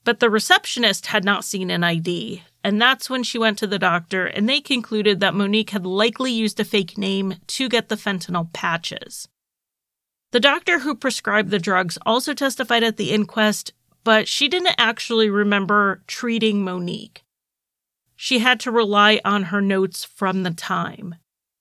But 0.05 0.21
the 0.21 0.29
receptionist 0.29 1.07
had 1.07 1.25
not 1.25 1.43
seen 1.43 1.69
an 1.69 1.83
ID, 1.83 2.43
and 2.63 2.81
that's 2.81 3.09
when 3.09 3.21
she 3.21 3.37
went 3.37 3.57
to 3.57 3.67
the 3.67 3.77
doctor, 3.77 4.25
and 4.25 4.47
they 4.47 4.61
concluded 4.61 5.19
that 5.19 5.33
Monique 5.33 5.71
had 5.71 5.85
likely 5.85 6.31
used 6.31 6.57
a 6.61 6.63
fake 6.63 6.97
name 6.97 7.35
to 7.47 7.67
get 7.67 7.89
the 7.89 7.97
fentanyl 7.97 8.53
patches. 8.53 9.27
The 10.31 10.39
doctor 10.39 10.79
who 10.79 10.95
prescribed 10.95 11.49
the 11.49 11.59
drugs 11.59 11.97
also 12.05 12.33
testified 12.33 12.83
at 12.83 12.95
the 12.95 13.11
inquest, 13.11 13.73
but 14.05 14.29
she 14.29 14.47
didn't 14.47 14.75
actually 14.77 15.29
remember 15.29 16.01
treating 16.07 16.63
Monique. 16.63 17.25
She 18.15 18.39
had 18.39 18.61
to 18.61 18.71
rely 18.71 19.19
on 19.25 19.43
her 19.43 19.61
notes 19.61 20.05
from 20.05 20.43
the 20.43 20.51
time. 20.51 21.15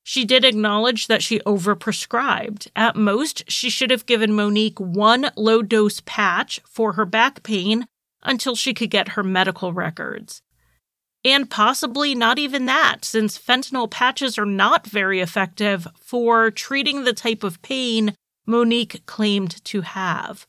She 0.06 0.26
did 0.26 0.44
acknowledge 0.44 1.06
that 1.06 1.22
she 1.22 1.40
overprescribed. 1.40 2.68
At 2.76 2.94
most, 2.94 3.50
she 3.50 3.70
should 3.70 3.90
have 3.90 4.04
given 4.04 4.34
Monique 4.34 4.78
one 4.78 5.30
low 5.34 5.62
dose 5.62 6.02
patch 6.04 6.60
for 6.66 6.92
her 6.92 7.06
back 7.06 7.42
pain 7.42 7.86
until 8.22 8.54
she 8.54 8.74
could 8.74 8.90
get 8.90 9.10
her 9.10 9.22
medical 9.22 9.72
records. 9.72 10.42
And 11.24 11.48
possibly 11.48 12.14
not 12.14 12.38
even 12.38 12.66
that, 12.66 12.98
since 13.02 13.38
fentanyl 13.38 13.90
patches 13.90 14.36
are 14.38 14.44
not 14.44 14.86
very 14.86 15.20
effective 15.20 15.88
for 15.98 16.50
treating 16.50 17.04
the 17.04 17.14
type 17.14 17.42
of 17.42 17.62
pain 17.62 18.14
Monique 18.46 19.06
claimed 19.06 19.64
to 19.64 19.80
have. 19.80 20.46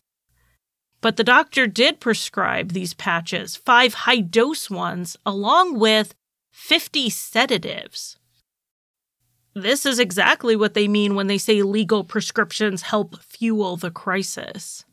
But 1.00 1.16
the 1.16 1.24
doctor 1.24 1.66
did 1.66 2.02
prescribe 2.02 2.74
these 2.74 2.94
patches, 2.94 3.56
five 3.56 3.94
high 3.94 4.20
dose 4.20 4.70
ones, 4.70 5.16
along 5.26 5.80
with 5.80 6.14
50 6.52 7.10
sedatives. 7.10 8.18
This 9.58 9.86
is 9.86 10.00
exactly 10.00 10.58
what 10.58 10.74
they 10.74 10.90
mean 10.90 11.16
when 11.16 11.28
they 11.28 11.38
say 11.38 11.62
legal 11.62 12.04
prescriptions 12.04 12.82
help 12.82 13.22
fuel 13.22 13.78
the 13.78 13.90
crisis. 13.90 14.84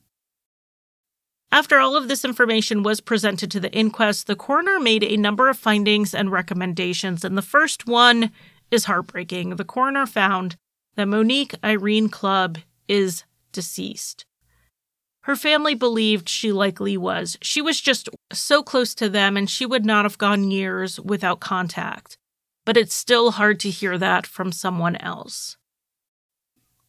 After 1.50 1.80
all 1.80 1.96
of 1.96 2.06
this 2.06 2.24
information 2.24 2.84
was 2.84 3.00
presented 3.00 3.50
to 3.50 3.60
the 3.60 3.72
inquest, 3.72 4.28
the 4.28 4.36
coroner 4.36 4.78
made 4.78 5.02
a 5.02 5.16
number 5.16 5.48
of 5.48 5.58
findings 5.58 6.14
and 6.14 6.30
recommendations, 6.30 7.24
and 7.24 7.36
the 7.36 7.42
first 7.42 7.88
one 7.88 8.30
is 8.70 8.84
heartbreaking. 8.84 9.56
The 9.56 9.64
coroner 9.64 10.06
found 10.06 10.54
that 10.94 11.08
Monique 11.08 11.56
Irene 11.64 12.08
Clubb 12.08 12.58
is 12.86 13.24
deceased. 13.50 14.24
Her 15.24 15.34
family 15.34 15.74
believed 15.74 16.28
she 16.28 16.52
likely 16.52 16.96
was. 16.96 17.36
She 17.42 17.60
was 17.60 17.80
just 17.80 18.08
so 18.32 18.62
close 18.62 18.94
to 18.94 19.08
them, 19.08 19.36
and 19.36 19.50
she 19.50 19.66
would 19.66 19.84
not 19.84 20.04
have 20.04 20.18
gone 20.18 20.52
years 20.52 21.00
without 21.00 21.40
contact. 21.40 22.16
But 22.64 22.76
it's 22.76 22.94
still 22.94 23.32
hard 23.32 23.58
to 23.60 23.70
hear 23.70 23.98
that 23.98 24.26
from 24.26 24.52
someone 24.52 24.96
else. 24.96 25.56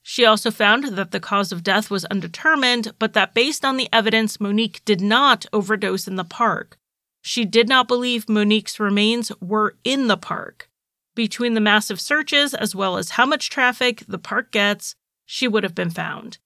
She 0.03 0.25
also 0.25 0.51
found 0.51 0.83
that 0.97 1.11
the 1.11 1.19
cause 1.19 1.51
of 1.51 1.63
death 1.63 1.89
was 1.89 2.05
undetermined, 2.05 2.93
but 2.99 3.13
that 3.13 3.33
based 3.33 3.63
on 3.63 3.77
the 3.77 3.87
evidence, 3.93 4.39
Monique 4.39 4.83
did 4.83 4.99
not 5.01 5.45
overdose 5.53 6.07
in 6.07 6.17
the 6.17 6.25
park. 6.25 6.77
She 7.21 7.45
did 7.45 7.69
not 7.69 7.87
believe 7.87 8.27
Monique's 8.27 8.81
remains 8.81 9.31
were 9.39 9.77
in 9.85 10.07
the 10.07 10.17
park. 10.17 10.69
Between 11.15 11.53
the 11.53 11.61
massive 11.61 12.01
searches, 12.01 12.53
as 12.53 12.75
well 12.75 12.97
as 12.97 13.11
how 13.11 13.25
much 13.25 13.49
traffic 13.49 14.03
the 14.07 14.19
park 14.19 14.51
gets, 14.51 14.95
she 15.25 15.47
would 15.47 15.63
have 15.63 15.75
been 15.75 15.89
found. 15.89 16.37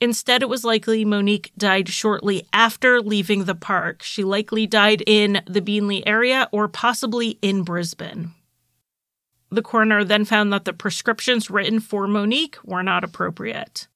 Instead, 0.00 0.42
it 0.42 0.48
was 0.48 0.64
likely 0.64 1.04
Monique 1.04 1.52
died 1.58 1.88
shortly 1.88 2.46
after 2.52 3.02
leaving 3.02 3.44
the 3.44 3.54
park. 3.54 4.02
She 4.02 4.24
likely 4.24 4.66
died 4.66 5.02
in 5.06 5.42
the 5.46 5.60
Beenleigh 5.60 6.02
area 6.06 6.48
or 6.52 6.68
possibly 6.68 7.38
in 7.42 7.62
Brisbane. 7.62 8.32
The 9.50 9.62
coroner 9.62 10.04
then 10.04 10.24
found 10.24 10.52
that 10.52 10.64
the 10.64 10.72
prescriptions 10.72 11.50
written 11.50 11.80
for 11.80 12.06
Monique 12.06 12.56
were 12.64 12.82
not 12.82 13.04
appropriate. 13.04 13.88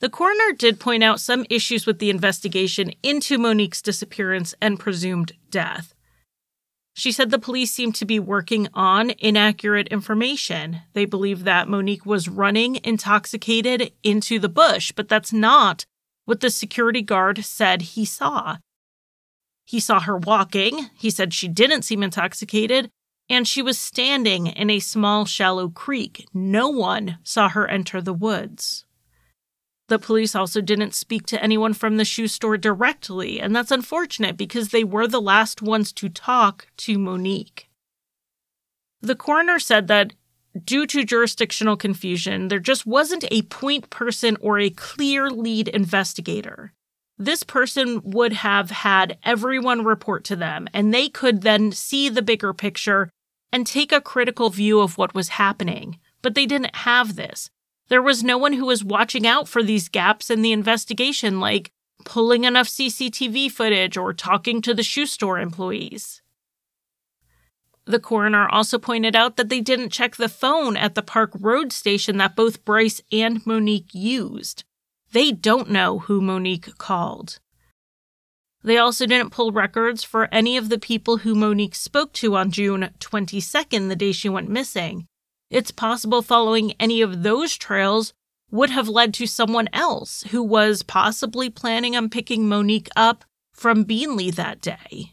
The 0.00 0.08
coroner 0.08 0.52
did 0.56 0.80
point 0.80 1.02
out 1.02 1.20
some 1.20 1.46
issues 1.50 1.86
with 1.86 1.98
the 1.98 2.10
investigation 2.10 2.92
into 3.02 3.38
Monique's 3.38 3.82
disappearance 3.82 4.54
and 4.60 4.78
presumed 4.78 5.32
death. 5.50 5.93
She 6.96 7.10
said 7.10 7.30
the 7.30 7.40
police 7.40 7.72
seemed 7.72 7.96
to 7.96 8.04
be 8.04 8.20
working 8.20 8.68
on 8.72 9.10
inaccurate 9.18 9.88
information. 9.88 10.82
They 10.92 11.04
believe 11.04 11.42
that 11.42 11.68
Monique 11.68 12.06
was 12.06 12.28
running 12.28 12.78
intoxicated 12.84 13.92
into 14.04 14.38
the 14.38 14.48
bush, 14.48 14.92
but 14.92 15.08
that's 15.08 15.32
not 15.32 15.86
what 16.24 16.40
the 16.40 16.50
security 16.50 17.02
guard 17.02 17.44
said 17.44 17.82
he 17.82 18.04
saw. 18.04 18.58
He 19.64 19.80
saw 19.80 20.00
her 20.00 20.16
walking. 20.16 20.90
He 20.96 21.10
said 21.10 21.34
she 21.34 21.48
didn't 21.48 21.82
seem 21.82 22.02
intoxicated, 22.02 22.90
and 23.28 23.48
she 23.48 23.60
was 23.60 23.76
standing 23.76 24.46
in 24.46 24.70
a 24.70 24.78
small, 24.78 25.24
shallow 25.24 25.68
creek. 25.68 26.26
No 26.32 26.68
one 26.68 27.18
saw 27.24 27.48
her 27.48 27.66
enter 27.66 28.00
the 28.00 28.12
woods. 28.12 28.83
The 29.88 29.98
police 29.98 30.34
also 30.34 30.60
didn't 30.60 30.94
speak 30.94 31.26
to 31.26 31.42
anyone 31.42 31.74
from 31.74 31.96
the 31.98 32.04
shoe 32.04 32.28
store 32.28 32.56
directly, 32.56 33.38
and 33.38 33.54
that's 33.54 33.70
unfortunate 33.70 34.36
because 34.36 34.70
they 34.70 34.84
were 34.84 35.06
the 35.06 35.20
last 35.20 35.60
ones 35.60 35.92
to 35.94 36.08
talk 36.08 36.68
to 36.78 36.98
Monique. 36.98 37.68
The 39.02 39.14
coroner 39.14 39.58
said 39.58 39.88
that 39.88 40.14
due 40.64 40.86
to 40.86 41.04
jurisdictional 41.04 41.76
confusion, 41.76 42.48
there 42.48 42.60
just 42.60 42.86
wasn't 42.86 43.26
a 43.30 43.42
point 43.42 43.90
person 43.90 44.38
or 44.40 44.58
a 44.58 44.70
clear 44.70 45.28
lead 45.28 45.68
investigator. 45.68 46.72
This 47.18 47.42
person 47.42 48.00
would 48.02 48.32
have 48.32 48.70
had 48.70 49.18
everyone 49.22 49.84
report 49.84 50.24
to 50.24 50.36
them, 50.36 50.66
and 50.72 50.92
they 50.92 51.08
could 51.08 51.42
then 51.42 51.72
see 51.72 52.08
the 52.08 52.22
bigger 52.22 52.54
picture 52.54 53.10
and 53.52 53.66
take 53.66 53.92
a 53.92 54.00
critical 54.00 54.48
view 54.48 54.80
of 54.80 54.96
what 54.96 55.14
was 55.14 55.28
happening. 55.28 55.98
But 56.22 56.34
they 56.34 56.46
didn't 56.46 56.74
have 56.74 57.16
this. 57.16 57.50
There 57.88 58.02
was 58.02 58.24
no 58.24 58.38
one 58.38 58.54
who 58.54 58.66
was 58.66 58.82
watching 58.82 59.26
out 59.26 59.48
for 59.48 59.62
these 59.62 59.88
gaps 59.88 60.30
in 60.30 60.42
the 60.42 60.52
investigation, 60.52 61.40
like 61.40 61.70
pulling 62.04 62.44
enough 62.44 62.68
CCTV 62.68 63.50
footage 63.50 63.96
or 63.96 64.12
talking 64.12 64.62
to 64.62 64.74
the 64.74 64.82
shoe 64.82 65.06
store 65.06 65.38
employees. 65.38 66.22
The 67.86 68.00
coroner 68.00 68.48
also 68.48 68.78
pointed 68.78 69.14
out 69.14 69.36
that 69.36 69.50
they 69.50 69.60
didn't 69.60 69.90
check 69.90 70.16
the 70.16 70.28
phone 70.28 70.76
at 70.76 70.94
the 70.94 71.02
Park 71.02 71.32
Road 71.38 71.70
station 71.72 72.16
that 72.16 72.36
both 72.36 72.64
Bryce 72.64 73.02
and 73.12 73.44
Monique 73.46 73.94
used. 73.94 74.64
They 75.12 75.32
don't 75.32 75.70
know 75.70 75.98
who 76.00 76.22
Monique 76.22 76.78
called. 76.78 77.38
They 78.62 78.78
also 78.78 79.04
didn't 79.04 79.30
pull 79.30 79.52
records 79.52 80.02
for 80.02 80.32
any 80.32 80.56
of 80.56 80.70
the 80.70 80.78
people 80.78 81.18
who 81.18 81.34
Monique 81.34 81.74
spoke 81.74 82.14
to 82.14 82.34
on 82.34 82.50
June 82.50 82.88
22nd, 82.98 83.88
the 83.88 83.96
day 83.96 84.12
she 84.12 84.30
went 84.30 84.48
missing. 84.48 85.06
It's 85.54 85.70
possible 85.70 86.20
following 86.20 86.72
any 86.80 87.00
of 87.00 87.22
those 87.22 87.56
trails 87.56 88.12
would 88.50 88.70
have 88.70 88.88
led 88.88 89.14
to 89.14 89.26
someone 89.28 89.68
else 89.72 90.24
who 90.32 90.42
was 90.42 90.82
possibly 90.82 91.48
planning 91.48 91.94
on 91.94 92.10
picking 92.10 92.48
Monique 92.48 92.88
up 92.96 93.24
from 93.52 93.84
Beenleigh 93.84 94.34
that 94.34 94.60
day. 94.60 95.12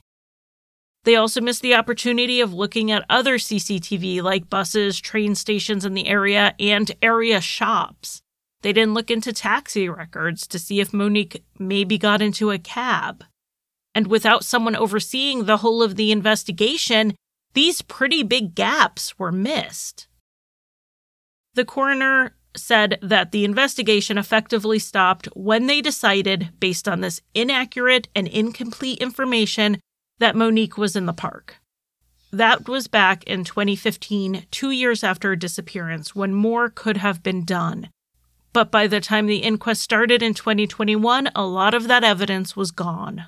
They 1.03 1.15
also 1.15 1.41
missed 1.41 1.61
the 1.61 1.75
opportunity 1.75 2.41
of 2.41 2.55
looking 2.55 2.89
at 2.89 3.05
other 3.07 3.37
CCTV 3.37 4.23
like 4.23 4.49
buses, 4.49 4.99
train 4.99 5.35
stations 5.35 5.85
in 5.85 5.93
the 5.93 6.07
area, 6.07 6.55
and 6.59 6.91
area 7.03 7.39
shops. 7.39 8.23
They 8.63 8.73
didn't 8.73 8.95
look 8.95 9.11
into 9.11 9.31
taxi 9.31 9.87
records 9.87 10.47
to 10.47 10.57
see 10.57 10.79
if 10.79 10.91
Monique 10.91 11.45
maybe 11.59 11.99
got 11.99 12.19
into 12.19 12.49
a 12.49 12.57
cab. 12.57 13.25
And 13.93 14.07
without 14.07 14.43
someone 14.43 14.75
overseeing 14.75 15.45
the 15.45 15.57
whole 15.57 15.83
of 15.83 15.97
the 15.97 16.11
investigation, 16.11 17.13
these 17.53 17.83
pretty 17.83 18.23
big 18.23 18.55
gaps 18.55 19.19
were 19.19 19.31
missed. 19.31 20.07
The 21.53 21.65
coroner 21.65 22.35
said 22.55 22.97
that 23.01 23.31
the 23.31 23.45
investigation 23.45 24.17
effectively 24.17 24.79
stopped 24.79 25.27
when 25.33 25.67
they 25.67 25.81
decided, 25.81 26.49
based 26.59 26.87
on 26.87 27.01
this 27.01 27.21
inaccurate 27.33 28.07
and 28.15 28.27
incomplete 28.27 28.99
information, 28.99 29.79
that 30.19 30.35
Monique 30.35 30.77
was 30.77 30.95
in 30.95 31.05
the 31.05 31.13
park. 31.13 31.57
That 32.31 32.69
was 32.69 32.87
back 32.87 33.23
in 33.25 33.43
2015, 33.43 34.47
two 34.51 34.71
years 34.71 35.03
after 35.03 35.29
her 35.29 35.35
disappearance, 35.35 36.15
when 36.15 36.33
more 36.33 36.69
could 36.69 36.97
have 36.97 37.21
been 37.21 37.43
done. 37.43 37.89
But 38.53 38.71
by 38.71 38.87
the 38.87 39.01
time 39.01 39.27
the 39.27 39.37
inquest 39.37 39.81
started 39.81 40.21
in 40.21 40.33
2021, 40.33 41.29
a 41.35 41.45
lot 41.45 41.73
of 41.73 41.87
that 41.87 42.03
evidence 42.03 42.55
was 42.55 42.71
gone. 42.71 43.25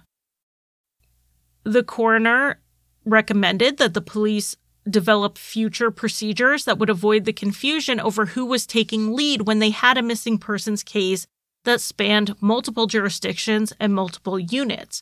The 1.64 1.84
coroner 1.84 2.62
recommended 3.06 3.78
that 3.78 3.94
the 3.94 4.02
police 4.02 4.56
develop 4.90 5.38
future 5.38 5.92
procedures 5.92 6.66
that 6.66 6.78
would 6.78 6.90
avoid 6.90 7.26
the 7.26 7.34
confusion 7.34 8.00
over 8.00 8.28
who 8.28 8.46
was 8.46 8.68
taking 8.68 9.16
lead 9.16 9.44
when 9.44 9.60
they 9.60 9.70
had 9.70 9.98
a 9.98 10.02
missing 10.02 10.38
persons 10.38 10.84
case 10.84 11.26
that 11.64 11.82
spanned 11.82 12.36
multiple 12.42 12.88
jurisdictions 12.88 13.74
and 13.80 13.94
multiple 13.94 14.38
units. 14.38 15.02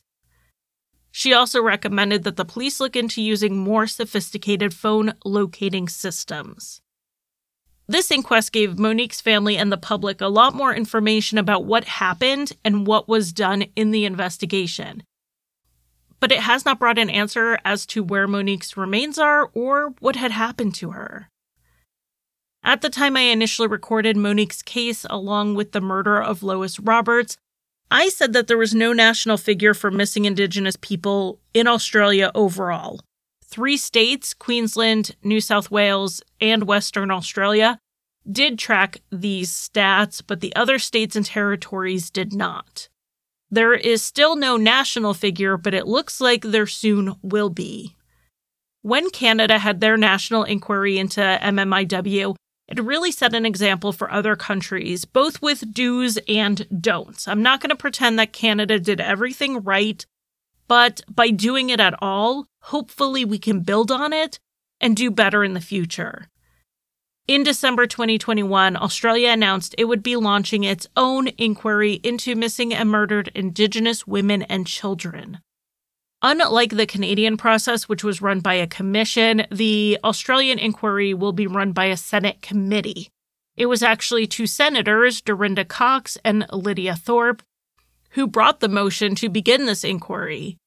She 1.12 1.34
also 1.34 1.62
recommended 1.62 2.24
that 2.24 2.38
the 2.38 2.46
police 2.46 2.80
look 2.80 2.96
into 2.96 3.22
using 3.22 3.58
more 3.58 3.88
sophisticated 3.88 4.74
phone 4.74 5.14
locating 5.26 5.90
systems. 5.90 6.82
This 7.88 8.12
inquest 8.12 8.54
gave 8.54 8.80
Monique's 8.80 9.20
family 9.20 9.58
and 9.58 9.72
the 9.72 9.78
public 9.78 10.22
a 10.22 10.28
lot 10.28 10.56
more 10.56 10.74
information 10.74 11.38
about 11.38 11.66
what 11.66 11.84
happened 11.84 12.54
and 12.64 12.88
what 12.88 13.10
was 13.10 13.34
done 13.34 13.66
in 13.76 13.92
the 13.92 14.06
investigation 14.06 15.04
but 16.22 16.32
it 16.32 16.40
has 16.40 16.64
not 16.64 16.80
brought 16.80 16.98
an 16.98 17.10
answer 17.10 17.60
as 17.66 17.86
to 17.88 18.02
where 18.02 18.28
Monique's 18.28 18.78
remains 18.78 19.18
are 19.18 19.50
or 19.54 19.94
what 20.00 20.16
had 20.16 20.32
happened 20.32 20.74
to 20.76 20.92
her. 20.92 21.28
At 22.64 22.82
the 22.82 22.90
time 22.90 23.18
I 23.18 23.22
initially 23.22 23.68
recorded 23.68 24.16
Monique's 24.16 24.62
case 24.62 25.06
along 25.10 25.56
with 25.56 25.72
the 25.72 25.82
murder 25.82 26.22
of 26.22 26.44
Lois 26.44 26.80
Roberts, 26.80 27.38
I 27.90 28.08
said 28.08 28.34
that 28.34 28.48
there 28.48 28.58
was 28.58 28.74
no 28.74 28.94
national 28.94 29.38
figure 29.38 29.74
for 29.74 29.92
missing 29.92 30.26
Indigenous 30.26 30.78
people 30.80 31.40
in 31.54 31.68
Australia 31.68 32.32
overall. 32.36 33.02
Three 33.44 33.76
states, 33.76 34.34
Queensland, 34.34 35.16
New 35.24 35.42
South 35.42 35.72
Wales, 35.72 36.22
and 36.40 36.64
Western 36.64 37.12
Australia, 37.12 37.80
did 38.32 38.60
track 38.60 39.02
these 39.12 39.52
stats, 39.52 40.22
but 40.26 40.40
the 40.40 40.56
other 40.56 40.78
states 40.78 41.16
and 41.16 41.26
territories 41.26 42.10
did 42.12 42.32
not. 42.32 42.88
There 43.52 43.74
is 43.74 44.02
still 44.02 44.38
no 44.38 44.56
national 44.56 45.14
figure, 45.14 45.58
but 45.58 45.74
it 45.74 45.86
looks 45.86 46.22
like 46.22 46.42
there 46.42 46.68
soon 46.68 47.16
will 47.22 47.50
be. 47.50 47.98
When 48.82 49.10
Canada 49.10 49.60
had 49.60 49.82
their 49.82 49.98
national 49.98 50.44
inquiry 50.44 50.98
into 50.98 51.20
MMIW, 51.20 52.36
it 52.70 52.80
really 52.80 53.12
set 53.12 53.36
an 53.36 53.46
example 53.46 53.92
for 53.92 54.10
other 54.10 54.38
countries, 54.38 55.04
both 55.04 55.42
with 55.42 55.74
do's 55.74 56.18
and 56.30 56.66
don'ts. 56.82 57.28
I'm 57.28 57.44
not 57.44 57.60
going 57.60 57.72
to 57.72 57.76
pretend 57.76 58.18
that 58.18 58.32
Canada 58.32 58.80
did 58.80 59.02
everything 59.02 59.62
right, 59.62 60.06
but 60.70 61.02
by 61.10 61.30
doing 61.30 61.70
it 61.70 61.82
at 61.82 61.96
all, 62.02 62.48
hopefully 62.62 63.26
we 63.26 63.38
can 63.38 63.60
build 63.60 63.92
on 63.92 64.14
it 64.14 64.40
and 64.80 64.96
do 64.96 65.12
better 65.12 65.44
in 65.44 65.54
the 65.54 65.60
future. 65.60 66.30
In 67.32 67.44
December 67.44 67.88
2021, 67.88 68.76
Australia 68.76 69.30
announced 69.30 69.74
it 69.78 69.86
would 69.86 70.04
be 70.04 70.18
launching 70.18 70.66
its 70.66 70.86
own 70.98 71.30
inquiry 71.38 71.94
into 72.04 72.36
missing 72.36 72.74
and 72.74 72.90
murdered 72.90 73.32
Indigenous 73.34 74.06
women 74.06 74.42
and 74.42 74.68
children. 74.68 75.40
Unlike 76.22 76.76
the 76.76 76.86
Canadian 76.86 77.38
process, 77.38 77.88
which 77.88 78.04
was 78.04 78.22
run 78.22 78.42
by 78.42 78.56
a 78.56 78.68
commission, 78.68 79.46
the 79.50 79.98
Australian 80.04 80.60
inquiry 80.60 81.14
will 81.14 81.32
be 81.32 81.48
run 81.48 81.72
by 81.72 81.86
a 81.86 81.96
Senate 81.96 82.42
committee. 82.42 83.08
It 83.56 83.68
was 83.68 83.82
actually 83.82 84.28
two 84.28 84.46
senators, 84.46 85.22
Dorinda 85.22 85.64
Cox 85.64 86.18
and 86.26 86.46
Lydia 86.52 86.98
Thorpe, 86.98 87.44
who 88.10 88.28
brought 88.28 88.60
the 88.60 88.68
motion 88.68 89.16
to 89.16 89.30
begin 89.30 89.68
this 89.68 89.86
inquiry. 89.86 90.58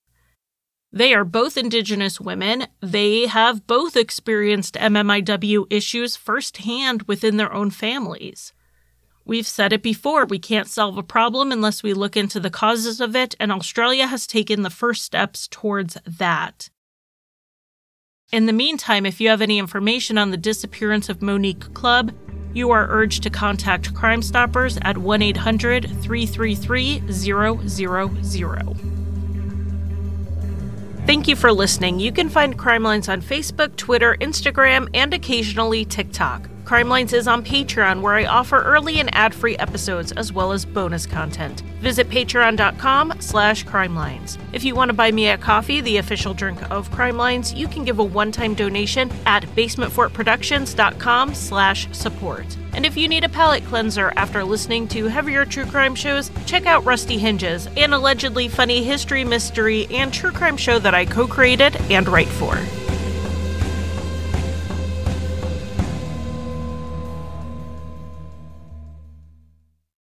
They 0.94 1.12
are 1.12 1.24
both 1.24 1.56
Indigenous 1.56 2.20
women. 2.20 2.68
They 2.80 3.26
have 3.26 3.66
both 3.66 3.96
experienced 3.96 4.76
MMIW 4.76 5.66
issues 5.68 6.14
firsthand 6.14 7.02
within 7.08 7.36
their 7.36 7.52
own 7.52 7.70
families. 7.70 8.52
We've 9.24 9.46
said 9.46 9.72
it 9.72 9.82
before 9.82 10.24
we 10.24 10.38
can't 10.38 10.68
solve 10.68 10.96
a 10.96 11.02
problem 11.02 11.50
unless 11.50 11.82
we 11.82 11.94
look 11.94 12.16
into 12.16 12.38
the 12.38 12.48
causes 12.48 13.00
of 13.00 13.16
it, 13.16 13.34
and 13.40 13.50
Australia 13.50 14.06
has 14.06 14.24
taken 14.28 14.62
the 14.62 14.70
first 14.70 15.02
steps 15.02 15.48
towards 15.48 15.98
that. 16.06 16.70
In 18.30 18.46
the 18.46 18.52
meantime, 18.52 19.04
if 19.04 19.20
you 19.20 19.30
have 19.30 19.42
any 19.42 19.58
information 19.58 20.16
on 20.16 20.30
the 20.30 20.36
disappearance 20.36 21.08
of 21.08 21.22
Monique 21.22 21.74
Clubb, 21.74 22.12
you 22.52 22.70
are 22.70 22.86
urged 22.88 23.24
to 23.24 23.30
contact 23.30 23.92
Crime 23.94 24.22
Stoppers 24.22 24.78
at 24.82 24.96
1 24.96 25.22
800 25.22 25.90
333 26.02 27.02
000. 27.10 29.03
Thank 31.06 31.28
you 31.28 31.36
for 31.36 31.52
listening. 31.52 32.00
You 32.00 32.12
can 32.12 32.30
find 32.30 32.58
Crime 32.58 32.82
Lines 32.82 33.10
on 33.10 33.20
Facebook, 33.20 33.76
Twitter, 33.76 34.16
Instagram, 34.22 34.88
and 34.94 35.12
occasionally 35.12 35.84
TikTok. 35.84 36.48
Crime 36.64 36.88
Lines 36.88 37.12
is 37.12 37.28
on 37.28 37.44
Patreon, 37.44 38.00
where 38.00 38.14
I 38.14 38.24
offer 38.24 38.62
early 38.62 38.98
and 38.98 39.14
ad-free 39.14 39.58
episodes 39.58 40.12
as 40.12 40.32
well 40.32 40.50
as 40.50 40.64
bonus 40.64 41.04
content. 41.06 41.60
Visit 41.80 42.08
patreon.com 42.08 43.14
slash 43.20 43.66
crimelines. 43.66 44.38
If 44.54 44.64
you 44.64 44.74
want 44.74 44.88
to 44.88 44.94
buy 44.94 45.12
me 45.12 45.28
a 45.28 45.36
coffee, 45.36 45.82
the 45.82 45.98
official 45.98 46.32
drink 46.32 46.58
of 46.70 46.90
Crime 46.90 47.18
Lines, 47.18 47.52
you 47.52 47.68
can 47.68 47.84
give 47.84 47.98
a 47.98 48.04
one-time 48.04 48.54
donation 48.54 49.12
at 49.26 49.44
basementfortproductions.com 49.54 51.34
slash 51.34 51.88
support. 51.92 52.56
And 52.72 52.86
if 52.86 52.96
you 52.96 53.08
need 53.08 53.24
a 53.24 53.28
palate 53.28 53.64
cleanser 53.66 54.12
after 54.16 54.42
listening 54.42 54.88
to 54.88 55.06
heavier 55.06 55.44
true 55.44 55.66
crime 55.66 55.94
shows, 55.94 56.30
check 56.46 56.64
out 56.64 56.84
Rusty 56.84 57.18
Hinges, 57.18 57.68
an 57.76 57.92
allegedly 57.92 58.48
funny 58.48 58.82
history, 58.82 59.22
mystery, 59.22 59.86
and 59.90 60.12
true 60.12 60.32
crime 60.32 60.56
show 60.56 60.78
that 60.78 60.94
I 60.94 61.04
co 61.04 61.26
created 61.26 61.76
and 61.90 62.08
write 62.08 62.28
for. 62.28 62.58